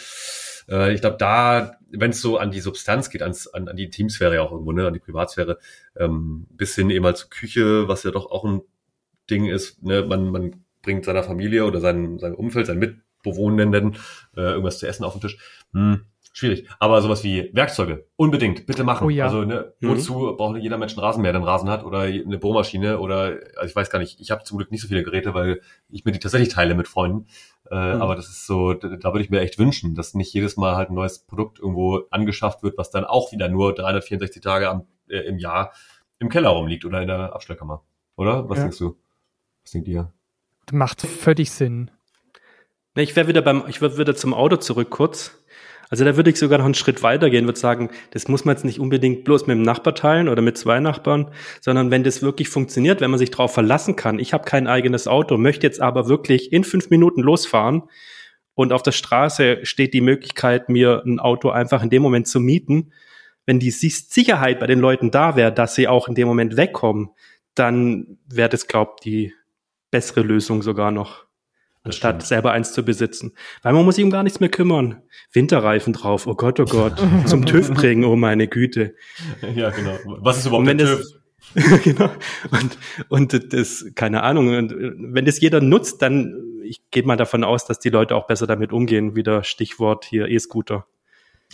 Äh, 0.69 0.93
ich 0.95 1.01
glaube, 1.01 1.17
da, 1.19 1.77
wenn 1.91 2.11
es 2.11 2.21
so 2.21 2.39
an 2.39 2.51
die 2.51 2.61
Substanz 2.61 3.11
geht, 3.11 3.23
ans, 3.23 3.47
an, 3.49 3.69
an 3.69 3.77
die 3.77 3.91
Teamsphäre 3.91 4.35
ja 4.37 4.43
auch 4.43 4.53
irgendwo, 4.53 4.73
ne, 4.73 4.87
an 4.87 4.93
die 4.95 5.01
Privatsphäre, 5.01 5.59
ähm, 5.97 6.47
bis 6.51 6.75
hin 6.75 6.91
eben 6.91 7.03
mal 7.03 7.17
zur 7.17 7.31
Küche, 7.31 7.89
was 7.89 8.03
ja 8.03 8.11
doch 8.11 8.31
auch 8.31 8.45
ein 8.45 8.63
Ding 9.31 9.47
ist, 9.47 9.83
ne, 9.83 10.03
man, 10.03 10.31
man 10.31 10.65
bringt 10.83 11.05
seiner 11.05 11.23
Familie 11.25 11.65
oder 11.67 11.81
seinem, 11.81 12.19
seinem 12.19 12.35
Umfeld, 12.37 12.67
seinen 12.67 12.79
Mitbewohnenden 12.79 13.97
äh, 14.37 14.41
irgendwas 14.41 14.79
zu 14.79 14.87
essen 14.87 15.05
auf 15.05 15.13
den 15.15 15.21
Tisch. 15.23 15.39
Hm, 15.73 16.03
schwierig. 16.33 16.69
Aber 16.79 17.03
sowas 17.03 17.25
wie 17.25 17.51
Werkzeuge, 17.53 18.07
unbedingt, 18.17 18.67
bitte 18.67 18.85
machen. 18.85 19.07
Oh 19.07 19.11
ja. 19.11 19.25
Also, 19.25 19.43
ne, 19.45 19.73
Mhm. 19.81 19.89
wozu 19.89 20.37
braucht 20.37 20.59
jeder 20.59 20.79
Mensch 20.79 20.93
einen 20.93 21.01
Rasenmäher, 21.05 21.33
der 21.33 21.41
einen 21.41 21.49
Rasen 21.49 21.69
hat 21.71 21.85
oder 21.85 22.01
eine 22.01 22.39
Bohrmaschine 22.39 22.99
oder, 23.01 23.39
also 23.57 23.67
ich 23.69 23.75
weiß 23.75 23.91
gar 23.91 23.99
nicht, 23.99 24.21
ich 24.21 24.31
habe 24.31 24.45
zum 24.45 24.59
Glück 24.59 24.71
nicht 24.71 24.83
so 24.83 24.89
viele 24.89 25.03
Geräte, 25.03 25.35
weil 25.35 25.61
ich 25.89 26.05
mir 26.05 26.13
die 26.13 26.19
tatsächlich 26.21 26.51
teile 26.51 26.75
mit 26.75 26.87
Freunden. 26.89 27.27
Äh, 27.71 27.95
Mhm. 27.97 28.03
Aber 28.03 28.15
das 28.17 28.29
ist 28.29 28.47
so, 28.47 28.75
da, 28.75 28.89
da 28.89 29.13
würde 29.13 29.23
ich 29.25 29.31
mir 29.31 29.41
echt 29.41 29.59
wünschen, 29.59 29.95
dass 29.95 30.15
nicht 30.15 30.33
jedes 30.33 30.57
Mal 30.57 30.77
halt 30.77 30.91
ein 30.91 30.95
neues 30.95 31.19
Produkt 31.21 31.59
irgendwo 31.59 32.03
angeschafft 32.11 32.63
wird, 32.63 32.79
was 32.79 32.91
dann 32.91 33.05
auch 33.05 33.33
wieder 33.33 33.49
nur 33.49 33.75
364 33.75 34.41
Tage 34.43 34.69
am, 34.69 34.87
äh, 35.09 35.19
im 35.21 35.39
Jahr 35.39 35.73
im 36.19 36.29
Keller 36.29 36.51
rumliegt 36.51 36.85
oder 36.85 37.01
in 37.03 37.09
der 37.09 37.35
Abstellkammer. 37.35 37.83
Oder? 38.17 38.49
Was 38.49 38.59
Ja. 38.59 38.65
denkst 38.65 38.79
du? 38.79 38.97
Was 39.65 39.73
denkt 39.73 39.89
ihr? 39.89 40.13
Macht 40.73 41.03
völlig 41.03 41.51
Sinn. 41.51 41.91
Ne, 42.95 43.03
Ich 43.03 43.15
wäre 43.17 43.29
wieder 43.29 43.43
beim, 43.43 43.65
ich 43.69 43.81
würde 43.81 43.99
wieder 43.99 44.17
zum 44.17 44.33
Auto 44.35 44.57
zurück 44.57 44.91
kurz. 44.91 45.33
Also 45.89 46.05
da 46.05 46.17
würde 46.17 46.31
ich 46.31 46.37
sogar 46.37 46.59
noch 46.59 46.65
einen 46.65 46.75
Schritt 46.75 47.03
weiter 47.03 47.31
gehen, 47.31 47.47
würde 47.47 47.59
sagen, 47.59 47.91
das 48.11 48.29
muss 48.29 48.45
man 48.45 48.57
jetzt 48.57 48.65
nicht 48.65 48.81
unbedingt 48.81 49.25
bloß 49.25 49.47
mit 49.47 49.57
dem 49.57 49.63
Nachbar 49.63 49.95
teilen 49.95 50.29
oder 50.29 50.43
mit 50.43 50.59
zwei 50.59 50.81
Nachbarn, 50.81 51.31
sondern 51.61 51.91
wenn 51.91 52.03
das 52.03 52.23
wirklich 52.23 52.49
funktioniert, 52.49 53.01
wenn 53.01 53.11
man 53.11 53.19
sich 53.19 53.31
darauf 53.31 53.55
verlassen 53.55 53.95
kann. 53.95 54.19
Ich 54.19 54.33
habe 54.33 54.45
kein 54.45 54.67
eigenes 54.67 55.07
Auto, 55.07 55.37
möchte 55.37 55.67
jetzt 55.67 55.81
aber 55.81 56.09
wirklich 56.09 56.53
in 56.53 56.65
fünf 56.65 56.91
Minuten 56.91 57.21
losfahren 57.23 57.85
und 58.55 58.73
auf 58.73 58.83
der 58.83 58.93
Straße 58.93 59.61
steht 59.65 59.95
die 59.95 60.01
Möglichkeit, 60.01 60.69
mir 60.69 61.03
ein 61.05 61.21
Auto 61.21 61.51
einfach 61.51 61.83
in 61.83 61.91
dem 61.91 62.03
Moment 62.03 62.27
zu 62.27 62.41
mieten. 62.41 62.93
Wenn 63.45 63.61
die 63.61 63.71
Si- 63.71 63.91
Sicherheit 63.91 64.59
bei 64.59 64.67
den 64.67 64.81
Leuten 64.81 65.11
da 65.11 65.37
wäre, 65.37 65.53
dass 65.53 65.75
sie 65.75 65.87
auch 65.87 66.09
in 66.09 66.15
dem 66.15 66.27
Moment 66.27 66.57
wegkommen, 66.57 67.11
dann 67.55 68.19
wäre 68.27 68.49
das, 68.49 68.67
glaubt 68.67 69.05
die 69.05 69.33
bessere 69.93 70.23
Lösung 70.23 70.63
sogar 70.63 70.91
noch 70.91 71.26
anstatt 71.87 72.23
selber 72.23 72.53
eins 72.53 72.73
zu 72.73 72.85
besitzen. 72.85 73.33
Weil 73.63 73.73
man 73.73 73.85
muss 73.85 73.97
sich 73.97 74.05
um 74.05 74.11
gar 74.11 74.23
nichts 74.23 74.41
mehr 74.41 74.49
kümmern. 74.51 75.03
Winterreifen 75.33 75.93
drauf, 75.93 76.27
oh 76.27 76.35
Gott, 76.35 76.61
oh 76.61 76.65
Gott. 76.65 77.03
Zum 77.27 77.47
TÜV 77.47 77.73
bringen, 77.75 78.05
oh 78.05 78.17
meine 78.17 78.49
Güte. 78.49 78.95
Ja, 79.55 79.71
genau. 79.71 79.97
Was 80.21 80.39
ist 80.39 80.47
überhaupt 80.47 80.67
der 80.67 80.75
das, 80.75 80.99
TÜV? 80.99 81.17
genau. 81.85 82.11
Und, 82.51 82.79
und 83.09 83.53
das, 83.53 83.87
keine 83.95 84.23
Ahnung, 84.23 84.55
und 84.55 84.75
wenn 84.77 85.25
das 85.25 85.41
jeder 85.41 85.61
nutzt, 85.61 86.03
dann, 86.03 86.35
ich 86.65 86.91
gehe 86.91 87.05
mal 87.05 87.17
davon 87.17 87.45
aus, 87.45 87.65
dass 87.67 87.79
die 87.79 87.89
Leute 87.89 88.15
auch 88.17 88.27
besser 88.27 88.47
damit 88.47 88.73
umgehen. 88.73 89.17
Wieder 89.17 89.45
Stichwort 89.45 90.05
hier 90.05 90.29
E-Scooter. 90.29 90.87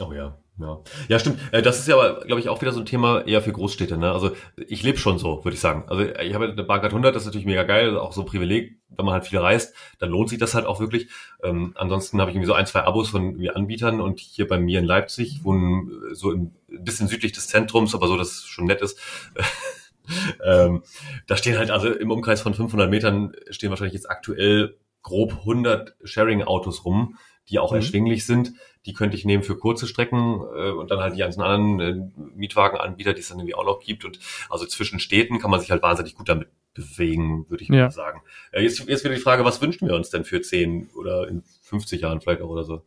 Oh 0.00 0.12
ja, 0.12 0.38
ja. 0.58 0.80
Ja, 1.08 1.18
stimmt. 1.18 1.38
Äh, 1.52 1.62
Das 1.62 1.78
ist 1.78 1.88
ja 1.88 1.96
aber, 1.96 2.20
glaube 2.24 2.40
ich, 2.40 2.48
auch 2.48 2.60
wieder 2.62 2.72
so 2.72 2.80
ein 2.80 2.86
Thema 2.86 3.20
eher 3.26 3.42
für 3.42 3.52
Großstädte. 3.52 3.98
Ne? 3.98 4.10
Also 4.10 4.32
ich 4.56 4.82
lebe 4.82 4.98
schon 4.98 5.18
so, 5.18 5.44
würde 5.44 5.54
ich 5.54 5.60
sagen. 5.60 5.84
Also 5.88 6.04
ich 6.04 6.34
habe 6.34 6.50
eine 6.50 6.64
Bahncard 6.64 6.92
100, 6.92 7.14
das 7.14 7.22
ist 7.22 7.26
natürlich 7.26 7.46
mega 7.46 7.64
geil, 7.64 7.96
auch 7.98 8.12
so 8.12 8.22
ein 8.22 8.26
Privileg. 8.26 8.78
Wenn 8.96 9.04
man 9.04 9.14
halt 9.14 9.26
viel 9.26 9.38
reist, 9.38 9.74
dann 9.98 10.10
lohnt 10.10 10.28
sich 10.28 10.38
das 10.38 10.54
halt 10.54 10.66
auch 10.66 10.80
wirklich. 10.80 11.08
Ähm, 11.42 11.72
ansonsten 11.76 12.20
habe 12.20 12.30
ich 12.30 12.36
irgendwie 12.36 12.48
so 12.48 12.54
ein, 12.54 12.66
zwei 12.66 12.82
Abos 12.84 13.10
von 13.10 13.40
Anbietern 13.54 14.00
und 14.00 14.20
hier 14.20 14.46
bei 14.46 14.58
mir 14.58 14.78
in 14.78 14.84
Leipzig, 14.84 15.44
wohnen 15.44 15.90
äh, 16.10 16.14
so 16.14 16.30
ein 16.30 16.54
bisschen 16.68 17.08
südlich 17.08 17.32
des 17.32 17.48
Zentrums, 17.48 17.94
aber 17.94 18.06
so, 18.06 18.16
dass 18.16 18.28
es 18.28 18.44
schon 18.44 18.66
nett 18.66 18.80
ist. 18.80 18.98
ähm, 20.44 20.82
da 21.26 21.36
stehen 21.36 21.58
halt 21.58 21.70
also 21.70 21.90
im 21.90 22.10
Umkreis 22.10 22.40
von 22.42 22.54
500 22.54 22.90
Metern 22.90 23.32
stehen 23.50 23.70
wahrscheinlich 23.70 23.94
jetzt 23.94 24.10
aktuell 24.10 24.76
grob 25.02 25.32
100 25.40 25.96
Sharing-Autos 26.04 26.84
rum, 26.84 27.16
die 27.48 27.58
auch 27.58 27.72
Mhm. 27.72 27.76
erschwinglich 27.76 28.24
sind. 28.26 28.52
Die 28.86 28.92
könnte 28.94 29.16
ich 29.16 29.24
nehmen 29.24 29.42
für 29.42 29.56
kurze 29.56 29.86
Strecken 29.86 30.40
äh, 30.56 30.70
und 30.70 30.90
dann 30.90 31.00
halt 31.00 31.14
die 31.14 31.18
ganzen 31.18 31.42
anderen 31.42 31.80
äh, 31.80 32.22
Mietwagenanbieter, 32.34 33.12
die 33.12 33.20
es 33.20 33.28
dann 33.28 33.38
irgendwie 33.38 33.54
auch 33.54 33.64
noch 33.64 33.80
gibt. 33.80 34.04
Und 34.04 34.18
also 34.48 34.66
zwischen 34.66 34.98
Städten 34.98 35.38
kann 35.38 35.50
man 35.50 35.60
sich 35.60 35.70
halt 35.70 35.82
wahnsinnig 35.82 36.14
gut 36.14 36.28
damit 36.28 36.48
bewegen, 36.74 37.46
würde 37.48 37.62
ich 37.62 37.68
Ja. 37.68 37.84
mal 37.84 37.90
sagen. 37.90 38.22
Äh, 38.52 38.62
jetzt, 38.62 38.78
jetzt 38.88 39.04
wieder 39.04 39.14
die 39.14 39.20
Frage, 39.20 39.44
was 39.44 39.60
wünschen 39.60 39.88
wir 39.88 39.94
uns 39.94 40.10
denn 40.10 40.24
für 40.24 40.40
10 40.40 40.90
oder 40.94 41.28
in 41.28 41.42
50 41.62 42.00
Jahren 42.02 42.20
vielleicht 42.20 42.40
auch 42.42 42.48
oder 42.48 42.64
so? 42.64 42.82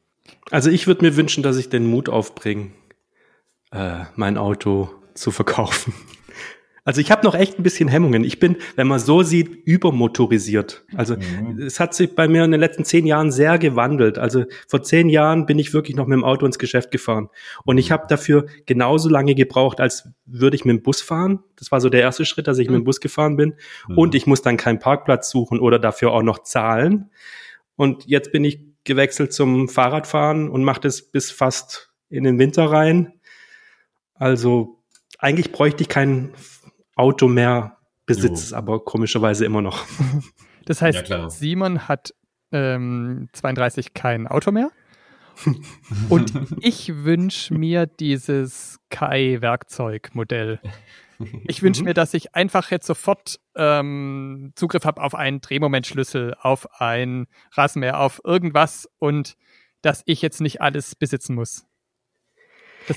Also 0.52 0.70
ich 0.72 0.88
würde 0.88 1.06
mir 1.06 1.16
wünschen, 1.16 1.44
dass 1.44 1.58
ich 1.58 1.70
den 1.70 1.86
Mut 1.86 2.10
aufbringe, 2.10 2.72
äh, 3.72 4.06
mein 4.16 4.38
Auto 4.38 4.90
zu 5.14 5.32
verkaufen. 5.32 5.94
Also 6.86 7.02
ich 7.02 7.10
habe 7.12 7.26
noch 7.26 7.34
echt 7.34 7.60
ein 7.60 7.64
bisschen 7.64 7.90
Hemmungen. 7.90 8.24
Ich 8.24 8.40
bin, 8.40 8.58
wenn 8.76 8.86
man 8.86 9.00
so 9.00 9.24
sieht, 9.24 9.50
übermotorisiert. 9.66 10.86
Also 10.96 11.16
Mhm. 11.16 11.60
es 11.60 11.80
hat 11.80 11.96
sich 11.96 12.14
bei 12.14 12.28
mir 12.28 12.44
in 12.44 12.52
den 12.52 12.60
letzten 12.60 12.86
zehn 12.86 13.08
Jahren 13.08 13.32
sehr 13.32 13.58
gewandelt. 13.58 14.20
Also 14.20 14.46
vor 14.68 14.84
zehn 14.84 15.10
Jahren 15.10 15.48
bin 15.48 15.58
ich 15.58 15.74
wirklich 15.74 15.98
noch 15.98 16.06
mit 16.06 16.16
dem 16.16 16.24
Auto 16.24 16.46
ins 16.46 16.60
Geschäft 16.60 16.92
gefahren. 16.92 17.30
Und 17.64 17.80
ich 17.80 17.92
habe 17.92 18.06
dafür 18.08 18.46
genauso 18.68 19.10
lange 19.10 19.34
gebraucht, 19.34 19.82
als 19.82 20.08
würde 20.28 20.56
ich 20.56 20.64
mit 20.64 20.78
dem 20.78 20.84
Bus 20.84 21.02
fahren. 21.02 21.40
Das 21.56 21.72
war 21.72 21.82
so 21.82 21.90
der 21.90 22.02
erste 22.02 22.24
Schritt, 22.24 22.48
dass 22.48 22.60
ich 22.60 22.68
mit 22.68 22.76
dem 22.78 22.84
Bus 22.84 23.02
gefahren 23.02 23.36
bin. 23.36 23.56
Mhm. 23.88 23.98
Und 23.98 24.14
ich 24.14 24.28
muss 24.28 24.44
dann 24.44 24.56
keinen 24.56 24.78
Parkplatz 24.78 25.32
suchen 25.32 25.60
oder 25.60 25.80
dafür 25.80 26.12
auch 26.12 26.22
noch 26.24 26.44
zahlen. 26.44 27.10
Und 27.76 28.06
jetzt 28.06 28.32
bin 28.32 28.44
ich 28.46 28.60
gewechselt 28.84 29.34
zum 29.34 29.68
Fahrradfahren 29.70 30.50
und 30.50 30.64
mache 30.64 30.82
das 30.82 31.02
bis 31.02 31.32
fast 31.32 31.92
in 32.10 32.24
den 32.24 32.38
Winter 32.38 32.66
rein. 32.66 33.14
Also 34.14 34.84
eigentlich 35.18 35.52
bräuchte 35.52 35.82
ich 35.82 35.90
kein 35.90 36.30
Auto 36.96 37.28
mehr, 37.28 37.78
besitze 38.06 38.28
Jo. 38.28 38.34
es 38.34 38.54
aber 38.54 38.84
komischerweise 38.84 39.46
immer 39.46 39.62
noch. 39.62 39.86
Das 40.68 40.82
heißt, 40.82 41.08
Ja. 41.10 41.30
Simon 41.30 41.88
hat 41.88 42.16
ähm, 42.52 43.30
32 43.34 43.94
kein 43.94 44.26
Auto 44.28 44.52
mehr. 44.52 44.72
Und 46.10 46.34
ich 46.60 47.04
wünsche 47.06 47.54
mir 47.54 47.86
dieses 47.86 48.80
Kai-Werkzeugmodell. 48.90 50.60
Ich 51.48 51.62
wünsche 51.62 51.82
Mhm. 51.82 51.86
mir, 51.90 51.94
dass 51.94 52.14
ich 52.14 52.36
einfach 52.36 52.72
jetzt 52.72 52.88
sofort 52.88 53.40
ähm, 53.56 54.52
Zugriff 54.56 54.86
habe 54.86 55.02
auf 55.02 55.16
einen 55.16 55.40
Drehmomentschlüssel, 55.40 56.36
auf 56.42 56.82
ein 56.82 57.28
Rasenmäher, 57.54 58.00
auf 58.00 58.20
irgendwas 58.24 58.90
und 58.98 59.36
dass 59.82 60.02
ich 60.06 60.22
jetzt 60.22 60.42
nicht 60.42 60.62
alles 60.62 60.96
besitzen 60.96 61.36
muss. 61.36 61.66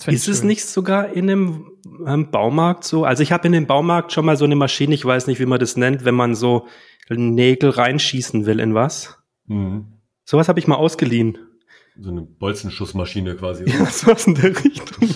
Ist 0.06 0.28
es 0.28 0.42
nicht 0.42 0.64
sogar 0.66 1.12
in 1.12 1.30
einem 1.30 1.72
ähm, 2.06 2.30
Baumarkt 2.30 2.84
so? 2.84 3.04
Also 3.04 3.22
ich 3.22 3.32
habe 3.32 3.46
in 3.46 3.52
dem 3.52 3.66
Baumarkt 3.66 4.12
schon 4.12 4.24
mal 4.24 4.36
so 4.36 4.44
eine 4.44 4.56
Maschine, 4.56 4.94
ich 4.94 5.04
weiß 5.04 5.26
nicht, 5.26 5.40
wie 5.40 5.46
man 5.46 5.58
das 5.60 5.76
nennt, 5.76 6.04
wenn 6.04 6.14
man 6.14 6.34
so 6.34 6.66
Nägel 7.10 7.70
reinschießen 7.70 8.44
will 8.46 8.60
in 8.60 8.74
was. 8.74 9.18
Mhm. 9.46 9.86
Sowas 10.24 10.48
habe 10.48 10.58
ich 10.58 10.66
mal 10.66 10.74
ausgeliehen. 10.76 11.38
So 12.00 12.10
eine 12.10 12.20
Bolzenschussmaschine 12.22 13.34
quasi. 13.34 13.64
Ja, 13.66 13.86
sowas 13.86 14.26
in 14.26 14.34
der 14.34 14.50
Richtung. 14.64 15.08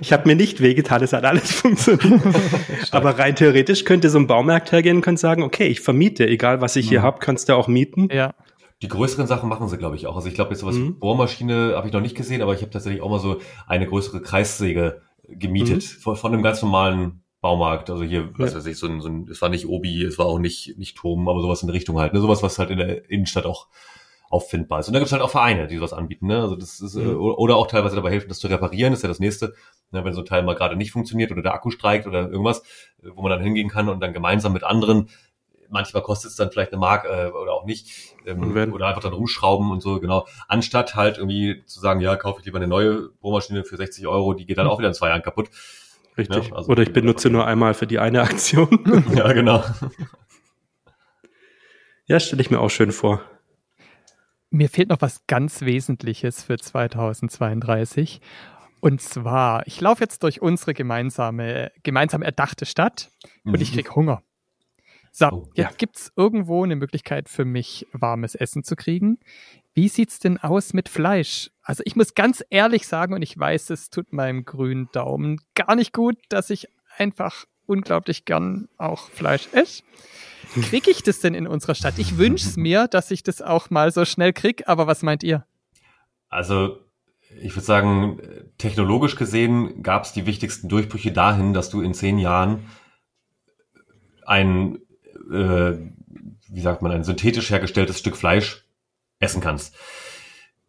Ich 0.00 0.12
habe 0.12 0.26
mir 0.26 0.34
nicht 0.34 0.60
wehgetan, 0.60 1.02
es 1.02 1.12
hat 1.12 1.24
alles 1.24 1.52
funktioniert. 1.52 2.20
Aber 2.90 3.18
rein 3.18 3.36
theoretisch 3.36 3.84
könnte 3.84 4.08
so 4.10 4.18
ein 4.18 4.26
Baumarkt 4.26 4.72
hergehen 4.72 4.96
und 4.96 5.02
könnte 5.02 5.20
sagen, 5.20 5.42
okay, 5.42 5.66
ich 5.66 5.80
vermiete, 5.82 6.26
egal 6.26 6.60
was 6.60 6.74
ich 6.76 6.88
hier 6.88 7.00
Mhm. 7.00 7.04
hab, 7.04 7.20
kannst 7.20 7.48
du 7.48 7.54
auch 7.54 7.68
mieten. 7.68 8.08
Ja, 8.10 8.34
Die 8.82 8.88
größeren 8.88 9.26
Sachen 9.26 9.48
machen 9.48 9.68
sie, 9.68 9.78
glaube 9.78 9.96
ich, 9.96 10.06
auch. 10.06 10.16
Also 10.16 10.28
ich 10.28 10.34
glaube, 10.34 10.50
jetzt 10.50 10.60
sowas 10.60 10.76
Mhm. 10.76 10.98
Bohrmaschine 10.98 11.74
habe 11.76 11.86
ich 11.86 11.92
noch 11.94 12.00
nicht 12.02 12.16
gesehen, 12.16 12.42
aber 12.42 12.52
ich 12.54 12.60
habe 12.60 12.70
tatsächlich 12.70 13.02
auch 13.02 13.08
mal 13.10 13.18
so 13.20 13.40
eine 13.66 13.86
größere 13.86 14.20
Kreissäge 14.20 15.00
gemietet 15.28 15.82
Mhm. 15.82 16.00
von, 16.02 16.16
von 16.16 16.32
einem 16.32 16.42
ganz 16.42 16.60
normalen 16.62 17.22
Baumarkt. 17.40 17.88
Also 17.90 18.04
hier, 18.04 18.30
was 18.38 18.52
Ja. 18.52 18.58
weiß 18.58 18.66
ich, 18.66 18.78
so 18.78 18.86
ein, 18.86 19.00
so 19.00 19.08
ein, 19.08 19.28
es 19.30 19.40
war 19.40 19.48
nicht 19.48 19.66
Obi, 19.66 20.02
es 20.04 20.18
war 20.18 20.26
auch 20.26 20.38
nicht, 20.38 20.76
nicht 20.78 20.96
Tom, 20.98 21.28
aber 21.28 21.40
sowas 21.40 21.62
in 21.62 21.68
der 21.68 21.74
Richtung 21.74 21.98
halt. 21.98 22.12
Ne? 22.12 22.20
Sowas, 22.20 22.42
was 22.42 22.58
halt 22.58 22.70
in 22.70 22.78
der 22.78 23.08
Innenstadt 23.10 23.46
auch 23.46 23.68
auffindbar 24.28 24.80
ist. 24.80 24.88
Und 24.88 24.92
da 24.94 24.98
gibt 24.98 25.06
es 25.06 25.12
halt 25.12 25.22
auch 25.22 25.30
Vereine, 25.30 25.68
die 25.68 25.76
sowas 25.76 25.92
anbieten. 25.92 26.26
Ne? 26.26 26.40
Also 26.42 26.56
das 26.56 26.80
ist, 26.80 26.96
äh, 26.96 27.00
Mhm. 27.00 27.16
oder 27.20 27.56
auch 27.56 27.68
teilweise 27.68 27.94
dabei 27.96 28.10
helfen, 28.10 28.28
das 28.28 28.40
zu 28.40 28.48
reparieren, 28.48 28.92
das 28.92 28.98
ist 28.98 29.02
ja 29.04 29.08
das 29.08 29.20
nächste. 29.20 29.54
Ne? 29.92 30.04
Wenn 30.04 30.12
so 30.12 30.20
ein 30.22 30.26
Teil 30.26 30.42
mal 30.42 30.54
gerade 30.56 30.76
nicht 30.76 30.90
funktioniert 30.90 31.30
oder 31.30 31.42
der 31.42 31.54
Akku 31.54 31.70
streikt 31.70 32.06
oder 32.08 32.28
irgendwas, 32.28 32.60
äh, 33.02 33.08
wo 33.14 33.22
man 33.22 33.30
dann 33.30 33.40
hingehen 33.42 33.68
kann 33.70 33.88
und 33.88 34.00
dann 34.00 34.12
gemeinsam 34.12 34.52
mit 34.52 34.64
anderen 34.64 35.08
Manchmal 35.70 36.02
kostet 36.02 36.30
es 36.30 36.36
dann 36.36 36.50
vielleicht 36.50 36.72
eine 36.72 36.80
Mark 36.80 37.04
äh, 37.04 37.26
oder 37.28 37.52
auch 37.52 37.64
nicht. 37.64 38.14
Ähm, 38.26 38.72
oder 38.72 38.88
einfach 38.88 39.02
dann 39.02 39.12
rumschrauben 39.12 39.70
und 39.70 39.80
so, 39.80 40.00
genau. 40.00 40.26
Anstatt 40.48 40.94
halt 40.94 41.18
irgendwie 41.18 41.62
zu 41.66 41.80
sagen, 41.80 42.00
ja, 42.00 42.16
kaufe 42.16 42.40
ich 42.40 42.46
lieber 42.46 42.58
eine 42.58 42.66
neue 42.66 43.10
Bohrmaschine 43.20 43.64
für 43.64 43.76
60 43.76 44.06
Euro, 44.06 44.34
die 44.34 44.46
geht 44.46 44.58
dann 44.58 44.66
auch 44.66 44.78
wieder 44.78 44.88
in 44.88 44.94
zwei 44.94 45.08
Jahren 45.08 45.22
kaputt. 45.22 45.50
Richtig. 46.18 46.48
Ja, 46.48 46.56
also- 46.56 46.70
Oder 46.70 46.82
ich 46.82 46.92
benutze 46.92 47.30
nur 47.30 47.46
einmal 47.46 47.74
für 47.74 47.86
die 47.86 47.98
eine 47.98 48.22
Aktion. 48.22 49.04
ja, 49.14 49.32
genau. 49.32 49.62
ja, 52.06 52.20
stelle 52.20 52.42
ich 52.42 52.50
mir 52.50 52.60
auch 52.60 52.70
schön 52.70 52.92
vor. 52.92 53.20
Mir 54.50 54.68
fehlt 54.68 54.88
noch 54.88 55.00
was 55.00 55.26
ganz 55.26 55.62
Wesentliches 55.62 56.42
für 56.44 56.56
2032. 56.56 58.20
Und 58.80 59.00
zwar, 59.00 59.66
ich 59.66 59.80
laufe 59.80 60.02
jetzt 60.02 60.22
durch 60.22 60.40
unsere 60.40 60.72
gemeinsame, 60.72 61.72
gemeinsam 61.82 62.22
erdachte 62.22 62.66
Stadt 62.66 63.10
und 63.44 63.60
ich 63.60 63.72
krieg 63.72 63.96
Hunger. 63.96 64.22
So, 65.18 65.28
Oh, 65.32 65.48
ja. 65.54 65.64
jetzt 65.64 65.78
gibt's 65.78 66.12
irgendwo 66.14 66.62
eine 66.62 66.76
Möglichkeit 66.76 67.30
für 67.30 67.46
mich, 67.46 67.86
warmes 67.92 68.34
Essen 68.34 68.64
zu 68.64 68.76
kriegen. 68.76 69.18
Wie 69.72 69.88
sieht's 69.88 70.18
denn 70.18 70.36
aus 70.36 70.74
mit 70.74 70.90
Fleisch? 70.90 71.50
Also 71.62 71.82
ich 71.86 71.96
muss 71.96 72.14
ganz 72.14 72.44
ehrlich 72.50 72.86
sagen, 72.86 73.14
und 73.14 73.22
ich 73.22 73.38
weiß, 73.38 73.70
es 73.70 73.88
tut 73.88 74.12
meinem 74.12 74.44
grünen 74.44 74.90
Daumen 74.92 75.40
gar 75.54 75.74
nicht 75.74 75.94
gut, 75.94 76.18
dass 76.28 76.50
ich 76.50 76.68
einfach 76.98 77.46
unglaublich 77.64 78.26
gern 78.26 78.68
auch 78.76 79.08
Fleisch 79.08 79.48
esse. 79.52 79.84
Krieg 80.60 80.86
ich 80.86 81.02
das 81.02 81.20
denn 81.20 81.32
in 81.32 81.46
unserer 81.46 81.74
Stadt? 81.74 81.98
Ich 81.98 82.18
wünsch's 82.18 82.56
mir, 82.58 82.86
dass 82.86 83.10
ich 83.10 83.22
das 83.22 83.40
auch 83.40 83.70
mal 83.70 83.92
so 83.92 84.04
schnell 84.04 84.34
krieg, 84.34 84.64
aber 84.68 84.86
was 84.86 85.02
meint 85.02 85.22
ihr? 85.22 85.46
Also, 86.28 86.78
ich 87.40 87.56
würde 87.56 87.64
sagen, 87.64 88.20
technologisch 88.58 89.16
gesehen 89.16 89.82
gab 89.82 90.04
es 90.04 90.12
die 90.12 90.26
wichtigsten 90.26 90.68
Durchbrüche 90.68 91.12
dahin, 91.12 91.54
dass 91.54 91.70
du 91.70 91.80
in 91.80 91.94
zehn 91.94 92.18
Jahren 92.18 92.66
ein, 94.26 94.78
äh, 95.30 95.78
wie 96.48 96.60
sagt 96.60 96.82
man, 96.82 96.92
ein 96.92 97.04
synthetisch 97.04 97.50
hergestelltes 97.50 97.98
Stück 97.98 98.16
Fleisch 98.16 98.66
essen 99.18 99.40
kannst. 99.40 99.74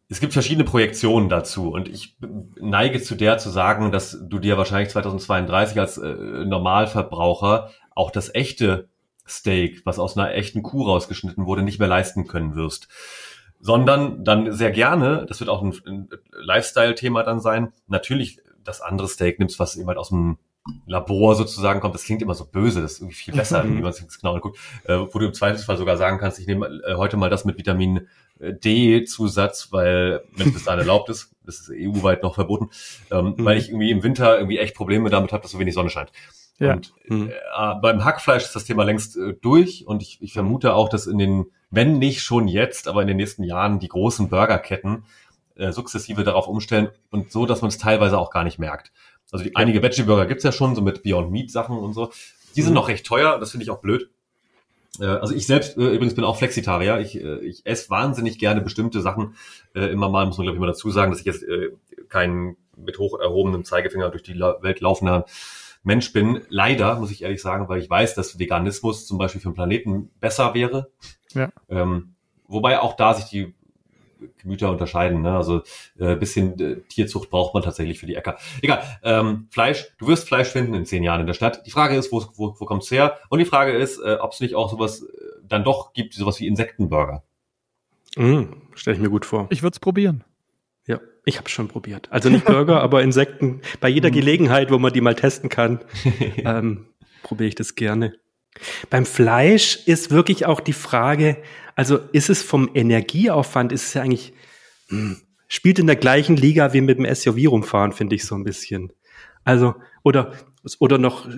Es 0.10 0.20
gibt 0.22 0.34
verschiedene 0.34 0.64
Projektionen 0.64 1.28
dazu 1.28 1.72
und 1.72 1.90
ich 1.90 2.18
neige 2.60 3.02
zu 3.02 3.16
der 3.16 3.38
zu 3.38 3.50
sagen, 3.50 3.92
dass 3.92 4.18
du 4.22 4.40
dir 4.40 4.58
wahrscheinlich 4.58 4.90
2032 4.90 5.80
als 5.80 5.98
äh, 5.98 6.14
Normalverbraucher 6.46 7.72
auch 7.94 8.12
das 8.12 8.34
echte 8.34 8.88
Steak, 9.28 9.82
was 9.86 10.00
aus 10.00 10.18
einer 10.18 10.34
echten 10.34 10.64
Kuh 10.64 10.84
rausgeschnitten 10.84 11.46
wurde, 11.46 11.62
nicht 11.62 11.80
mehr 11.80 11.90
leisten 11.90 12.28
können 12.28 12.56
wirst 12.56 12.88
sondern 13.60 14.24
dann 14.24 14.52
sehr 14.52 14.72
gerne, 14.72 15.26
das 15.28 15.40
wird 15.40 15.50
auch 15.50 15.62
ein, 15.62 15.74
ein 15.86 16.10
Lifestyle-Thema 16.32 17.24
dann 17.24 17.40
sein, 17.40 17.74
natürlich 17.88 18.40
das 18.64 18.82
andere 18.82 19.08
Steak 19.08 19.40
nimmst, 19.40 19.60
was 19.60 19.76
eben 19.76 19.88
halt 19.88 19.98
aus 19.98 20.10
dem 20.10 20.38
Labor 20.86 21.36
sozusagen 21.36 21.80
kommt, 21.80 21.96
das 21.96 22.04
klingt 22.04 22.22
immer 22.22 22.34
so 22.36 22.46
böse, 22.46 22.82
das 22.82 22.94
ist 22.94 23.00
irgendwie 23.00 23.16
viel 23.16 23.34
besser, 23.36 23.64
Mhm. 23.64 23.78
wie 23.78 23.82
man 23.82 23.94
sich 23.94 24.06
das 24.06 24.20
genau 24.20 24.36
anguckt, 24.36 24.58
äh, 24.86 24.98
wo 24.98 25.20
du 25.20 25.26
im 25.26 25.34
Zweifelsfall 25.34 25.78
sogar 25.78 25.98
sagen 25.98 26.18
kannst, 26.20 26.40
ich 26.40 26.48
nehme 26.48 26.68
äh, 26.88 26.96
heute 26.96 27.18
mal 27.18 27.30
das 27.30 27.46
mit 27.46 27.58
Vitamin 27.58 28.08
äh, 28.40 28.54
D-Zusatz, 28.54 29.70
weil, 29.72 30.24
wenn 30.36 30.48
es 30.48 30.54
bis 30.54 30.64
dahin 30.66 30.80
erlaubt 30.80 31.10
ist, 31.10 31.32
das 31.46 31.60
ist 31.60 31.72
EU-weit 31.72 32.24
noch 32.24 32.36
verboten, 32.36 32.70
ähm, 33.12 33.36
Mhm. 33.38 33.46
weil 33.46 33.58
ich 33.58 33.70
irgendwie 33.70 33.92
im 33.92 34.04
Winter 34.04 34.38
irgendwie 34.38 34.58
echt 34.60 34.76
Probleme 34.76 35.10
damit 35.10 35.32
habe, 35.32 35.42
dass 35.44 35.52
so 35.52 35.60
wenig 35.60 35.74
Sonne 35.74 35.90
scheint. 35.90 36.12
Ja. 36.60 36.74
Und 36.74 36.94
Hm. 37.06 37.30
äh, 37.30 37.76
beim 37.82 38.04
Hackfleisch 38.04 38.44
ist 38.44 38.56
das 38.56 38.66
Thema 38.66 38.84
längst 38.84 39.16
äh, 39.16 39.34
durch 39.42 39.86
und 39.86 40.02
ich, 40.02 40.18
ich 40.22 40.34
vermute 40.34 40.74
auch, 40.74 40.90
dass 40.90 41.06
in 41.06 41.20
den, 41.20 41.46
wenn 41.70 42.00
nicht 42.00 42.22
schon 42.22 42.48
jetzt, 42.48 42.88
aber 42.88 43.02
in 43.04 43.08
den 43.08 43.18
nächsten 43.18 43.44
Jahren 43.44 43.78
die 43.80 43.88
großen 43.90 44.28
Burgerketten 44.30 45.04
äh, 45.56 45.72
sukzessive 45.72 46.24
darauf 46.24 46.48
umstellen 46.48 46.90
und 47.12 47.32
so, 47.32 47.46
dass 47.46 47.62
man 47.62 47.70
es 47.70 47.78
teilweise 47.78 48.18
auch 48.18 48.32
gar 48.32 48.44
nicht 48.44 48.58
merkt. 48.58 48.92
Also 49.32 49.44
die, 49.46 49.56
einige 49.56 49.82
Veggie-Burger 49.82 50.26
gibt's 50.26 50.44
ja 50.44 50.52
schon, 50.52 50.76
so 50.76 50.82
mit 50.82 51.04
Beyond 51.04 51.32
Meat-Sachen 51.32 51.78
und 51.78 51.94
so. 51.94 52.12
Die 52.56 52.62
sind 52.62 52.72
Mhm. 52.72 52.76
noch 52.76 52.88
recht 52.88 53.06
teuer, 53.06 53.40
das 53.40 53.52
finde 53.52 53.64
ich 53.64 53.70
auch 53.70 53.82
blöd. 53.82 54.10
Äh, 55.00 55.06
Also 55.06 55.36
ich 55.36 55.46
selbst 55.46 55.78
äh, 55.78 55.82
übrigens 55.82 56.16
bin 56.16 56.24
auch 56.24 56.38
Flexitarier. 56.38 57.00
Ich, 57.00 57.16
äh, 57.22 57.40
ich 57.40 57.66
esse 57.66 57.90
wahnsinnig 57.90 58.40
gerne 58.40 58.62
bestimmte 58.62 59.02
Sachen. 59.02 59.36
Äh, 59.76 59.88
Immer 59.92 60.10
mal 60.10 60.26
muss 60.26 60.38
man 60.38 60.46
glaube 60.46 60.56
ich 60.58 60.62
mal 60.62 60.68
dazu 60.68 60.90
sagen, 60.90 61.12
dass 61.12 61.20
ich 61.20 61.26
jetzt 61.26 61.44
äh, 61.44 61.72
kein 62.10 62.56
mit 62.78 63.00
hoch 63.00 63.20
erhobenem 63.20 63.64
Zeigefinger 63.66 64.10
durch 64.10 64.24
die 64.24 64.34
La 64.34 64.62
Welt 64.62 64.80
laufender 64.82 65.26
Mensch 65.84 66.14
bin. 66.14 66.42
Leider 66.50 67.00
muss 67.00 67.12
ich 67.12 67.22
ehrlich 67.24 67.42
sagen, 67.42 67.70
weil 67.70 67.80
ich 67.80 67.90
weiß, 67.90 68.16
dass 68.16 68.40
Veganismus 68.40 69.06
zum 69.08 69.18
Beispiel 69.18 69.42
für 69.42 69.50
den 69.50 69.56
Planeten 69.56 70.10
besser 70.20 70.54
wäre. 70.54 70.90
Ja. 71.34 71.50
Ähm, 71.70 72.14
wobei 72.48 72.80
auch 72.80 72.96
da 72.96 73.14
sich 73.14 73.26
die 73.26 73.54
Gemüter 74.38 74.72
unterscheiden. 74.72 75.22
Ne? 75.22 75.36
Also 75.36 75.62
äh, 76.00 76.16
bisschen 76.16 76.60
äh, 76.60 76.82
Tierzucht 76.90 77.30
braucht 77.30 77.54
man 77.54 77.64
tatsächlich 77.64 78.00
für 78.00 78.06
die 78.06 78.16
Äcker. 78.16 78.38
Egal. 78.62 78.84
Ähm, 79.04 79.48
Fleisch. 79.52 79.94
Du 79.98 80.08
wirst 80.08 80.28
Fleisch 80.28 80.50
finden 80.50 80.74
in 80.74 80.86
zehn 80.86 81.04
Jahren 81.04 81.22
in 81.22 81.28
der 81.28 81.34
Stadt. 81.34 81.66
Die 81.66 81.72
Frage 81.72 81.96
ist, 81.96 82.12
wo, 82.12 82.24
wo, 82.36 82.56
wo 82.58 82.66
kommt's 82.66 82.92
her? 82.92 83.18
Und 83.30 83.40
die 83.40 83.46
Frage 83.46 83.74
ist, 83.74 84.00
äh, 84.00 84.18
ob 84.20 84.34
es 84.34 84.40
nicht 84.40 84.56
auch 84.56 84.70
sowas 84.70 85.04
äh, 85.04 85.08
dann 85.44 85.64
doch 85.64 85.94
gibt, 85.94 86.14
sowas 86.14 86.40
wie 86.40 86.48
Insektenburger. 86.48 87.24
Mhm. 88.16 88.62
Stelle 88.76 88.96
ich 88.96 89.02
mir 89.02 89.10
gut 89.10 89.26
vor. 89.26 89.48
Ich 89.50 89.64
würde 89.64 89.76
es 89.76 89.80
probieren. 89.80 90.24
Ja, 90.86 91.00
ich 91.26 91.38
habe 91.38 91.50
schon 91.50 91.68
probiert. 91.68 92.08
Also 92.12 92.30
nicht 92.30 92.46
Burger, 92.46 92.82
aber 92.82 93.04
Insekten. 93.04 93.62
Bei 93.80 93.90
jeder 93.90 94.12
Gelegenheit, 94.12 94.72
wo 94.72 94.80
man 94.80 94.94
die 94.94 95.02
mal 95.02 95.16
testen 95.16 95.50
kann, 95.50 95.82
ähm, 96.38 96.88
probiere 97.24 97.50
ich 97.50 97.56
das 97.56 97.76
gerne. 97.76 98.14
Beim 98.90 99.06
Fleisch 99.06 99.80
ist 99.86 100.12
wirklich 100.12 100.46
auch 100.46 100.60
die 100.60 100.74
Frage, 100.74 101.38
also 101.76 102.00
ist 102.12 102.30
es 102.30 102.42
vom 102.42 102.70
Energieaufwand, 102.74 103.72
ist 103.72 103.86
es 103.86 103.94
ja 103.94 104.02
eigentlich, 104.02 104.34
hm, 104.90 105.18
spielt 105.48 105.80
in 105.80 105.88
der 105.88 105.96
gleichen 105.96 106.36
Liga 106.36 106.74
wie 106.74 106.82
mit 106.82 106.98
dem 106.98 107.06
SUV 107.14 107.52
rumfahren, 107.52 107.92
finde 107.92 108.16
ich 108.16 108.26
so 108.26 108.36
ein 108.36 108.44
bisschen. 108.44 108.92
Also, 109.44 109.76
oder, 110.04 110.34
oder 110.80 110.98
noch 110.98 111.30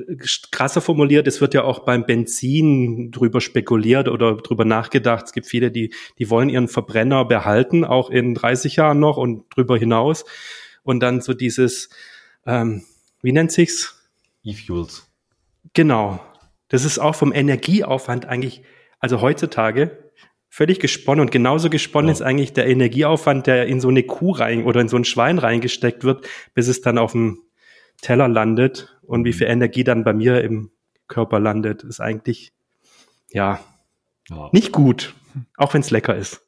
krasser 0.52 0.82
formuliert, 0.82 1.28
es 1.28 1.42
wird 1.42 1.54
ja 1.54 1.64
auch 1.64 1.80
beim 1.80 2.06
Benzin 2.06 3.12
drüber 3.12 3.42
spekuliert 3.42 4.08
oder 4.08 4.36
drüber 4.38 4.66
nachgedacht. 4.66 5.26
Es 5.26 5.34
gibt 5.34 5.46
viele, 5.46 5.72
die, 5.72 5.94
die 6.18 6.30
wollen 6.30 6.50
ihren 6.50 6.68
Verbrenner 6.68 7.26
behalten, 7.26 7.86
auch 7.86 8.10
in 8.10 8.34
30 8.34 8.78
Jahren 8.78 9.00
noch 9.00 9.18
und 9.18 9.46
drüber 9.56 9.78
hinaus. 9.78 10.26
Und 10.84 11.02
dann 11.02 11.22
so 11.22 11.34
dieses, 11.34 11.90
ähm, 12.46 12.84
wie 13.22 13.32
nennt 13.32 13.52
sich's? 13.52 14.10
E-Fuels. 14.44 15.08
Genau. 15.74 16.20
Das 16.70 16.86
ist 16.86 17.00
auch 17.00 17.16
vom 17.16 17.34
Energieaufwand 17.34 18.26
eigentlich, 18.26 18.64
also 19.00 19.22
heutzutage 19.22 20.10
völlig 20.50 20.80
gesponnen 20.80 21.22
und 21.22 21.32
genauso 21.32 21.70
gesponnen 21.70 22.08
Ja. 22.10 22.14
ist 22.14 22.22
eigentlich 22.22 22.54
der 22.54 22.68
Energieaufwand, 22.68 23.46
der 23.48 23.68
in 23.68 23.80
so 23.82 23.90
eine 23.90 24.04
Kuh 24.04 24.32
rein 24.32 24.64
oder 24.64 24.82
in 24.82 24.88
so 24.90 24.98
ein 24.98 25.06
Schwein 25.06 25.38
reingesteckt 25.38 26.04
wird, 26.04 26.28
bis 26.54 26.68
es 26.68 26.82
dann 26.82 26.98
auf 26.98 27.12
dem 27.12 27.40
Teller 28.02 28.28
landet 28.28 28.98
und 29.04 29.26
wie 29.26 29.34
viel 29.34 29.48
Energie 29.48 29.84
dann 29.84 30.04
bei 30.04 30.14
mir 30.14 30.42
im 30.44 30.72
Körper 31.08 31.40
landet, 31.40 31.84
ist 31.84 32.00
eigentlich 32.00 32.54
ja 33.32 33.60
Ja. 34.30 34.50
nicht 34.54 34.72
gut, 34.72 35.14
auch 35.58 35.74
wenn 35.74 35.82
es 35.82 35.92
lecker 35.92 36.16
ist. 36.16 36.42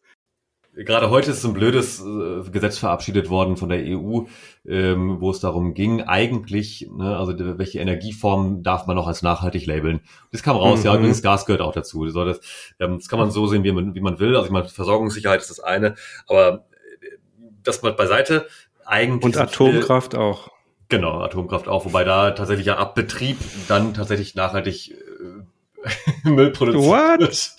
Gerade 0.74 1.10
heute 1.10 1.32
ist 1.32 1.44
ein 1.44 1.54
blödes 1.54 2.00
äh, 2.02 2.50
Gesetz 2.50 2.78
verabschiedet 2.78 3.30
worden 3.30 3.58
von 3.58 3.68
der 3.68 3.80
EU, 3.86 4.22
ähm, 4.66 5.18
wo 5.20 5.30
es 5.30 5.42
darum 5.42 5.74
ging, 5.74 6.02
eigentlich, 6.04 6.90
ne, 6.96 7.18
also 7.18 7.34
welche 7.58 7.80
Energieform 7.80 8.64
darf 8.64 8.88
man 8.88 8.96
noch 8.96 9.06
als 9.08 9.22
nachhaltig 9.22 9.66
labeln. 9.66 10.00
Das 10.32 10.44
kam 10.44 10.56
raus, 10.56 10.80
Mhm. 10.80 10.86
ja, 10.86 10.96
übrigens 10.96 11.22
Gas 11.22 11.46
gehört 11.46 11.62
auch 11.62 11.74
dazu. 11.74 12.06
Das, 12.06 12.14
das, 12.14 12.40
ähm, 12.80 13.00
das 13.00 13.10
kann 13.10 13.20
man 13.20 13.32
so 13.32 13.48
sehen, 13.48 13.66
wie 13.66 13.72
man, 13.74 13.96
wie 13.96 14.00
man 14.02 14.20
will. 14.20 14.34
Also 14.34 14.46
ich 14.46 14.52
meine, 14.52 14.70
Versorgungssicherheit 14.70 15.42
ist 15.42 15.50
das 15.50 15.60
eine, 15.60 15.96
aber 16.28 16.66
äh, 17.02 17.18
das 17.64 17.82
mal 17.82 17.92
beiseite. 17.94 18.48
Eigentlich 18.86 19.26
Und 19.26 19.36
sind 19.36 19.52
viele- 19.52 19.70
Atomkraft 19.80 20.16
auch. 20.16 20.50
Genau, 20.88 21.20
Atomkraft 21.22 21.68
auch, 21.68 21.86
wobei 21.86 22.04
da 22.06 22.32
tatsächlich 22.32 22.68
ja 22.68 22.78
ab 22.78 22.96
Betrieb 22.96 23.38
dann 23.68 23.94
tatsächlich 23.94 24.36
nachhaltig 24.36 24.92
äh, 24.92 24.96
Müll 26.24 26.52
produziert 26.52 27.20
wird. 27.20 27.52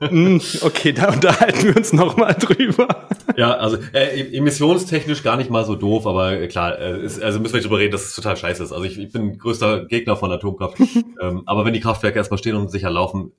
Hm, 0.10 0.40
okay, 0.60 0.92
da 0.92 1.12
unterhalten 1.12 1.68
wir 1.68 1.76
uns 1.76 1.92
noch 1.92 2.16
mal 2.16 2.34
drüber. 2.34 3.08
Ja, 3.36 3.54
also 3.54 3.78
äh, 3.92 4.36
emissionstechnisch 4.36 5.22
gar 5.22 5.36
nicht 5.36 5.50
mal 5.50 5.64
so 5.64 5.76
doof, 5.76 6.06
aber 6.06 6.32
äh, 6.32 6.48
klar, 6.48 6.78
äh, 6.78 7.02
ist, 7.02 7.22
also 7.22 7.40
müssen 7.40 7.54
wir 7.54 7.58
nicht 7.58 7.66
drüber 7.66 7.78
reden, 7.78 7.92
dass 7.92 8.04
es 8.04 8.14
total 8.14 8.36
scheiße 8.36 8.62
ist. 8.62 8.72
Also 8.72 8.84
ich, 8.84 8.98
ich 8.98 9.12
bin 9.12 9.38
größter 9.38 9.86
Gegner 9.86 10.16
von 10.16 10.30
Atomkraft. 10.30 10.78
ähm, 11.20 11.42
aber 11.46 11.64
wenn 11.64 11.72
die 11.72 11.80
Kraftwerke 11.80 12.18
erstmal 12.18 12.38
stehen 12.38 12.56
und 12.56 12.70
sicher 12.70 12.90
laufen, 12.90 13.32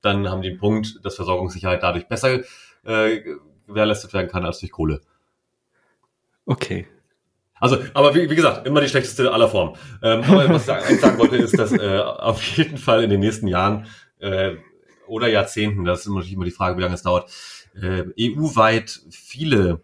dann 0.00 0.28
haben 0.28 0.42
die 0.42 0.50
einen 0.50 0.58
Punkt, 0.58 1.00
dass 1.02 1.16
Versorgungssicherheit 1.16 1.82
dadurch 1.82 2.08
besser 2.08 2.40
äh, 2.84 3.20
gewährleistet 3.66 4.12
werden 4.14 4.28
kann 4.28 4.44
als 4.44 4.60
durch 4.60 4.72
Kohle. 4.72 5.00
Okay. 6.46 6.86
Also, 7.60 7.78
aber 7.94 8.14
wie, 8.14 8.30
wie 8.30 8.34
gesagt, 8.34 8.66
immer 8.66 8.80
die 8.80 8.88
schlechteste 8.88 9.32
aller 9.32 9.48
Formen. 9.48 9.76
Ähm, 10.02 10.22
aber 10.28 10.48
was 10.48 10.62
ich 10.62 10.66
sagen, 10.66 10.84
eigentlich 10.84 11.00
sagen 11.00 11.18
wollte, 11.18 11.36
ist, 11.36 11.58
dass 11.58 11.72
äh, 11.72 11.98
auf 12.00 12.42
jeden 12.56 12.78
Fall 12.78 13.02
in 13.02 13.10
den 13.10 13.20
nächsten 13.20 13.48
Jahren 13.48 13.86
äh, 14.20 14.56
oder 15.06 15.28
Jahrzehnten, 15.28 15.84
das 15.84 16.00
ist 16.00 16.06
immer 16.06 16.16
natürlich 16.16 16.34
immer 16.34 16.44
die 16.44 16.50
Frage, 16.50 16.76
wie 16.76 16.82
lange 16.82 16.94
es 16.94 17.02
dauert, 17.02 17.30
äh, 17.80 18.04
EU-weit 18.20 19.00
viele 19.10 19.80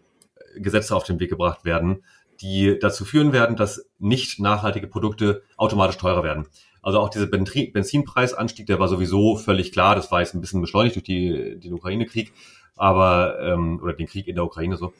Gesetze 0.57 0.95
auf 0.95 1.03
den 1.03 1.19
Weg 1.19 1.29
gebracht 1.29 1.65
werden, 1.65 2.03
die 2.41 2.77
dazu 2.79 3.05
führen 3.05 3.33
werden, 3.33 3.55
dass 3.55 3.89
nicht 3.99 4.39
nachhaltige 4.39 4.87
Produkte 4.87 5.43
automatisch 5.57 5.97
teurer 5.97 6.23
werden. 6.23 6.47
Also 6.81 6.99
auch 6.99 7.09
dieser 7.09 7.25
Benzin 7.25 7.73
Benzinpreisanstieg, 7.73 8.67
der 8.67 8.79
war 8.79 8.87
sowieso 8.87 9.37
völlig 9.37 9.71
klar. 9.71 9.95
Das 9.95 10.11
war 10.11 10.19
jetzt 10.19 10.35
ein 10.35 10.41
bisschen 10.41 10.61
beschleunigt 10.61 10.95
durch 10.95 11.03
die, 11.03 11.59
den 11.59 11.73
Ukraine-Krieg, 11.73 12.31
aber 12.75 13.39
ähm, 13.41 13.79
oder 13.81 13.93
den 13.93 14.07
Krieg 14.07 14.27
in 14.27 14.35
der 14.35 14.43
Ukraine 14.43 14.77
so. 14.77 14.93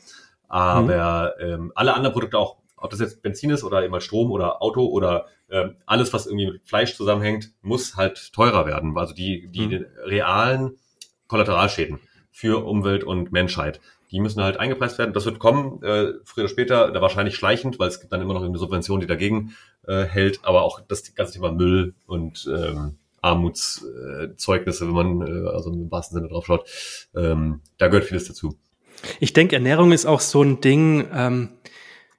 Aber 0.47 1.35
mhm. 1.39 1.45
ähm, 1.45 1.71
alle 1.75 1.93
anderen 1.93 2.13
Produkte 2.13 2.39
auch, 2.39 2.57
ob 2.77 2.91
das 2.91 2.99
jetzt 2.99 3.21
Benzin 3.21 3.49
ist 3.49 3.63
oder 3.63 3.85
immer 3.85 4.01
Strom 4.01 4.31
oder 4.31 4.61
Auto 4.61 4.85
oder 4.85 5.27
ähm, 5.49 5.75
alles, 5.85 6.13
was 6.13 6.25
irgendwie 6.25 6.51
mit 6.51 6.61
Fleisch 6.67 6.95
zusammenhängt, 6.95 7.51
muss 7.61 7.95
halt 7.95 8.33
teurer 8.33 8.65
werden. 8.65 8.97
Also 8.97 9.13
die, 9.13 9.47
die 9.47 9.67
mhm. 9.67 9.85
realen 10.03 10.77
Kollateralschäden 11.27 11.99
für 12.31 12.65
Umwelt 12.65 13.03
und 13.03 13.31
Menschheit, 13.31 13.79
die 14.11 14.19
müssen 14.19 14.43
halt 14.43 14.57
eingepreist 14.57 14.97
werden. 14.97 15.13
Das 15.13 15.25
wird 15.25 15.39
kommen, 15.39 15.81
äh, 15.83 16.13
früher 16.23 16.43
oder 16.43 16.49
später, 16.49 16.91
da 16.91 17.01
wahrscheinlich 17.01 17.35
schleichend, 17.35 17.79
weil 17.79 17.87
es 17.87 17.99
gibt 17.99 18.11
dann 18.11 18.21
immer 18.21 18.33
noch 18.33 18.43
eine 18.43 18.57
Subvention, 18.57 18.99
die 18.99 19.07
dagegen 19.07 19.55
äh, 19.87 20.03
hält, 20.03 20.39
aber 20.43 20.63
auch 20.63 20.81
das 20.81 21.15
ganze 21.15 21.33
Thema 21.33 21.51
Müll 21.51 21.95
und 22.05 22.47
ähm, 22.53 22.97
Armutszeugnisse, 23.21 24.87
wenn 24.87 24.93
man 24.93 25.21
äh, 25.21 25.49
also 25.49 25.71
im 25.71 25.89
wahrsten 25.89 26.17
Sinne 26.17 26.29
drauf 26.29 26.45
schaut, 26.45 26.69
ähm, 27.15 27.61
da 27.77 27.87
gehört 27.87 28.05
vieles 28.05 28.27
dazu. 28.27 28.57
Ich 29.19 29.33
denke, 29.33 29.55
Ernährung 29.55 29.91
ist 29.91 30.05
auch 30.05 30.21
so 30.21 30.43
ein 30.43 30.61
Ding, 30.61 31.07
ähm, 31.13 31.49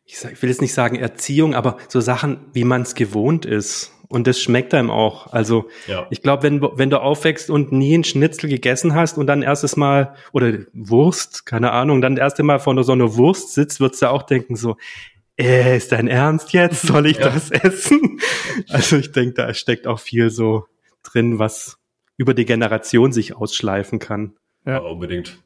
ich, 0.07 0.19
sag, 0.19 0.33
ich 0.33 0.43
will 0.43 0.49
jetzt 0.49 0.63
nicht 0.63 0.73
sagen 0.73 0.97
Erziehung, 0.97 1.55
aber 1.55 1.77
so 1.89 2.01
Sachen, 2.01 2.39
wie 2.53 2.65
man 2.65 2.83
es 2.83 2.95
gewohnt 2.95 3.45
ist. 3.45 3.93
Und 4.09 4.29
das 4.29 4.41
schmeckt 4.41 4.73
einem 4.73 4.89
auch. 4.89 5.33
Also 5.33 5.69
ja. 5.89 6.07
ich 6.11 6.23
glaube, 6.23 6.45
wenn, 6.45 6.63
wenn 6.63 6.91
du 6.91 7.03
aufwächst 7.03 7.51
und 7.51 7.73
nie 7.73 7.95
einen 7.95 8.05
Schnitzel 8.05 8.49
gegessen 8.49 8.95
hast 8.95 9.19
und 9.19 9.27
dann 9.27 9.43
erstes 9.43 9.77
Mal, 9.77 10.15
oder 10.33 10.59
Wurst, 10.73 11.45
keine 11.45 11.73
Ahnung, 11.73 12.01
dann 12.01 12.15
das 12.15 12.23
erste 12.23 12.45
Mal 12.45 12.61
vor 12.61 12.81
so 12.85 12.93
einer 12.93 13.17
Wurst 13.17 13.53
sitzt, 13.55 13.81
würdest 13.81 14.03
du 14.03 14.11
auch 14.11 14.23
denken 14.23 14.55
so, 14.55 14.77
äh, 15.37 15.77
ist 15.77 15.91
dein 15.91 16.07
Ernst 16.07 16.53
jetzt? 16.53 16.83
Soll 16.87 17.07
ich 17.07 17.19
ja. 17.19 17.31
das 17.31 17.51
essen? 17.51 18.21
Also 18.69 18.97
ich 18.97 19.11
denke, 19.11 19.35
da 19.35 19.53
steckt 19.55 19.89
auch 19.89 19.99
viel 19.99 20.31
so 20.31 20.67
drin, 21.03 21.41
was 21.41 21.79
über 22.17 22.33
die 22.33 22.45
Generation 22.45 23.13
sich 23.13 23.37
ausschleifen 23.37 23.99
kann. 23.99 24.35
Ja, 24.65 24.75
ja 24.75 24.79
unbedingt. 24.79 25.43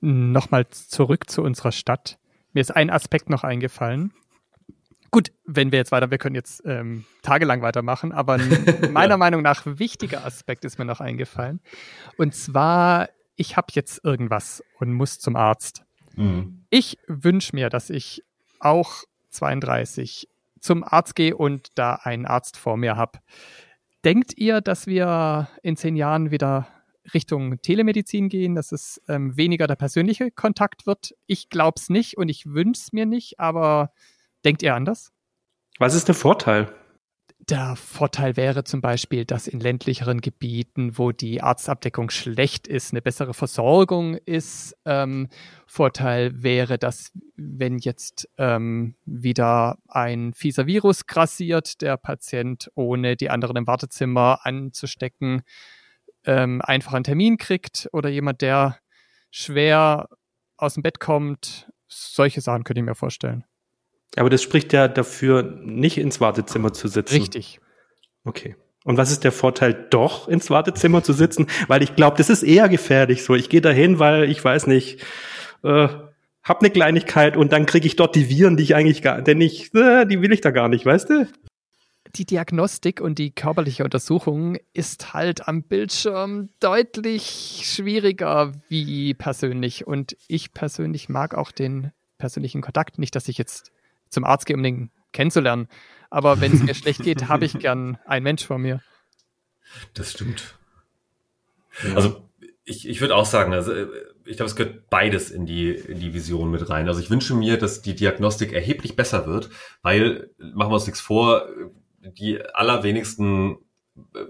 Nochmal 0.00 0.68
zurück 0.68 1.28
zu 1.28 1.42
unserer 1.42 1.72
Stadt. 1.72 2.19
Mir 2.52 2.60
ist 2.60 2.74
ein 2.74 2.90
Aspekt 2.90 3.30
noch 3.30 3.44
eingefallen. 3.44 4.12
Gut, 5.10 5.32
wenn 5.44 5.72
wir 5.72 5.78
jetzt 5.78 5.90
weiter, 5.90 6.10
wir 6.10 6.18
können 6.18 6.36
jetzt 6.36 6.62
ähm, 6.64 7.04
tagelang 7.22 7.62
weitermachen, 7.62 8.12
aber 8.12 8.38
meiner 8.90 9.16
Meinung 9.16 9.42
nach 9.42 9.62
wichtiger 9.66 10.24
Aspekt 10.24 10.64
ist 10.64 10.78
mir 10.78 10.84
noch 10.84 11.00
eingefallen. 11.00 11.60
Und 12.16 12.34
zwar, 12.34 13.08
ich 13.34 13.56
habe 13.56 13.68
jetzt 13.72 14.04
irgendwas 14.04 14.62
und 14.78 14.92
muss 14.92 15.18
zum 15.18 15.34
Arzt. 15.34 15.84
Mhm. 16.14 16.64
Ich 16.70 16.98
wünsche 17.08 17.56
mir, 17.56 17.70
dass 17.70 17.90
ich 17.90 18.22
auch 18.60 19.02
32 19.30 20.28
zum 20.60 20.84
Arzt 20.84 21.16
gehe 21.16 21.36
und 21.36 21.68
da 21.74 21.94
einen 21.94 22.26
Arzt 22.26 22.56
vor 22.56 22.76
mir 22.76 22.96
habe. 22.96 23.18
Denkt 24.04 24.36
ihr, 24.38 24.60
dass 24.60 24.86
wir 24.86 25.48
in 25.62 25.76
zehn 25.76 25.96
Jahren 25.96 26.30
wieder 26.30 26.68
Richtung 27.14 27.60
Telemedizin 27.62 28.28
gehen, 28.28 28.54
dass 28.54 28.72
es 28.72 29.00
ähm, 29.08 29.36
weniger 29.36 29.66
der 29.66 29.76
persönliche 29.76 30.30
Kontakt 30.30 30.86
wird? 30.86 31.14
Ich 31.26 31.48
glaube 31.48 31.76
es 31.78 31.88
nicht 31.88 32.16
und 32.16 32.28
ich 32.28 32.46
wünsche 32.46 32.80
es 32.80 32.92
mir 32.92 33.06
nicht, 33.06 33.40
aber 33.40 33.92
denkt 34.44 34.62
ihr 34.62 34.74
anders? 34.74 35.12
Was 35.78 35.94
ist 35.94 36.08
der 36.08 36.14
Vorteil? 36.14 36.72
Der 37.48 37.74
Vorteil 37.74 38.36
wäre 38.36 38.64
zum 38.64 38.80
Beispiel, 38.82 39.24
dass 39.24 39.48
in 39.48 39.60
ländlicheren 39.60 40.20
Gebieten, 40.20 40.98
wo 40.98 41.10
die 41.10 41.42
Arztabdeckung 41.42 42.10
schlecht 42.10 42.68
ist, 42.68 42.92
eine 42.92 43.00
bessere 43.00 43.32
Versorgung 43.32 44.14
ist. 44.14 44.76
Ähm, 44.84 45.28
Vorteil 45.66 46.42
wäre, 46.42 46.78
dass 46.78 47.12
wenn 47.36 47.78
jetzt 47.78 48.28
ähm, 48.36 48.94
wieder 49.06 49.78
ein 49.88 50.34
fieser 50.34 50.66
Virus 50.66 51.06
grassiert, 51.06 51.80
der 51.80 51.96
Patient 51.96 52.70
ohne 52.74 53.16
die 53.16 53.30
anderen 53.30 53.56
im 53.56 53.66
Wartezimmer 53.66 54.40
anzustecken, 54.44 55.42
ähm, 56.24 56.60
einfach 56.62 56.92
einen 56.92 57.04
Termin 57.04 57.38
kriegt 57.38 57.88
oder 57.92 58.08
jemand, 58.08 58.42
der 58.42 58.78
schwer 59.30 60.08
aus 60.56 60.74
dem 60.74 60.82
Bett 60.82 61.00
kommt. 61.00 61.70
Solche 61.88 62.40
Sachen 62.40 62.64
könnte 62.64 62.80
ich 62.80 62.86
mir 62.86 62.94
vorstellen. 62.94 63.44
Aber 64.16 64.30
das 64.30 64.42
spricht 64.42 64.72
ja 64.72 64.88
dafür, 64.88 65.42
nicht 65.42 65.98
ins 65.98 66.20
Wartezimmer 66.20 66.72
zu 66.72 66.88
sitzen. 66.88 67.14
Richtig. 67.14 67.60
Okay. 68.24 68.56
Und 68.84 68.96
was 68.96 69.12
ist 69.12 69.24
der 69.24 69.32
Vorteil, 69.32 69.86
doch 69.90 70.26
ins 70.26 70.50
Wartezimmer 70.50 71.02
zu 71.02 71.12
sitzen? 71.12 71.46
Weil 71.68 71.82
ich 71.82 71.94
glaube, 71.96 72.16
das 72.16 72.30
ist 72.30 72.42
eher 72.42 72.68
gefährlich 72.68 73.22
so. 73.24 73.34
Ich 73.34 73.48
gehe 73.48 73.60
dahin, 73.60 73.98
weil 73.98 74.30
ich 74.30 74.42
weiß 74.42 74.66
nicht, 74.66 75.04
äh, 75.62 75.88
hab 76.42 76.60
eine 76.60 76.70
Kleinigkeit 76.70 77.36
und 77.36 77.52
dann 77.52 77.66
kriege 77.66 77.86
ich 77.86 77.96
dort 77.96 78.14
die 78.16 78.30
Viren, 78.30 78.56
die 78.56 78.62
ich 78.62 78.74
eigentlich 78.74 79.02
gar, 79.02 79.20
denn 79.20 79.40
ich, 79.40 79.74
äh, 79.74 80.06
die 80.06 80.22
will 80.22 80.32
ich 80.32 80.40
da 80.40 80.50
gar 80.50 80.68
nicht, 80.68 80.86
weißt 80.86 81.10
du? 81.10 81.28
Die 82.16 82.24
Diagnostik 82.24 83.00
und 83.00 83.18
die 83.18 83.30
körperliche 83.30 83.84
Untersuchung 83.84 84.56
ist 84.72 85.12
halt 85.12 85.46
am 85.46 85.62
Bildschirm 85.62 86.48
deutlich 86.58 87.62
schwieriger 87.64 88.52
wie 88.68 89.14
persönlich. 89.14 89.86
Und 89.86 90.16
ich 90.26 90.52
persönlich 90.52 91.08
mag 91.08 91.34
auch 91.34 91.52
den 91.52 91.92
persönlichen 92.18 92.62
Kontakt. 92.62 92.98
Nicht, 92.98 93.14
dass 93.14 93.28
ich 93.28 93.38
jetzt 93.38 93.70
zum 94.08 94.24
Arzt 94.24 94.46
gehe, 94.46 94.56
um 94.56 94.62
den 94.62 94.90
kennenzulernen. 95.12 95.68
Aber 96.10 96.40
wenn 96.40 96.52
es 96.52 96.62
mir 96.62 96.74
schlecht 96.76 97.02
geht, 97.02 97.28
habe 97.28 97.44
ich 97.44 97.58
gern 97.58 97.98
einen 98.06 98.24
Mensch 98.24 98.44
vor 98.44 98.58
mir. 98.58 98.82
Das 99.94 100.12
stimmt. 100.12 100.56
Also 101.94 102.28
ich, 102.64 102.88
ich 102.88 103.00
würde 103.00 103.16
auch 103.16 103.24
sagen, 103.24 103.52
also 103.52 103.72
ich 104.24 104.36
glaube, 104.36 104.50
es 104.50 104.56
gehört 104.56 104.90
beides 104.90 105.30
in 105.30 105.46
die, 105.46 105.70
in 105.70 105.98
die 105.98 106.14
Vision 106.14 106.50
mit 106.50 106.68
rein. 106.68 106.88
Also 106.88 107.00
ich 107.00 107.10
wünsche 107.10 107.34
mir, 107.34 107.58
dass 107.58 107.82
die 107.82 107.94
Diagnostik 107.94 108.52
erheblich 108.52 108.96
besser 108.96 109.26
wird, 109.26 109.50
weil, 109.82 110.30
machen 110.38 110.70
wir 110.70 110.74
uns 110.74 110.86
nichts 110.86 111.00
vor, 111.00 111.48
die 112.00 112.42
allerwenigsten 112.54 113.58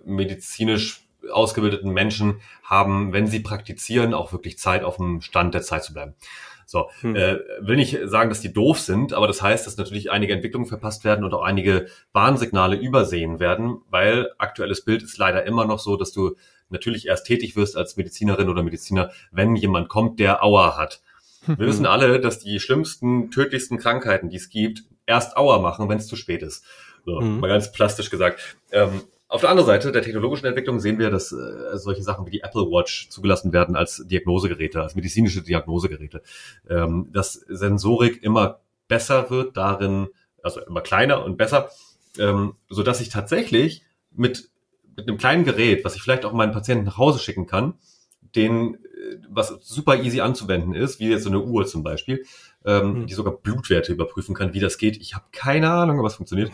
medizinisch 0.04 1.02
ausgebildeten 1.30 1.92
Menschen 1.92 2.40
haben, 2.62 3.12
wenn 3.12 3.26
sie 3.26 3.40
praktizieren, 3.40 4.14
auch 4.14 4.32
wirklich 4.32 4.58
Zeit 4.58 4.84
auf 4.84 4.96
dem 4.96 5.20
Stand 5.20 5.54
der 5.54 5.62
Zeit 5.62 5.84
zu 5.84 5.92
bleiben. 5.92 6.14
So, 6.70 6.88
hm. 7.00 7.16
äh, 7.16 7.40
will 7.60 7.76
nicht 7.76 7.98
sagen, 8.04 8.30
dass 8.30 8.40
die 8.40 8.52
doof 8.52 8.78
sind, 8.78 9.12
aber 9.12 9.26
das 9.26 9.42
heißt, 9.42 9.66
dass 9.66 9.76
natürlich 9.76 10.12
einige 10.12 10.32
Entwicklungen 10.32 10.66
verpasst 10.68 11.04
werden 11.04 11.24
und 11.24 11.34
auch 11.34 11.42
einige 11.42 11.88
Warnsignale 12.12 12.76
übersehen 12.76 13.40
werden, 13.40 13.78
weil 13.90 14.30
aktuelles 14.38 14.84
Bild 14.84 15.02
ist 15.02 15.18
leider 15.18 15.44
immer 15.44 15.64
noch 15.64 15.80
so, 15.80 15.96
dass 15.96 16.12
du 16.12 16.36
natürlich 16.68 17.08
erst 17.08 17.26
tätig 17.26 17.56
wirst 17.56 17.76
als 17.76 17.96
Medizinerin 17.96 18.48
oder 18.48 18.62
Mediziner, 18.62 19.10
wenn 19.32 19.56
jemand 19.56 19.88
kommt, 19.88 20.20
der 20.20 20.44
Aua 20.44 20.76
hat. 20.76 21.02
Wir 21.46 21.66
wissen 21.66 21.86
alle, 21.86 22.20
dass 22.20 22.38
die 22.38 22.60
schlimmsten, 22.60 23.32
tödlichsten 23.32 23.78
Krankheiten, 23.78 24.28
die 24.28 24.36
es 24.36 24.48
gibt, 24.48 24.84
erst 25.06 25.36
Aua 25.36 25.58
machen, 25.58 25.88
wenn 25.88 25.98
es 25.98 26.06
zu 26.06 26.14
spät 26.14 26.42
ist. 26.42 26.64
So, 27.10 27.20
mhm. 27.20 27.40
Mal 27.40 27.48
ganz 27.48 27.72
plastisch 27.72 28.10
gesagt. 28.10 28.56
Ähm, 28.72 29.02
auf 29.28 29.42
der 29.42 29.50
anderen 29.50 29.66
Seite 29.66 29.92
der 29.92 30.02
technologischen 30.02 30.46
Entwicklung 30.46 30.80
sehen 30.80 30.98
wir, 30.98 31.10
dass 31.10 31.30
äh, 31.30 31.78
solche 31.78 32.02
Sachen 32.02 32.26
wie 32.26 32.30
die 32.30 32.40
Apple 32.40 32.62
Watch 32.62 33.10
zugelassen 33.10 33.52
werden 33.52 33.76
als 33.76 34.04
Diagnosegeräte, 34.06 34.82
als 34.82 34.96
medizinische 34.96 35.42
Diagnosegeräte. 35.42 36.22
Ähm, 36.68 37.08
dass 37.12 37.34
Sensorik 37.34 38.22
immer 38.22 38.60
besser 38.88 39.30
wird 39.30 39.56
darin, 39.56 40.08
also 40.42 40.60
immer 40.60 40.80
kleiner 40.80 41.24
und 41.24 41.36
besser, 41.36 41.70
ähm, 42.18 42.54
so 42.68 42.82
dass 42.82 43.00
ich 43.00 43.08
tatsächlich 43.08 43.84
mit, 44.10 44.50
mit 44.96 45.06
einem 45.06 45.16
kleinen 45.16 45.44
Gerät, 45.44 45.84
was 45.84 45.94
ich 45.94 46.02
vielleicht 46.02 46.24
auch 46.24 46.32
meinen 46.32 46.52
Patienten 46.52 46.84
nach 46.84 46.98
Hause 46.98 47.20
schicken 47.20 47.46
kann, 47.46 47.74
den, 48.34 48.78
was 49.28 49.48
super 49.62 49.96
easy 50.02 50.20
anzuwenden 50.20 50.74
ist, 50.74 51.00
wie 51.00 51.08
jetzt 51.08 51.24
so 51.24 51.30
eine 51.30 51.40
Uhr 51.40 51.66
zum 51.66 51.82
Beispiel, 51.82 52.24
ähm, 52.64 53.00
mhm. 53.00 53.06
die 53.06 53.14
sogar 53.14 53.34
Blutwerte 53.34 53.92
überprüfen 53.92 54.34
kann, 54.34 54.54
wie 54.54 54.60
das 54.60 54.78
geht. 54.78 54.96
Ich 54.96 55.14
habe 55.14 55.24
keine 55.32 55.70
Ahnung, 55.70 56.02
was 56.02 56.16
funktioniert. 56.16 56.50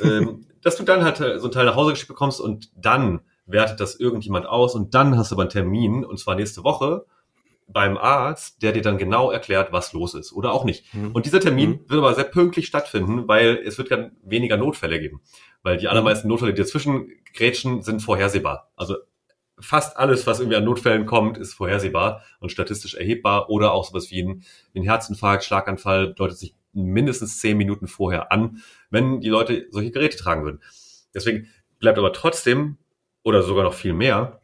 ähm, 0.00 0.46
dass 0.62 0.76
du 0.76 0.82
dann 0.82 1.04
halt 1.04 1.20
äh, 1.20 1.38
so 1.38 1.48
ein 1.48 1.52
Teil 1.52 1.66
nach 1.66 1.76
Hause 1.76 1.92
geschickt 1.92 2.08
bekommst 2.08 2.40
und 2.40 2.70
dann 2.76 3.20
wertet 3.46 3.80
das 3.80 3.94
irgendjemand 3.94 4.46
aus 4.46 4.74
und 4.74 4.94
dann 4.94 5.16
hast 5.16 5.30
du 5.30 5.36
aber 5.36 5.42
einen 5.42 5.50
Termin 5.50 6.04
und 6.04 6.18
zwar 6.18 6.34
nächste 6.34 6.64
Woche 6.64 7.06
beim 7.68 7.96
Arzt, 7.96 8.62
der 8.62 8.72
dir 8.72 8.82
dann 8.82 8.98
genau 8.98 9.30
erklärt, 9.30 9.72
was 9.72 9.92
los 9.92 10.14
ist 10.14 10.32
oder 10.32 10.52
auch 10.52 10.64
nicht. 10.64 10.92
Mhm. 10.94 11.12
Und 11.12 11.26
dieser 11.26 11.40
Termin 11.40 11.70
mhm. 11.70 11.80
wird 11.88 11.98
aber 11.98 12.14
sehr 12.14 12.24
pünktlich 12.24 12.66
stattfinden, 12.66 13.26
weil 13.26 13.60
es 13.64 13.78
wird 13.78 13.90
dann 13.90 14.12
weniger 14.22 14.56
Notfälle 14.56 15.00
geben. 15.00 15.20
Weil 15.62 15.76
die 15.78 15.88
allermeisten 15.88 16.28
Notfälle, 16.28 16.54
die 16.54 16.62
dazwischen 16.62 17.10
grätschen, 17.34 17.82
sind 17.82 18.00
vorhersehbar. 18.00 18.70
Also 18.76 18.96
fast 19.58 19.96
alles, 19.96 20.26
was 20.26 20.40
irgendwie 20.40 20.56
an 20.56 20.64
Notfällen 20.64 21.06
kommt, 21.06 21.38
ist 21.38 21.54
vorhersehbar 21.54 22.22
und 22.40 22.50
statistisch 22.50 22.94
erhebbar 22.94 23.50
oder 23.50 23.72
auch 23.72 23.84
sowas 23.84 24.10
wie 24.10 24.22
ein, 24.22 24.44
ein 24.74 24.82
Herzinfarkt, 24.82 25.44
Schlaganfall 25.44 26.14
deutet 26.14 26.38
sich 26.38 26.54
mindestens 26.72 27.38
zehn 27.40 27.56
Minuten 27.56 27.86
vorher 27.86 28.32
an, 28.32 28.62
wenn 28.90 29.20
die 29.20 29.30
Leute 29.30 29.66
solche 29.70 29.90
Geräte 29.90 30.18
tragen 30.18 30.44
würden. 30.44 30.60
Deswegen 31.14 31.48
bleibt 31.78 31.98
aber 31.98 32.12
trotzdem 32.12 32.76
oder 33.22 33.42
sogar 33.42 33.64
noch 33.64 33.74
viel 33.74 33.94
mehr 33.94 34.40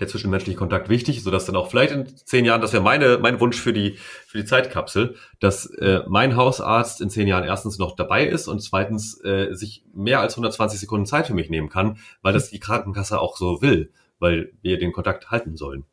der 0.00 0.08
zwischenmenschliche 0.08 0.58
Kontakt 0.58 0.88
wichtig, 0.88 1.22
sodass 1.22 1.44
dann 1.44 1.56
auch 1.56 1.68
vielleicht 1.68 1.92
in 1.92 2.06
zehn 2.06 2.44
Jahren, 2.44 2.60
das 2.60 2.72
wäre 2.72 2.82
meine, 2.82 3.18
mein 3.18 3.40
Wunsch 3.40 3.60
für 3.60 3.72
die, 3.72 3.98
für 4.26 4.38
die 4.38 4.44
Zeitkapsel, 4.44 5.16
dass 5.38 5.66
äh, 5.66 6.00
mein 6.08 6.36
Hausarzt 6.36 7.00
in 7.00 7.10
zehn 7.10 7.28
Jahren 7.28 7.44
erstens 7.44 7.78
noch 7.78 7.94
dabei 7.94 8.26
ist 8.26 8.48
und 8.48 8.60
zweitens 8.60 9.22
äh, 9.22 9.52
sich 9.52 9.84
mehr 9.94 10.20
als 10.20 10.34
120 10.34 10.80
Sekunden 10.80 11.06
Zeit 11.06 11.26
für 11.26 11.34
mich 11.34 11.50
nehmen 11.50 11.68
kann, 11.68 11.98
weil 12.22 12.32
das 12.32 12.50
die 12.50 12.58
Krankenkasse 12.58 13.20
auch 13.20 13.36
so 13.36 13.60
will 13.60 13.92
weil 14.22 14.52
wir 14.62 14.78
den 14.78 14.92
Kontakt 14.92 15.30
halten 15.30 15.56
sollen. 15.56 15.84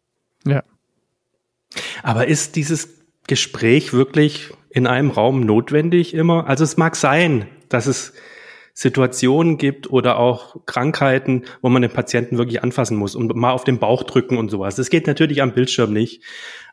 Ja. 0.45 0.63
Aber 2.01 2.27
ist 2.27 2.55
dieses 2.55 3.01
Gespräch 3.27 3.91
wirklich 3.91 4.51
in 4.69 4.87
einem 4.87 5.11
Raum 5.11 5.41
notwendig 5.41 6.13
immer? 6.13 6.47
Also 6.47 6.63
es 6.63 6.77
mag 6.77 6.95
sein, 6.95 7.47
dass 7.67 7.87
es 7.87 8.13
Situationen 8.73 9.57
gibt 9.57 9.89
oder 9.89 10.17
auch 10.17 10.65
Krankheiten, 10.65 11.43
wo 11.61 11.67
man 11.67 11.81
den 11.81 11.91
Patienten 11.91 12.37
wirklich 12.37 12.63
anfassen 12.63 12.95
muss 12.95 13.13
und 13.13 13.35
mal 13.35 13.51
auf 13.51 13.65
den 13.65 13.79
Bauch 13.79 14.03
drücken 14.03 14.37
und 14.37 14.49
sowas. 14.49 14.75
Das 14.75 14.89
geht 14.89 15.05
natürlich 15.05 15.41
am 15.41 15.53
Bildschirm 15.53 15.91
nicht. 15.91 16.23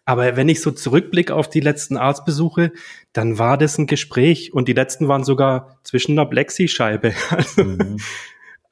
Aber 0.04 0.36
wenn 0.36 0.48
ich 0.48 0.61
so 0.61 0.70
zurückblicke 0.70 1.34
auf 1.34 1.50
die 1.50 1.59
letzten 1.59 1.96
Arztbesuche, 1.96 2.72
dann 3.12 3.40
war 3.40 3.59
das 3.59 3.76
ein 3.76 3.88
Gespräch 3.88 4.54
und 4.54 4.68
die 4.68 4.72
letzten 4.72 5.09
waren 5.09 5.24
sogar 5.24 5.78
zwischen 5.82 6.12
einer 6.12 6.26
Plexi-Scheibe. 6.26 7.12
Also, 7.30 7.64
mhm. 7.64 7.96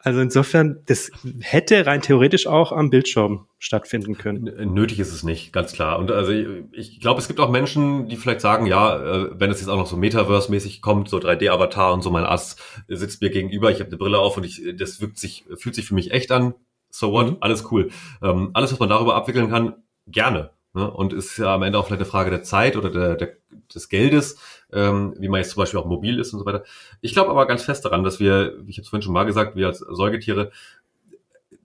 Also 0.04 0.20
insofern, 0.20 0.82
das 0.84 1.10
hätte 1.40 1.86
rein 1.86 2.02
theoretisch 2.02 2.46
auch 2.46 2.72
am 2.72 2.90
Bildschirm 2.90 3.46
stattfinden 3.58 4.18
können. 4.18 4.74
Nötig 4.74 5.00
ist 5.00 5.14
es 5.14 5.22
nicht, 5.22 5.50
ganz 5.50 5.72
klar. 5.72 5.98
Und 5.98 6.10
also 6.10 6.30
ich, 6.30 6.46
ich 6.72 7.00
glaube, 7.00 7.20
es 7.22 7.26
gibt 7.26 7.40
auch 7.40 7.50
Menschen, 7.50 8.06
die 8.08 8.16
vielleicht 8.16 8.42
sagen, 8.42 8.66
ja, 8.66 8.96
äh, 8.96 9.30
wenn 9.32 9.50
es 9.50 9.60
jetzt 9.60 9.70
auch 9.70 9.78
noch 9.78 9.86
so 9.86 9.96
Metaverse-mäßig 9.96 10.82
kommt, 10.82 11.08
so 11.08 11.16
3D-Avatar 11.16 11.94
und 11.94 12.02
so, 12.02 12.10
mein 12.10 12.26
Arzt 12.26 12.60
sitzt 12.86 13.22
mir 13.22 13.30
gegenüber, 13.30 13.70
ich 13.70 13.80
habe 13.80 13.88
eine 13.88 13.96
Brille 13.96 14.18
auf 14.18 14.36
und 14.36 14.44
ich, 14.44 14.62
das 14.76 15.00
wirkt 15.00 15.18
sich, 15.18 15.46
fühlt 15.56 15.74
sich 15.74 15.86
für 15.86 15.94
mich 15.94 16.10
echt 16.10 16.30
an. 16.30 16.52
So 16.90 17.10
what? 17.10 17.30
Mhm. 17.30 17.36
Alles 17.40 17.72
cool. 17.72 17.90
Ähm, 18.22 18.50
alles, 18.52 18.72
was 18.72 18.78
man 18.78 18.90
darüber 18.90 19.14
abwickeln 19.14 19.48
kann, 19.48 19.76
gerne. 20.06 20.50
Ne? 20.74 20.90
Und 20.90 21.12
ist 21.12 21.38
ja 21.38 21.54
am 21.54 21.62
Ende 21.62 21.78
auch 21.78 21.86
vielleicht 21.86 22.02
eine 22.02 22.10
Frage 22.10 22.30
der 22.30 22.42
Zeit 22.42 22.76
oder 22.76 22.90
der, 22.90 23.14
der, 23.14 23.36
des 23.74 23.88
Geldes, 23.88 24.38
ähm, 24.72 25.14
wie 25.18 25.28
man 25.28 25.40
jetzt 25.40 25.50
zum 25.50 25.60
Beispiel 25.60 25.80
auch 25.80 25.86
mobil 25.86 26.18
ist 26.18 26.32
und 26.32 26.40
so 26.40 26.46
weiter. 26.46 26.64
Ich 27.00 27.12
glaube 27.12 27.30
aber 27.30 27.46
ganz 27.46 27.62
fest 27.62 27.84
daran, 27.84 28.04
dass 28.04 28.20
wir, 28.20 28.54
wie 28.64 28.70
ich 28.70 28.78
habe 28.78 28.84
es 28.84 28.88
vorhin 28.88 29.02
schon 29.02 29.12
mal 29.12 29.24
gesagt, 29.24 29.56
wir 29.56 29.66
als 29.66 29.78
Säugetiere 29.78 30.50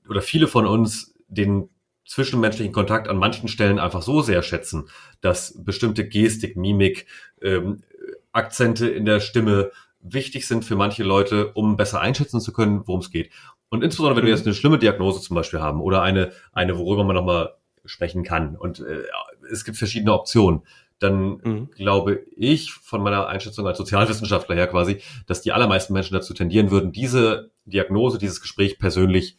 oder 0.08 0.22
viele 0.22 0.48
von 0.48 0.66
uns 0.66 1.14
den 1.28 1.70
zwischenmenschlichen 2.06 2.74
Kontakt 2.74 3.08
an 3.08 3.18
manchen 3.18 3.48
Stellen 3.48 3.78
einfach 3.78 4.02
so 4.02 4.22
sehr 4.22 4.42
schätzen, 4.42 4.90
dass 5.22 5.64
bestimmte 5.64 6.08
Gestik, 6.08 6.58
Mimik, 6.58 7.06
ähm, 7.42 7.84
Akzente 8.32 8.88
in 8.88 9.06
der 9.06 9.20
Stimme 9.20 9.72
wichtig 10.02 10.48
sind 10.48 10.66
für 10.66 10.76
manche 10.76 11.04
Leute, 11.04 11.52
um 11.54 11.78
besser 11.78 12.02
einschätzen 12.02 12.40
zu 12.40 12.54
können, 12.54 12.88
worum 12.88 13.02
es 13.02 13.12
geht. 13.12 13.32
Und 13.70 13.84
insbesondere, 13.84 14.18
wenn 14.18 14.26
wir 14.26 14.34
jetzt 14.34 14.46
eine 14.46 14.56
schlimme 14.56 14.80
Diagnose 14.80 15.22
zum 15.22 15.36
Beispiel 15.36 15.60
haben 15.60 15.82
oder 15.82 16.02
eine, 16.02 16.32
eine 16.52 16.78
worüber 16.78 17.04
man 17.04 17.16
nochmal 17.16 17.54
sprechen 17.86 18.24
kann. 18.24 18.56
Und 18.56 18.80
äh, 18.80 19.04
es 19.52 19.64
gibt 19.64 19.78
verschiedene 19.78 20.14
Optionen. 20.14 20.62
Dann 21.00 21.38
mhm. 21.44 21.70
glaube 21.72 22.26
ich 22.36 22.72
von 22.74 23.02
meiner 23.02 23.28
Einschätzung 23.28 23.66
als 23.68 23.78
Sozialwissenschaftler 23.78 24.56
her 24.56 24.68
quasi, 24.68 25.02
dass 25.28 25.42
die 25.42 25.52
allermeisten 25.52 25.94
Menschen 25.94 26.14
dazu 26.14 26.34
tendieren 26.34 26.72
würden, 26.72 26.92
diese 26.92 27.52
Diagnose, 27.66 28.18
dieses 28.18 28.42
Gespräch 28.42 28.80
persönlich 28.80 29.38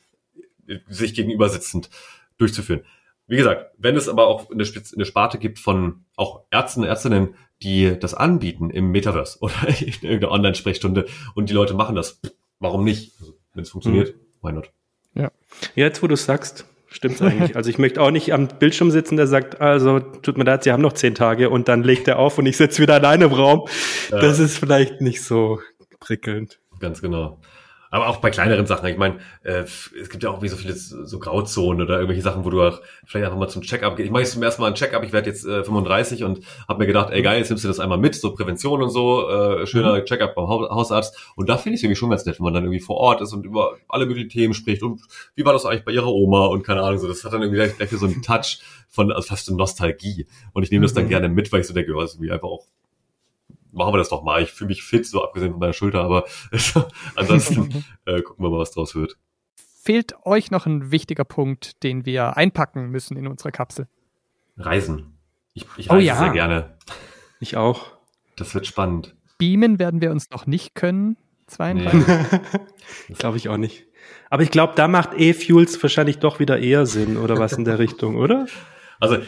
äh, 0.66 0.78
sich 0.88 1.14
gegenüber 1.14 1.48
sitzend 1.48 1.90
durchzuführen. 2.38 2.82
Wie 3.26 3.36
gesagt, 3.36 3.72
wenn 3.78 3.94
es 3.94 4.08
aber 4.08 4.26
auch 4.26 4.50
eine, 4.50 4.64
Spitz, 4.64 4.92
eine 4.92 5.04
Sparte 5.04 5.38
gibt 5.38 5.58
von 5.60 6.04
auch 6.16 6.44
Ärzten 6.50 6.80
und 6.80 6.88
Ärztinnen, 6.88 7.34
die 7.62 7.96
das 7.98 8.14
anbieten 8.14 8.70
im 8.70 8.90
Metaverse 8.90 9.38
oder 9.40 9.68
in 9.68 9.94
irgendeiner 10.02 10.32
Online-Sprechstunde 10.32 11.06
und 11.34 11.48
die 11.50 11.54
Leute 11.54 11.74
machen 11.74 11.94
das, 11.94 12.20
warum 12.58 12.84
nicht? 12.84 13.12
Also, 13.20 13.34
wenn 13.54 13.62
es 13.62 13.70
funktioniert, 13.70 14.14
mhm. 14.14 14.46
why 14.48 14.52
not? 14.52 14.72
Ja. 15.14 15.30
Jetzt, 15.74 16.02
wo 16.02 16.06
du 16.06 16.16
sagst, 16.16 16.64
Stimmt's 16.92 17.22
eigentlich. 17.22 17.54
Also 17.56 17.70
ich 17.70 17.78
möchte 17.78 18.02
auch 18.02 18.10
nicht 18.10 18.32
am 18.32 18.48
Bildschirm 18.48 18.90
sitzen, 18.90 19.16
der 19.16 19.28
sagt, 19.28 19.60
also 19.60 20.00
tut 20.00 20.36
mir 20.36 20.44
leid, 20.44 20.64
Sie 20.64 20.72
haben 20.72 20.82
noch 20.82 20.92
zehn 20.92 21.14
Tage 21.14 21.48
und 21.48 21.68
dann 21.68 21.84
legt 21.84 22.08
er 22.08 22.18
auf 22.18 22.38
und 22.38 22.46
ich 22.46 22.56
sitze 22.56 22.82
wieder 22.82 22.94
alleine 22.94 23.26
im 23.26 23.32
Raum. 23.32 23.68
Ja. 24.10 24.18
Das 24.18 24.40
ist 24.40 24.58
vielleicht 24.58 25.00
nicht 25.00 25.22
so 25.22 25.60
prickelnd. 26.00 26.58
Ganz 26.80 27.00
genau. 27.00 27.38
Aber 27.90 28.08
auch 28.08 28.18
bei 28.18 28.30
kleineren 28.30 28.66
Sachen. 28.66 28.88
Ich 28.88 28.96
meine, 28.96 29.18
äh, 29.42 29.64
es 29.64 30.08
gibt 30.10 30.22
ja 30.22 30.30
auch 30.30 30.42
wie 30.42 30.48
so 30.48 30.56
viele 30.56 30.74
so 30.74 31.18
Grauzonen 31.18 31.82
oder 31.82 31.94
irgendwelche 31.94 32.22
Sachen, 32.22 32.44
wo 32.44 32.50
du 32.50 32.62
auch 32.62 32.80
vielleicht 33.04 33.26
einfach 33.26 33.38
mal 33.38 33.48
zum 33.48 33.62
Check-up 33.62 33.96
gehst. 33.96 34.06
Ich 34.06 34.12
mache 34.12 34.22
jetzt 34.22 34.32
zum 34.32 34.42
ersten 34.42 34.62
Mal 34.62 34.68
einen 34.68 34.76
Check-up. 34.76 35.02
Ich 35.02 35.12
werde 35.12 35.28
jetzt 35.28 35.44
äh, 35.44 35.64
35 35.64 36.22
und 36.22 36.40
habe 36.68 36.78
mir 36.78 36.86
gedacht, 36.86 37.10
ey 37.10 37.20
geil, 37.22 37.38
jetzt 37.38 37.50
nimmst 37.50 37.64
du 37.64 37.68
das 37.68 37.80
einmal 37.80 37.98
mit, 37.98 38.14
so 38.14 38.32
Prävention 38.32 38.80
und 38.82 38.90
so, 38.90 39.28
äh, 39.28 39.66
schöner 39.66 40.00
mhm. 40.00 40.04
Check-up 40.04 40.36
beim 40.36 40.46
Hausarzt. 40.46 41.16
Und 41.34 41.48
da 41.48 41.56
finde 41.56 41.74
ich 41.74 41.80
es 41.80 41.84
irgendwie 41.84 41.96
schon 41.96 42.10
ganz 42.10 42.24
nett, 42.24 42.38
wenn 42.38 42.44
man 42.44 42.54
dann 42.54 42.64
irgendwie 42.64 42.80
vor 42.80 42.96
Ort 42.96 43.20
ist 43.22 43.32
und 43.32 43.44
über 43.44 43.76
alle 43.88 44.06
möglichen 44.06 44.28
Themen 44.28 44.54
spricht. 44.54 44.82
Und 44.84 45.02
wie 45.34 45.44
war 45.44 45.52
das 45.52 45.66
eigentlich 45.66 45.84
bei 45.84 45.92
ihrer 45.92 46.12
Oma 46.12 46.46
und 46.46 46.62
keine 46.62 46.82
Ahnung 46.82 46.98
so. 46.98 47.08
Das 47.08 47.24
hat 47.24 47.32
dann 47.32 47.42
irgendwie 47.42 47.58
gleich, 47.58 47.76
gleich 47.76 47.90
so 47.90 48.06
einen 48.06 48.22
Touch 48.22 48.60
von 48.88 49.10
also 49.10 49.26
fast 49.26 49.48
eine 49.48 49.58
Nostalgie. 49.58 50.26
Und 50.52 50.62
ich 50.62 50.70
nehme 50.70 50.84
das 50.84 50.94
dann 50.94 51.04
mhm. 51.04 51.08
gerne 51.08 51.28
mit, 51.28 51.50
weil 51.52 51.60
ich 51.60 51.66
so 51.66 51.74
denke, 51.74 51.94
was 51.94 52.14
irgendwie 52.14 52.30
einfach 52.30 52.48
auch 52.48 52.66
machen 53.72 53.92
wir 53.92 53.98
das 53.98 54.08
doch 54.08 54.22
mal. 54.22 54.42
Ich 54.42 54.52
fühle 54.52 54.68
mich 54.68 54.82
fit, 54.82 55.06
so 55.06 55.22
abgesehen 55.22 55.52
von 55.52 55.60
meiner 55.60 55.72
Schulter, 55.72 56.02
aber 56.02 56.24
ansonsten 57.16 57.84
äh, 58.04 58.22
gucken 58.22 58.44
wir 58.44 58.50
mal, 58.50 58.58
was 58.58 58.72
draus 58.72 58.94
wird. 58.94 59.16
Fehlt 59.82 60.14
euch 60.24 60.50
noch 60.50 60.66
ein 60.66 60.90
wichtiger 60.90 61.24
Punkt, 61.24 61.82
den 61.82 62.04
wir 62.04 62.36
einpacken 62.36 62.90
müssen 62.90 63.16
in 63.16 63.26
unsere 63.26 63.50
Kapsel? 63.50 63.88
Reisen. 64.56 65.18
Ich, 65.54 65.66
ich 65.76 65.90
oh 65.90 65.94
reise 65.94 66.04
oh 66.04 66.06
ja. 66.06 66.16
sehr 66.16 66.30
gerne. 66.30 66.76
Ich 67.40 67.56
auch. 67.56 67.92
Das 68.36 68.54
wird 68.54 68.66
spannend. 68.66 69.14
Beamen 69.38 69.78
werden 69.78 70.00
wir 70.00 70.10
uns 70.10 70.30
noch 70.30 70.46
nicht 70.46 70.74
können. 70.74 71.16
32. 71.46 72.06
Nee. 73.08 73.14
glaube 73.18 73.38
ich 73.38 73.48
auch 73.48 73.56
nicht. 73.56 73.86
Aber 74.28 74.42
ich 74.42 74.50
glaube, 74.50 74.74
da 74.76 74.86
macht 74.86 75.14
E-Fuels 75.14 75.82
wahrscheinlich 75.82 76.18
doch 76.18 76.38
wieder 76.38 76.58
eher 76.58 76.86
Sinn 76.86 77.16
oder 77.16 77.38
was 77.38 77.54
in 77.54 77.64
der 77.64 77.78
Richtung, 77.78 78.16
oder? 78.16 78.46
Also 79.00 79.18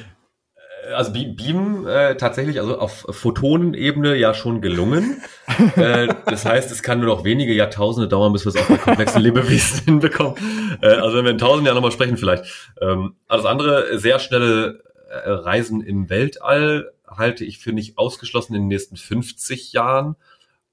also 0.93 1.13
Beam 1.13 1.87
äh, 1.87 2.17
tatsächlich, 2.17 2.61
also 2.61 2.79
auf 2.79 3.07
Photonenebene 3.11 4.17
ja 4.17 4.35
schon 4.35 4.61
gelungen. 4.61 5.23
äh, 5.77 6.09
das 6.27 6.45
heißt, 6.45 6.71
es 6.71 6.83
kann 6.83 7.01
nur 7.01 7.09
noch 7.09 7.25
wenige 7.25 7.53
Jahrtausende 7.53 8.09
dauern, 8.09 8.33
bis 8.33 8.45
wir 8.45 8.51
es 8.51 8.57
auch 8.57 8.69
bei 8.69 8.77
komplexen 8.77 9.23
Lebewesen 9.23 9.85
hinbekommen. 9.85 10.37
Äh, 10.81 10.87
also 10.87 11.17
wenn 11.17 11.25
wir 11.25 11.33
in 11.33 11.39
tausend 11.39 11.67
Jahren 11.67 11.77
nochmal 11.77 11.93
sprechen 11.93 12.17
vielleicht. 12.17 12.45
Ähm, 12.81 13.17
alles 13.29 13.45
andere, 13.45 13.99
sehr 13.99 14.19
schnelle 14.19 14.83
äh, 15.11 15.31
Reisen 15.31 15.83
im 15.83 16.09
Weltall 16.11 16.93
halte 17.07 17.45
ich 17.45 17.59
für 17.59 17.73
nicht 17.73 17.99
ausgeschlossen 17.99 18.55
in 18.55 18.63
den 18.63 18.69
nächsten 18.69 18.97
50 18.97 19.73
Jahren. 19.73 20.17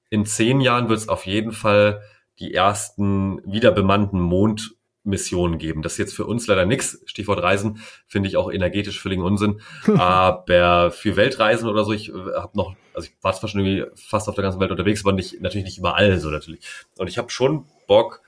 In 0.09 0.25
zehn 0.25 0.61
Jahren 0.61 0.89
wird 0.89 0.99
es 0.99 1.09
auf 1.09 1.25
jeden 1.25 1.51
Fall 1.51 2.01
die 2.39 2.53
ersten 2.53 3.41
wieder 3.45 3.71
bemannten 3.71 4.19
Mond 4.19 4.75
Missionen 5.09 5.57
geben. 5.57 5.81
Das 5.81 5.93
ist 5.93 5.97
jetzt 5.97 6.15
für 6.15 6.25
uns 6.25 6.47
leider 6.47 6.65
nichts. 6.65 7.01
Stichwort 7.05 7.41
Reisen 7.41 7.79
finde 8.07 8.29
ich 8.29 8.37
auch 8.37 8.51
energetisch 8.51 9.01
völligen 9.01 9.23
Unsinn. 9.23 9.61
Aber 9.97 10.91
für 10.91 11.15
Weltreisen 11.15 11.67
oder 11.67 11.83
so, 11.83 11.91
ich 11.91 12.09
äh, 12.09 12.13
habe 12.35 12.57
noch, 12.57 12.75
also 12.93 13.07
ich 13.07 13.15
war 13.21 13.33
zwar 13.33 13.49
schon 13.49 13.65
irgendwie 13.65 13.91
fast 13.95 14.29
auf 14.29 14.35
der 14.35 14.43
ganzen 14.43 14.59
Welt 14.59 14.71
unterwegs, 14.71 15.03
aber 15.03 15.13
nicht, 15.13 15.41
natürlich 15.41 15.65
nicht 15.65 15.77
überall 15.77 16.19
so 16.19 16.29
natürlich. 16.29 16.61
Und 16.97 17.07
ich 17.07 17.17
habe 17.17 17.29
schon 17.29 17.65
Bock, 17.87 18.21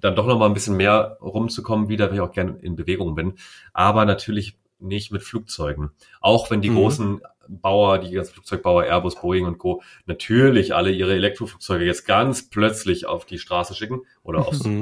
dann 0.00 0.16
doch 0.16 0.26
noch 0.26 0.38
mal 0.38 0.46
ein 0.46 0.54
bisschen 0.54 0.76
mehr 0.76 1.18
rumzukommen 1.20 1.88
wieder, 1.88 2.08
weil 2.08 2.14
ich 2.14 2.20
auch 2.20 2.32
gerne 2.32 2.58
in 2.60 2.76
Bewegung 2.76 3.14
bin. 3.14 3.34
Aber 3.72 4.04
natürlich 4.04 4.56
nicht 4.78 5.12
mit 5.12 5.22
Flugzeugen. 5.22 5.90
Auch 6.20 6.50
wenn 6.50 6.62
die 6.62 6.70
mhm. 6.70 6.76
großen 6.76 7.20
Bauer, 7.48 7.98
die 7.98 8.12
ganzen 8.12 8.34
Flugzeugbauer, 8.34 8.84
Airbus, 8.84 9.20
Boeing 9.20 9.44
und 9.44 9.58
Co. 9.58 9.82
natürlich 10.06 10.74
alle 10.74 10.92
ihre 10.92 11.14
Elektroflugzeuge 11.14 11.84
jetzt 11.84 12.06
ganz 12.06 12.48
plötzlich 12.48 13.06
auf 13.06 13.24
die 13.24 13.38
Straße 13.38 13.74
schicken 13.74 14.02
oder 14.22 14.46
aufs 14.46 14.64
mhm. 14.64 14.78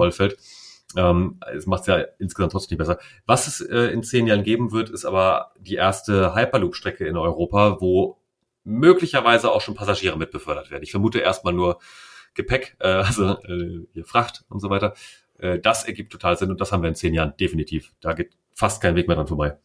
Ähm, 0.96 1.38
es 1.54 1.66
macht 1.66 1.82
es 1.82 1.86
ja 1.86 2.04
insgesamt 2.18 2.52
trotzdem 2.52 2.78
nicht 2.78 2.86
besser. 2.86 2.98
Was 3.26 3.46
es 3.46 3.60
äh, 3.60 3.92
in 3.92 4.02
zehn 4.02 4.26
Jahren 4.26 4.42
geben 4.42 4.72
wird, 4.72 4.90
ist 4.90 5.04
aber 5.04 5.52
die 5.58 5.74
erste 5.74 6.34
Hyperloop-Strecke 6.34 7.06
in 7.06 7.16
Europa, 7.16 7.80
wo 7.80 8.18
möglicherweise 8.64 9.50
auch 9.50 9.60
schon 9.60 9.74
Passagiere 9.74 10.16
mit 10.16 10.30
befördert 10.30 10.70
werden. 10.70 10.82
Ich 10.82 10.90
vermute 10.90 11.18
erstmal 11.18 11.52
nur 11.52 11.78
Gepäck, 12.34 12.76
äh, 12.80 12.88
also 12.88 13.38
äh, 13.44 13.86
hier 13.92 14.04
Fracht 14.04 14.44
und 14.48 14.60
so 14.60 14.70
weiter. 14.70 14.94
Äh, 15.38 15.58
das 15.58 15.84
ergibt 15.84 16.12
total 16.12 16.36
Sinn 16.36 16.50
und 16.50 16.60
das 16.60 16.72
haben 16.72 16.82
wir 16.82 16.88
in 16.88 16.94
zehn 16.94 17.14
Jahren 17.14 17.34
definitiv. 17.38 17.92
Da 18.00 18.12
geht 18.12 18.30
fast 18.54 18.80
kein 18.80 18.96
Weg 18.96 19.08
mehr 19.08 19.16
dran 19.16 19.26
vorbei. 19.26 19.56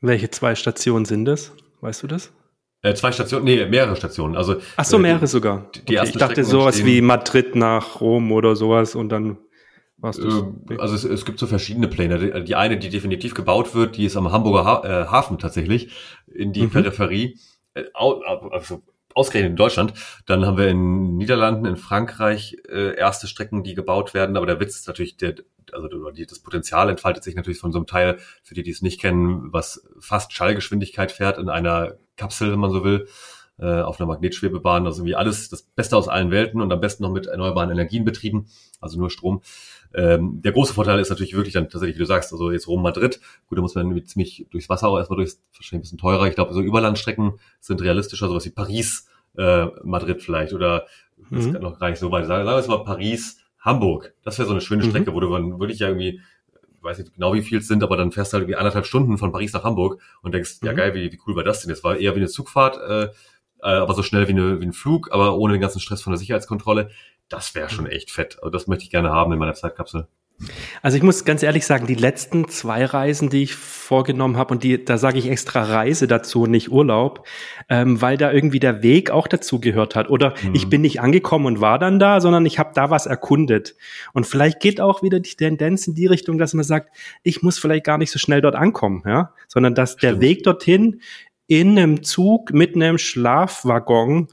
Welche 0.00 0.30
zwei 0.30 0.54
Stationen 0.54 1.04
sind 1.04 1.24
das? 1.24 1.52
Weißt 1.80 2.02
du 2.02 2.06
das? 2.06 2.32
Äh, 2.82 2.94
zwei 2.94 3.12
Stationen, 3.12 3.44
nee, 3.44 3.64
mehrere 3.66 3.96
Stationen. 3.96 4.36
Also 4.36 4.56
Ach 4.76 4.84
so, 4.84 4.98
mehrere 4.98 5.24
äh, 5.24 5.28
sogar. 5.28 5.70
Die, 5.74 5.84
die 5.84 5.98
okay, 5.98 6.08
ich 6.08 6.16
dachte 6.16 6.44
sowas 6.44 6.84
wie 6.84 7.00
Madrid 7.00 7.56
nach 7.56 8.00
Rom 8.00 8.30
oder 8.32 8.54
sowas 8.54 8.94
und 8.94 9.08
dann 9.08 9.38
was 9.98 10.18
das? 10.18 10.34
Äh, 10.70 10.78
also 10.78 10.94
es, 10.94 11.04
es, 11.04 11.24
gibt 11.24 11.38
so 11.38 11.46
verschiedene 11.46 11.88
Pläne. 11.88 12.44
Die 12.44 12.54
eine, 12.54 12.78
die 12.78 12.90
definitiv 12.90 13.34
gebaut 13.34 13.74
wird, 13.74 13.96
die 13.96 14.04
ist 14.04 14.16
am 14.16 14.30
Hamburger 14.30 14.64
ha 14.64 14.82
äh, 14.84 15.06
Hafen 15.06 15.38
tatsächlich, 15.38 15.90
in 16.26 16.52
die 16.52 16.62
mhm. 16.62 16.70
Peripherie, 16.70 17.38
äh, 17.74 17.84
also 17.94 18.82
ausgerechnet 19.14 19.52
in 19.52 19.56
Deutschland. 19.56 19.94
Dann 20.26 20.44
haben 20.44 20.58
wir 20.58 20.68
in 20.68 21.16
Niederlanden, 21.16 21.64
in 21.64 21.76
Frankreich 21.76 22.58
äh, 22.68 22.94
erste 22.96 23.26
Strecken, 23.26 23.62
die 23.62 23.74
gebaut 23.74 24.12
werden. 24.12 24.36
Aber 24.36 24.46
der 24.46 24.60
Witz 24.60 24.76
ist 24.76 24.86
natürlich, 24.86 25.16
der, 25.16 25.36
also 25.72 25.88
das 25.88 26.38
Potenzial 26.40 26.90
entfaltet 26.90 27.24
sich 27.24 27.34
natürlich 27.34 27.58
von 27.58 27.72
so 27.72 27.78
einem 27.78 27.86
Teil, 27.86 28.18
für 28.42 28.54
die, 28.54 28.62
die 28.62 28.70
es 28.70 28.82
nicht 28.82 29.00
kennen, 29.00 29.52
was 29.52 29.88
fast 29.98 30.34
Schallgeschwindigkeit 30.34 31.10
fährt 31.10 31.38
in 31.38 31.48
einer 31.48 31.94
Kapsel, 32.16 32.52
wenn 32.52 32.58
man 32.58 32.70
so 32.70 32.84
will 32.84 33.08
äh, 33.58 33.80
auf 33.80 33.98
einer 33.98 34.06
Magnetschwebebahn, 34.06 34.86
also 34.86 35.00
irgendwie 35.00 35.16
alles 35.16 35.48
das 35.48 35.62
Beste 35.62 35.96
aus 35.96 36.08
allen 36.08 36.30
Welten 36.30 36.60
und 36.60 36.72
am 36.72 36.80
besten 36.80 37.02
noch 37.02 37.10
mit 37.10 37.26
erneuerbaren 37.26 37.70
Energien 37.70 38.04
betrieben, 38.04 38.48
also 38.80 38.98
nur 38.98 39.10
Strom. 39.10 39.42
Ähm, 39.96 40.42
der 40.42 40.52
große 40.52 40.74
Vorteil 40.74 41.00
ist 41.00 41.08
natürlich 41.08 41.34
wirklich 41.34 41.54
dann 41.54 41.70
tatsächlich, 41.70 41.96
wie 41.96 42.00
du 42.00 42.06
sagst, 42.06 42.30
also 42.32 42.50
jetzt 42.50 42.68
Rom 42.68 42.82
Madrid, 42.82 43.18
gut, 43.46 43.56
da 43.56 43.62
muss 43.62 43.74
man 43.74 44.04
ziemlich 44.04 44.46
durchs 44.50 44.68
Wasser 44.68 44.88
auch 44.88 44.98
erstmal 44.98 45.16
durchs, 45.16 45.42
wahrscheinlich 45.54 45.72
ein 45.72 45.80
bisschen 45.80 45.98
teurer. 45.98 46.26
Ich 46.26 46.34
glaube, 46.34 46.52
so 46.52 46.60
Überlandstrecken 46.60 47.38
sind 47.60 47.80
realistischer, 47.80 48.28
sowas 48.28 48.44
wie 48.44 48.50
Paris, 48.50 49.08
äh, 49.38 49.66
Madrid 49.82 50.22
vielleicht 50.22 50.52
oder 50.52 50.86
mhm. 51.16 51.36
das 51.36 51.52
kann 51.52 51.62
noch 51.62 51.78
gar 51.78 51.88
nicht 51.90 51.98
so 51.98 52.12
weit 52.12 52.26
sagen. 52.26 52.44
Sagen 52.44 52.56
wir 52.56 52.58
jetzt 52.58 52.68
mal 52.68 52.84
Paris, 52.84 53.38
Hamburg. 53.58 54.14
Das 54.22 54.38
wäre 54.38 54.46
so 54.46 54.52
eine 54.52 54.60
schöne 54.60 54.84
mhm. 54.84 54.90
Strecke, 54.90 55.14
wo 55.14 55.20
du 55.20 55.32
dann 55.32 55.58
würde 55.58 55.72
ich 55.72 55.80
ja 55.80 55.88
irgendwie 55.88 56.20
weiß 56.82 56.98
nicht 56.98 57.14
genau 57.14 57.34
wie 57.34 57.42
viel 57.42 57.58
es 57.58 57.68
sind, 57.68 57.82
aber 57.82 57.96
dann 57.96 58.12
fährst 58.12 58.32
du 58.32 58.34
halt 58.34 58.42
irgendwie 58.44 58.56
anderthalb 58.56 58.86
Stunden 58.86 59.18
von 59.18 59.32
Paris 59.32 59.52
nach 59.52 59.64
Hamburg 59.64 60.00
und 60.22 60.32
denkst, 60.32 60.58
ja 60.62 60.72
Mhm. 60.72 60.76
geil, 60.76 60.94
wie, 60.94 61.12
wie 61.12 61.18
cool 61.26 61.36
war 61.36 61.44
das 61.44 61.60
denn? 61.60 61.70
Das 61.70 61.84
war 61.84 61.96
eher 61.96 62.14
wie 62.14 62.20
eine 62.20 62.28
Zugfahrt, 62.28 62.78
äh, 62.78 63.04
äh, 63.04 63.10
aber 63.60 63.94
so 63.94 64.02
schnell 64.02 64.28
wie, 64.28 64.32
eine, 64.32 64.60
wie 64.60 64.66
ein 64.66 64.72
Flug, 64.72 65.10
aber 65.12 65.36
ohne 65.36 65.54
den 65.54 65.60
ganzen 65.60 65.80
Stress 65.80 66.02
von 66.02 66.12
der 66.12 66.18
Sicherheitskontrolle. 66.18 66.90
Das 67.28 67.54
wäre 67.54 67.68
schon 67.70 67.86
echt 67.86 68.10
fett. 68.10 68.36
Also 68.38 68.50
das 68.50 68.66
möchte 68.66 68.84
ich 68.84 68.90
gerne 68.90 69.10
haben 69.10 69.32
in 69.32 69.38
meiner 69.38 69.54
Zeitkapsel. 69.54 70.06
Also 70.82 70.98
ich 70.98 71.02
muss 71.02 71.24
ganz 71.24 71.42
ehrlich 71.42 71.64
sagen, 71.64 71.86
die 71.86 71.94
letzten 71.94 72.46
zwei 72.48 72.84
Reisen, 72.84 73.30
die 73.30 73.42
ich 73.42 73.54
vorgenommen 73.54 74.36
habe, 74.36 74.52
und 74.52 74.62
die, 74.62 74.84
da 74.84 74.98
sage 74.98 75.18
ich 75.18 75.30
extra 75.30 75.62
Reise 75.62 76.06
dazu, 76.06 76.44
nicht 76.44 76.70
Urlaub, 76.70 77.26
ähm, 77.70 78.02
weil 78.02 78.18
da 78.18 78.30
irgendwie 78.30 78.60
der 78.60 78.82
Weg 78.82 79.10
auch 79.10 79.28
dazu 79.28 79.60
gehört 79.60 79.96
hat. 79.96 80.10
Oder 80.10 80.34
Mhm. 80.42 80.54
ich 80.54 80.68
bin 80.68 80.82
nicht 80.82 81.00
angekommen 81.00 81.46
und 81.46 81.62
war 81.62 81.78
dann 81.78 81.98
da, 81.98 82.20
sondern 82.20 82.44
ich 82.44 82.58
habe 82.58 82.72
da 82.74 82.90
was 82.90 83.06
erkundet. 83.06 83.76
Und 84.12 84.26
vielleicht 84.26 84.60
geht 84.60 84.78
auch 84.78 85.02
wieder 85.02 85.20
die 85.20 85.36
Tendenz 85.36 85.86
in 85.86 85.94
die 85.94 86.06
Richtung, 86.06 86.36
dass 86.36 86.52
man 86.52 86.64
sagt, 86.64 86.94
ich 87.22 87.40
muss 87.42 87.58
vielleicht 87.58 87.84
gar 87.86 87.96
nicht 87.96 88.10
so 88.10 88.18
schnell 88.18 88.42
dort 88.42 88.56
ankommen, 88.56 89.04
ja, 89.06 89.32
sondern 89.48 89.74
dass 89.74 89.96
der 89.96 90.10
Stimmt. 90.10 90.22
Weg 90.22 90.42
dorthin 90.42 91.00
in 91.46 91.78
einem 91.78 92.02
Zug 92.02 92.52
mit 92.52 92.74
einem 92.74 92.98
Schlafwaggon 92.98 94.28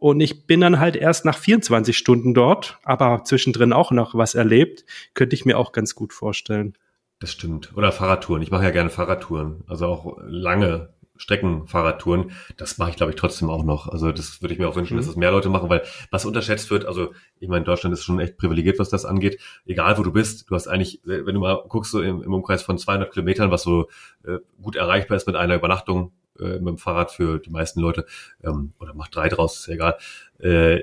und 0.00 0.20
ich 0.20 0.46
bin 0.46 0.60
dann 0.60 0.80
halt 0.80 0.96
erst 0.96 1.24
nach 1.24 1.38
24 1.38 1.96
Stunden 1.96 2.34
dort, 2.34 2.78
aber 2.84 3.22
zwischendrin 3.24 3.72
auch 3.72 3.92
noch 3.92 4.14
was 4.14 4.34
erlebt, 4.34 4.84
könnte 5.14 5.34
ich 5.34 5.44
mir 5.44 5.58
auch 5.58 5.72
ganz 5.72 5.94
gut 5.94 6.12
vorstellen. 6.12 6.74
Das 7.20 7.30
stimmt. 7.32 7.76
Oder 7.76 7.92
Fahrradtouren. 7.92 8.42
Ich 8.42 8.50
mache 8.50 8.64
ja 8.64 8.70
gerne 8.70 8.88
Fahrradtouren. 8.90 9.62
Also 9.68 9.86
auch 9.86 10.16
lange 10.22 10.94
Streckenfahrradtouren. 11.16 12.32
Das 12.56 12.78
mache 12.78 12.90
ich, 12.90 12.96
glaube 12.96 13.12
ich, 13.12 13.16
trotzdem 13.16 13.50
auch 13.50 13.62
noch. 13.62 13.88
Also 13.88 14.10
das 14.10 14.40
würde 14.40 14.54
ich 14.54 14.58
mir 14.58 14.68
auch 14.68 14.76
wünschen, 14.76 14.94
Mhm. 14.94 15.00
dass 15.00 15.06
das 15.06 15.16
mehr 15.16 15.30
Leute 15.30 15.50
machen, 15.50 15.68
weil 15.68 15.82
was 16.10 16.24
unterschätzt 16.24 16.70
wird, 16.70 16.86
also 16.86 17.12
ich 17.38 17.48
meine, 17.48 17.66
Deutschland 17.66 17.92
ist 17.92 18.04
schon 18.04 18.20
echt 18.20 18.38
privilegiert, 18.38 18.78
was 18.78 18.88
das 18.88 19.04
angeht. 19.04 19.38
Egal, 19.66 19.98
wo 19.98 20.02
du 20.02 20.12
bist, 20.12 20.50
du 20.50 20.54
hast 20.54 20.66
eigentlich, 20.66 21.00
wenn 21.04 21.34
du 21.34 21.40
mal 21.40 21.62
guckst, 21.68 21.92
so 21.92 22.00
im, 22.00 22.22
im 22.22 22.32
Umkreis 22.32 22.62
von 22.62 22.78
200 22.78 23.12
Kilometern, 23.12 23.50
was 23.50 23.62
so 23.62 23.88
äh, 24.24 24.38
gut 24.62 24.76
erreichbar 24.76 25.18
ist 25.18 25.26
mit 25.26 25.36
einer 25.36 25.56
Übernachtung 25.56 26.12
äh, 26.40 26.58
mit 26.58 26.68
dem 26.68 26.78
Fahrrad 26.78 27.10
für 27.12 27.38
die 27.38 27.50
meisten 27.50 27.80
Leute, 27.80 28.06
ähm, 28.42 28.72
oder 28.80 28.94
macht 28.94 29.14
drei 29.14 29.28
draus, 29.28 29.60
ist 29.60 29.66
ja 29.66 29.74
egal, 29.74 29.98
äh, 30.38 30.80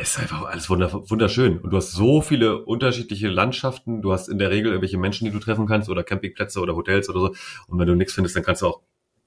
es 0.00 0.10
ist 0.10 0.20
einfach 0.20 0.44
alles 0.44 0.70
wunder 0.70 0.92
wunderschön. 1.10 1.58
Und 1.58 1.70
du 1.70 1.76
hast 1.76 1.90
so 1.90 2.20
viele 2.20 2.64
unterschiedliche 2.64 3.28
Landschaften. 3.28 4.00
Du 4.00 4.12
hast 4.12 4.28
in 4.28 4.38
der 4.38 4.50
Regel 4.50 4.70
irgendwelche 4.70 4.96
Menschen, 4.96 5.24
die 5.24 5.32
du 5.32 5.40
treffen 5.40 5.66
kannst 5.66 5.88
oder 5.88 6.04
Campingplätze 6.04 6.60
oder 6.60 6.76
Hotels 6.76 7.08
oder 7.08 7.20
so. 7.20 7.34
Und 7.66 7.80
wenn 7.80 7.88
du 7.88 7.96
nichts 7.96 8.12
findest, 8.12 8.36
dann 8.36 8.44
kannst 8.44 8.62
du 8.62 8.68
auch, 8.68 8.80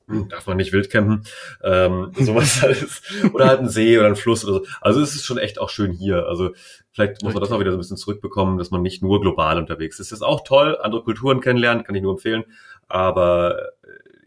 hm, 0.08 0.30
darf 0.30 0.48
man 0.48 0.56
nicht 0.56 0.72
wild 0.72 0.90
campen, 0.90 1.24
ähm, 1.62 2.12
sowas 2.18 2.64
alles. 2.64 3.02
Oder 3.34 3.48
halt 3.48 3.60
ein 3.60 3.68
See 3.68 3.98
oder 4.00 4.08
ein 4.08 4.16
Fluss 4.16 4.46
oder 4.46 4.54
so. 4.54 4.66
Also 4.80 5.02
es 5.02 5.14
ist 5.14 5.26
schon 5.26 5.38
echt 5.38 5.60
auch 5.60 5.70
schön 5.70 5.92
hier. 5.92 6.26
Also 6.28 6.52
vielleicht 6.94 7.22
muss 7.22 7.34
man 7.34 7.42
das 7.42 7.52
auch 7.52 7.60
wieder 7.60 7.72
so 7.72 7.78
ein 7.78 7.82
bisschen 7.82 7.98
zurückbekommen, 7.98 8.58
dass 8.58 8.72
man 8.72 8.82
nicht 8.82 9.04
nur 9.04 9.20
global 9.20 9.58
unterwegs 9.58 10.00
ist. 10.00 10.08
Es 10.08 10.20
ist 10.20 10.22
auch 10.22 10.46
toll, 10.46 10.78
andere 10.82 11.04
Kulturen 11.04 11.42
kennenlernen, 11.42 11.84
kann 11.84 11.96
ich 11.96 12.02
nur 12.02 12.14
empfehlen. 12.14 12.46
Aber 12.88 13.72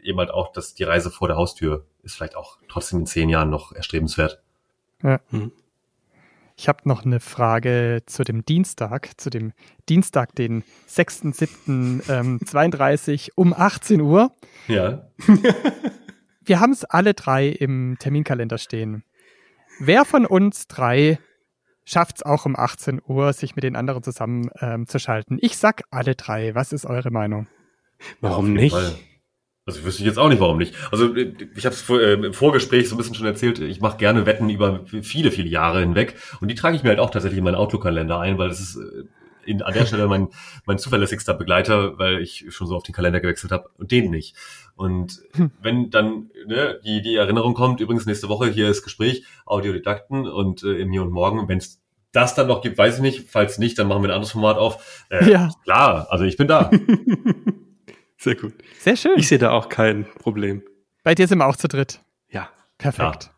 eben 0.05 0.19
halt 0.19 0.31
auch, 0.31 0.51
dass 0.51 0.73
die 0.73 0.83
Reise 0.83 1.11
vor 1.11 1.27
der 1.27 1.37
Haustür 1.37 1.85
ist 2.03 2.15
vielleicht 2.15 2.35
auch 2.35 2.57
trotzdem 2.69 2.99
in 2.99 3.05
zehn 3.05 3.29
Jahren 3.29 3.49
noch 3.49 3.71
erstrebenswert. 3.71 4.41
Ich 6.57 6.69
habe 6.69 6.79
noch 6.85 7.03
eine 7.03 7.19
Frage 7.19 8.03
zu 8.05 8.23
dem 8.23 8.45
Dienstag, 8.45 9.19
zu 9.19 9.29
dem 9.29 9.51
Dienstag, 9.89 10.33
den 10.35 10.63
6.7.32 10.87 13.31
um 13.35 13.53
18 13.53 13.99
Uhr. 13.99 14.31
Ja. 14.67 15.09
Wir 16.45 16.59
haben 16.59 16.71
es 16.71 16.85
alle 16.85 17.13
drei 17.13 17.47
im 17.47 17.97
Terminkalender 17.99 18.57
stehen. 18.57 19.03
Wer 19.79 20.05
von 20.05 20.25
uns 20.25 20.67
drei 20.67 21.19
schafft 21.83 22.17
es 22.17 22.23
auch 22.23 22.45
um 22.45 22.55
18 22.55 23.01
Uhr, 23.05 23.33
sich 23.33 23.55
mit 23.55 23.63
den 23.63 23.75
anderen 23.75 24.03
zusammen 24.03 24.49
ähm, 24.61 24.87
zu 24.87 24.99
schalten? 24.99 25.37
Ich 25.41 25.57
sag 25.57 25.83
alle 25.91 26.15
drei. 26.15 26.55
Was 26.55 26.71
ist 26.71 26.85
eure 26.85 27.11
Meinung? 27.11 27.47
Warum 28.21 28.53
nicht? 28.53 28.73
Fall. 28.73 28.95
Also 29.67 29.83
wüsste 29.83 30.03
ich 30.03 30.07
jetzt 30.07 30.19
auch 30.19 30.29
nicht, 30.29 30.39
warum 30.39 30.59
nicht. 30.59 30.75
Also 30.91 31.15
ich 31.15 31.65
habe 31.65 31.73
es 31.73 31.81
vor, 31.81 31.99
äh, 31.99 32.13
im 32.13 32.33
Vorgespräch 32.33 32.87
so 32.87 32.95
ein 32.95 32.97
bisschen 32.99 33.15
schon 33.15 33.25
erzählt, 33.25 33.57
ich 33.59 33.81
mache 33.81 33.97
gerne 33.97 34.27
Wetten 34.27 34.49
über 34.49 34.81
viele, 35.01 35.31
viele 35.31 35.49
Jahre 35.49 35.79
hinweg 35.79 36.15
und 36.39 36.49
die 36.49 36.55
trage 36.55 36.75
ich 36.75 36.83
mir 36.83 36.89
halt 36.89 36.99
auch 36.99 37.09
tatsächlich 37.09 37.39
in 37.39 37.43
meinen 37.43 37.55
Outlook-Kalender 37.55 38.19
ein, 38.19 38.37
weil 38.37 38.49
das 38.49 38.59
ist 38.59 38.75
äh, 38.75 39.05
in, 39.45 39.63
an 39.63 39.73
der 39.73 39.87
Stelle 39.87 40.07
mein, 40.07 40.27
mein 40.65 40.77
zuverlässigster 40.77 41.33
Begleiter, 41.33 41.97
weil 41.97 42.19
ich 42.21 42.45
schon 42.49 42.67
so 42.67 42.75
auf 42.75 42.83
den 42.83 42.93
Kalender 42.93 43.19
gewechselt 43.19 43.51
habe 43.51 43.69
und 43.77 43.91
den 43.91 44.11
nicht. 44.11 44.35
Und 44.75 45.21
wenn 45.61 45.89
dann 45.89 46.29
ne, 46.45 46.79
die, 46.85 47.01
die 47.01 47.15
Erinnerung 47.15 47.55
kommt, 47.55 47.79
übrigens 47.79 48.05
nächste 48.05 48.29
Woche 48.29 48.49
hier 48.49 48.69
ist 48.69 48.83
Gespräch, 48.83 49.25
Audiodidakten 49.47 50.27
und 50.27 50.63
äh, 50.63 50.73
im 50.77 50.91
Hier 50.91 51.01
und 51.01 51.11
Morgen, 51.11 51.47
wenn 51.47 51.57
es 51.57 51.81
das 52.11 52.35
dann 52.35 52.47
noch 52.47 52.61
gibt, 52.61 52.77
weiß 52.77 52.97
ich 52.97 53.01
nicht. 53.01 53.29
Falls 53.29 53.57
nicht, 53.57 53.79
dann 53.79 53.87
machen 53.87 54.03
wir 54.03 54.09
ein 54.09 54.15
anderes 54.15 54.31
Format 54.31 54.57
auf. 54.57 55.05
Äh, 55.09 55.31
Ja. 55.31 55.49
Klar, 55.63 56.07
also 56.11 56.23
ich 56.23 56.37
bin 56.37 56.47
da. 56.47 56.69
Sehr 58.17 58.35
gut. 58.35 58.53
Sehr 58.79 58.95
schön. 58.95 59.17
Ich 59.17 59.27
sehe 59.27 59.37
da 59.37 59.51
auch 59.51 59.69
kein 59.69 60.05
Problem. 60.19 60.63
Bei 61.03 61.15
dir 61.15 61.27
sind 61.27 61.37
wir 61.39 61.47
auch 61.47 61.57
zu 61.57 61.67
dritt. 61.67 62.01
Ja. 62.29 62.49
Perfekt. 62.77 63.31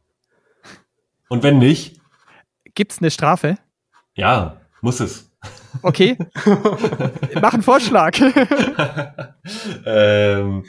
Und 1.29 1.43
wenn 1.43 1.59
nicht, 1.59 1.97
Gibt 2.77 2.91
es 2.91 2.99
eine 2.99 3.09
Strafe? 3.09 3.57
ja, 4.13 4.61
muss 4.81 4.99
es. 4.99 5.31
Okay. 5.81 6.15
Mach 7.41 7.53
einen 7.53 7.63
Vorschlag. 7.63 8.15
ähm, 9.85 10.63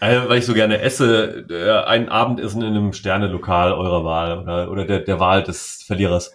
äh, 0.00 0.28
weil 0.28 0.38
ich 0.38 0.46
so 0.46 0.52
gerne 0.52 0.80
esse, 0.80 1.46
äh, 1.48 1.86
ein 1.86 2.10
Abendessen 2.10 2.60
in 2.60 2.68
einem 2.68 2.92
Sternelokal 2.92 3.72
eurer 3.72 4.04
Wahl 4.04 4.40
oder, 4.40 4.70
oder 4.70 4.84
der, 4.84 5.00
der 5.00 5.20
Wahl 5.20 5.42
des 5.42 5.82
Verlierers. 5.86 6.34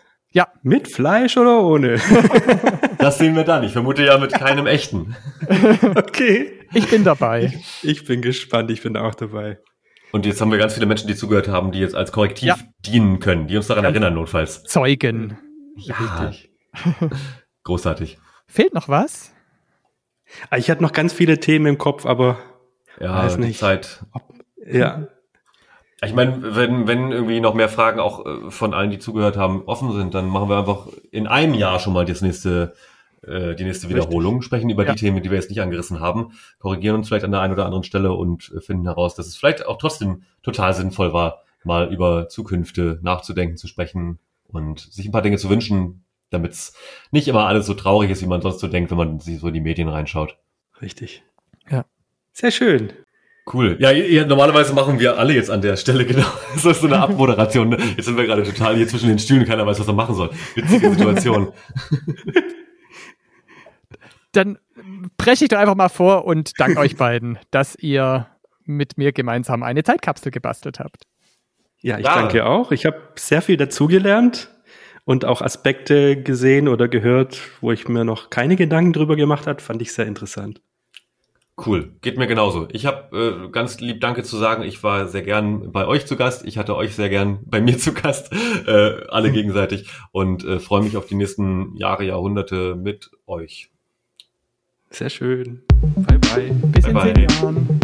Mit 0.64 0.88
Fleisch 0.92 1.38
oder 1.38 1.62
ohne? 1.62 1.98
Das 3.00 3.20
sehen 3.20 3.36
wir 3.36 3.44
dann. 3.44 3.64
Ich 3.64 3.74
vermute 3.74 4.04
ja 4.04 4.18
mit 4.18 4.34
keinem 4.34 4.66
echten. 4.66 5.16
okay. 5.96 6.52
Ich 6.74 6.90
bin 6.90 7.04
dabei. 7.04 7.54
Ich 7.84 8.06
bin 8.06 8.22
gespannt, 8.24 8.72
ich 8.72 8.82
bin 8.82 8.98
auch 8.98 9.14
dabei. 9.14 9.60
Und 10.12 10.26
jetzt 10.26 10.42
haben 10.42 10.52
wir 10.52 10.58
ganz 10.58 10.74
viele 10.74 10.88
Menschen, 10.88 11.08
die 11.08 11.16
zugehört 11.16 11.48
haben, 11.48 11.72
die 11.72 11.80
jetzt 11.80 11.94
als 11.96 12.12
Korrektiv 12.12 12.48
Ja. 12.48 12.58
dienen 12.86 13.20
können, 13.20 13.48
die 13.48 13.56
uns 13.56 13.68
daran 13.68 13.86
erinnern, 13.86 14.16
notfalls. 14.16 14.64
Zeugen. 14.64 15.38
Ja, 15.76 16.32
großartig. 17.64 18.18
Fehlt 18.48 18.74
noch 18.74 18.90
was? 18.90 19.32
Ah, 20.50 20.58
Ich 20.58 20.70
hatte 20.72 20.82
noch 20.82 20.92
ganz 20.92 21.14
viele 21.14 21.40
Themen 21.40 21.68
im 21.68 21.78
Kopf, 21.78 22.06
aber 22.08 22.40
Ja, 23.00 23.16
Weiß 23.26 23.38
nicht. 23.38 23.60
Zeit. 23.60 24.04
ja. 24.66 25.08
Ich 26.04 26.14
meine, 26.14 26.56
wenn, 26.56 26.88
wenn 26.88 27.12
irgendwie 27.12 27.40
noch 27.40 27.56
mehr 27.56 27.70
Fragen 27.70 28.00
auch 28.00 28.26
äh, 28.26 28.52
von 28.52 28.74
allen, 28.74 28.92
die 28.92 29.00
zugehört 29.00 29.36
haben, 29.36 29.64
offen 29.66 29.94
sind, 29.94 30.14
dann 30.14 30.28
machen 30.28 30.50
wir 30.50 30.58
einfach 30.58 30.88
in 31.12 31.26
einem 31.26 31.56
Jahr 31.56 31.80
schon 31.80 31.94
mal 31.94 32.06
das 32.06 32.22
nächste, 32.22 32.76
äh, 33.24 33.56
die 33.56 33.64
nächste 33.64 33.90
Wiederholung, 33.90 34.44
sprechen 34.44 34.70
über 34.70 34.86
Ja. 34.86 34.94
die 34.94 35.00
Themen, 35.00 35.24
die 35.24 35.32
wir 35.32 35.38
jetzt 35.38 35.50
nicht 35.50 35.62
angerissen 35.62 36.00
haben, 36.00 36.34
korrigieren 36.60 36.96
uns 36.96 37.08
vielleicht 37.08 37.26
an 37.26 37.32
der 37.32 37.42
einen 37.42 37.54
oder 37.54 37.66
anderen 37.66 37.84
Stelle 37.84 38.14
und 38.14 38.52
äh, 38.56 38.62
finden 38.62 38.86
heraus, 38.86 39.16
dass 39.16 39.26
es 39.26 39.36
vielleicht 39.38 39.66
auch 39.66 39.80
trotzdem 39.80 40.24
total 40.44 40.74
sinnvoll 40.76 41.14
war, 41.14 41.42
mal 41.64 41.92
über 41.92 42.30
Zukünfte 42.30 43.00
nachzudenken, 43.02 43.58
zu 43.58 43.68
sprechen 43.68 44.20
und 44.48 44.80
sich 44.80 45.06
ein 45.08 45.12
paar 45.12 45.24
Dinge 45.24 45.38
zu 45.38 45.50
wünschen, 45.50 46.04
damit 46.30 46.52
es 46.52 46.74
nicht 47.10 47.28
immer 47.28 47.48
alles 47.48 47.66
so 47.66 47.74
traurig 47.74 48.12
ist, 48.12 48.22
wie 48.22 48.28
man 48.28 48.42
sonst 48.42 48.60
so 48.60 48.68
denkt, 48.68 48.92
wenn 48.92 48.98
man 48.98 49.20
sich 49.20 49.40
so 49.40 49.48
in 49.48 49.54
die 49.56 49.62
Medien 49.62 49.90
reinschaut. 49.90 50.38
Richtig. 50.80 51.24
Ja. 51.70 51.86
Sehr 52.34 52.52
schön. 52.52 52.94
Cool. 53.54 53.78
Ja, 53.80 53.92
ja, 53.92 54.26
normalerweise 54.26 54.74
machen 54.74 55.00
wir 55.00 55.18
alle 55.18 55.34
jetzt 55.34 55.50
an 55.50 55.62
der 55.62 55.78
Stelle 55.78 56.06
genau. 56.08 56.26
Das 56.54 56.66
ist 56.66 56.82
so 56.82 56.88
eine 56.88 57.00
Abmoderation. 57.00 57.70
Ne? 57.70 57.78
Jetzt 57.96 58.06
sind 58.06 58.18
wir 58.18 58.26
gerade 58.26 58.44
total 58.44 58.76
hier 58.76 58.88
zwischen 58.88 59.08
den 59.10 59.20
Stühlen, 59.20 59.46
keiner 59.46 59.66
weiß, 59.66 59.80
was 59.80 59.88
er 59.88 59.94
machen 59.94 60.16
soll. 60.16 60.32
Witzige 60.56 60.90
Situation. 60.92 61.54
Dann 64.34 64.58
breche 65.18 65.46
ich 65.46 65.50
doch 65.50 65.58
einfach 65.58 65.76
mal 65.76 65.90
vor 65.90 66.26
und 66.26 66.60
danke 66.60 66.80
euch 66.80 66.96
beiden, 66.98 67.40
dass 67.52 67.76
ihr 67.76 68.28
mit 68.66 68.98
mir 68.98 69.12
gemeinsam 69.14 69.64
eine 69.64 69.84
Zeitkapsel 69.84 70.32
gebastelt 70.32 70.80
habt. 70.80 71.04
Ja, 71.82 71.98
ich 71.98 72.06
Ja. 72.06 72.16
danke 72.16 72.46
auch. 72.46 72.72
Ich 72.72 72.86
habe 72.86 72.98
sehr 73.16 73.42
viel 73.42 73.58
dazugelernt 73.58 74.50
und 75.06 75.26
auch 75.26 75.42
Aspekte 75.42 76.22
gesehen 76.22 76.68
oder 76.68 76.88
gehört, 76.88 77.40
wo 77.62 77.72
ich 77.72 77.88
mir 77.88 78.04
noch 78.04 78.30
keine 78.30 78.56
Gedanken 78.58 78.94
drüber 78.94 79.16
gemacht 79.16 79.48
habe. 79.48 79.62
Fand 79.62 79.82
ich 79.82 79.94
sehr 79.94 80.06
interessant. 80.06 80.62
Cool. 81.66 81.94
Geht 82.02 82.20
mir 82.20 82.28
genauso. 82.28 82.68
Ich 82.72 82.86
habe 82.86 83.48
äh, 83.48 83.50
ganz 83.50 83.80
lieb 83.80 84.00
Danke 84.00 84.24
zu 84.24 84.38
sagen. 84.38 84.62
Ich 84.62 84.84
war 84.84 85.08
sehr 85.08 85.24
gern 85.24 85.72
bei 85.72 85.88
euch 85.88 86.06
zu 86.06 86.16
Gast. 86.16 86.46
Ich 86.46 86.58
hatte 86.60 86.76
euch 86.76 86.96
sehr 86.96 87.10
gern 87.10 87.40
bei 87.46 87.62
mir 87.62 87.78
zu 87.78 87.94
Gast. 87.94 88.32
Äh, 88.68 89.08
alle 89.10 89.32
gegenseitig. 89.32 89.90
Und 90.12 90.44
äh, 90.44 90.60
freue 90.60 90.84
mich 90.84 90.98
auf 90.98 91.06
die 91.06 91.16
nächsten 91.16 91.76
Jahre, 91.78 92.04
Jahrhunderte 92.04 92.76
mit 92.76 93.12
euch. 93.26 93.72
Sehr 94.90 95.10
schön. 95.10 95.64
Bye, 95.96 96.20
bye. 96.20 96.52
Bis 96.74 96.84
Bye, 96.84 96.90
in 96.90 96.94
bye. 96.94 97.14
zehn 97.14 97.30
Jahren. 97.30 97.80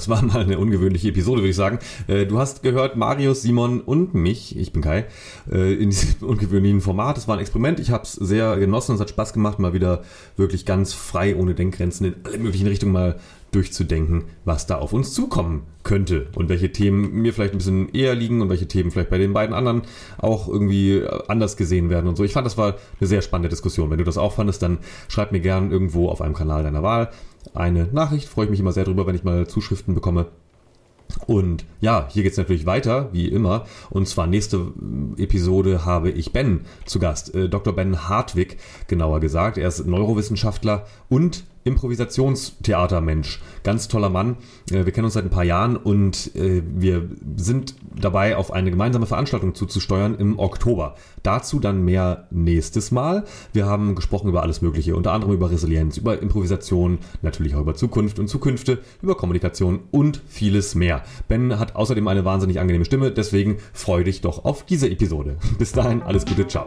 Das 0.00 0.08
war 0.08 0.22
mal 0.24 0.40
eine 0.40 0.58
ungewöhnliche 0.58 1.10
Episode, 1.10 1.42
würde 1.42 1.50
ich 1.50 1.56
sagen. 1.56 1.78
Äh, 2.06 2.24
Du 2.24 2.38
hast 2.38 2.62
gehört 2.62 2.96
Marius, 2.96 3.42
Simon 3.42 3.82
und 3.82 4.14
mich, 4.14 4.56
ich 4.56 4.72
bin 4.72 4.80
Kai, 4.80 5.04
äh, 5.50 5.74
in 5.74 5.90
diesem 5.90 6.14
ungewöhnlichen 6.26 6.80
Format. 6.80 7.18
Es 7.18 7.28
war 7.28 7.36
ein 7.36 7.40
Experiment, 7.40 7.78
ich 7.80 7.90
habe 7.90 8.04
es 8.04 8.14
sehr 8.14 8.56
genossen, 8.56 8.94
es 8.94 9.00
hat 9.00 9.10
Spaß 9.10 9.34
gemacht, 9.34 9.58
mal 9.58 9.74
wieder 9.74 10.02
wirklich 10.38 10.64
ganz 10.64 10.94
frei, 10.94 11.36
ohne 11.36 11.54
Denkgrenzen 11.54 12.06
in 12.06 12.14
alle 12.24 12.38
möglichen 12.38 12.66
Richtungen 12.66 12.92
mal 12.92 13.20
durchzudenken, 13.52 14.24
was 14.44 14.66
da 14.66 14.78
auf 14.78 14.92
uns 14.92 15.12
zukommen 15.12 15.64
könnte 15.82 16.28
und 16.34 16.48
welche 16.48 16.72
Themen 16.72 17.20
mir 17.20 17.34
vielleicht 17.34 17.52
ein 17.52 17.58
bisschen 17.58 17.92
eher 17.92 18.14
liegen 18.14 18.40
und 18.40 18.48
welche 18.48 18.68
Themen 18.68 18.90
vielleicht 18.90 19.10
bei 19.10 19.18
den 19.18 19.32
beiden 19.32 19.54
anderen 19.54 19.82
auch 20.18 20.48
irgendwie 20.48 21.02
anders 21.28 21.56
gesehen 21.56 21.90
werden 21.90 22.06
und 22.06 22.16
so. 22.16 22.24
Ich 22.24 22.32
fand, 22.32 22.46
das 22.46 22.56
war 22.56 22.76
eine 23.00 23.08
sehr 23.08 23.22
spannende 23.22 23.48
Diskussion. 23.48 23.90
Wenn 23.90 23.98
du 23.98 24.04
das 24.04 24.18
auch 24.18 24.34
fandest, 24.34 24.62
dann 24.62 24.78
schreib 25.08 25.32
mir 25.32 25.40
gern 25.40 25.72
irgendwo 25.72 26.08
auf 26.08 26.22
einem 26.22 26.34
Kanal 26.34 26.62
deiner 26.62 26.82
Wahl 26.82 27.10
eine 27.54 27.84
Nachricht. 27.92 28.28
Freue 28.28 28.46
ich 28.46 28.50
mich 28.50 28.60
immer 28.60 28.72
sehr 28.72 28.84
drüber, 28.84 29.06
wenn 29.06 29.14
ich 29.14 29.24
mal 29.24 29.46
Zuschriften 29.46 29.94
bekomme. 29.94 30.26
Und 31.26 31.64
ja, 31.80 32.06
hier 32.10 32.22
geht's 32.22 32.36
natürlich 32.36 32.66
weiter, 32.66 33.08
wie 33.12 33.28
immer. 33.28 33.64
Und 33.90 34.08
zwar 34.08 34.26
nächste 34.26 34.72
Episode 35.16 35.84
habe 35.84 36.10
ich 36.10 36.32
Ben 36.32 36.60
zu 36.84 36.98
Gast. 36.98 37.34
Äh, 37.34 37.48
Dr. 37.48 37.74
Ben 37.74 38.08
Hartwig, 38.08 38.58
genauer 38.86 39.20
gesagt. 39.20 39.58
Er 39.58 39.68
ist 39.68 39.86
Neurowissenschaftler 39.86 40.86
und 41.08 41.44
Improvisationstheatermensch. 41.64 43.40
Ganz 43.62 43.88
toller 43.88 44.08
Mann. 44.08 44.36
Äh, 44.70 44.84
wir 44.86 44.92
kennen 44.92 45.04
uns 45.04 45.14
seit 45.14 45.24
ein 45.24 45.30
paar 45.30 45.44
Jahren 45.44 45.76
und 45.76 46.34
äh, 46.34 46.62
wir 46.64 47.08
sind 47.36 47.74
dabei, 47.98 48.36
auf 48.36 48.52
eine 48.52 48.70
gemeinsame 48.70 49.06
Veranstaltung 49.06 49.54
zuzusteuern 49.54 50.16
im 50.16 50.38
Oktober. 50.38 50.94
Dazu 51.22 51.60
dann 51.60 51.84
mehr 51.84 52.26
nächstes 52.30 52.90
Mal. 52.90 53.24
Wir 53.52 53.66
haben 53.66 53.94
gesprochen 53.94 54.28
über 54.28 54.42
alles 54.42 54.62
Mögliche, 54.62 54.96
unter 54.96 55.12
anderem 55.12 55.34
über 55.34 55.50
Resilienz, 55.50 55.96
über 55.96 56.20
Improvisation, 56.20 56.98
natürlich 57.22 57.54
auch 57.54 57.60
über 57.60 57.74
Zukunft 57.74 58.18
und 58.18 58.28
Zukünfte, 58.28 58.78
über 59.02 59.16
Kommunikation 59.16 59.80
und 59.90 60.22
vieles 60.28 60.74
mehr. 60.74 61.02
Ben 61.28 61.58
hat 61.58 61.76
außerdem 61.76 62.06
eine 62.08 62.24
wahnsinnig 62.24 62.60
angenehme 62.60 62.84
Stimme, 62.84 63.10
deswegen 63.10 63.58
freu 63.72 64.04
dich 64.04 64.20
doch 64.20 64.44
auf 64.44 64.64
diese 64.64 64.88
Episode. 64.88 65.36
Bis 65.58 65.72
dahin, 65.72 66.02
alles 66.02 66.24
Gute, 66.24 66.46
ciao. 66.46 66.66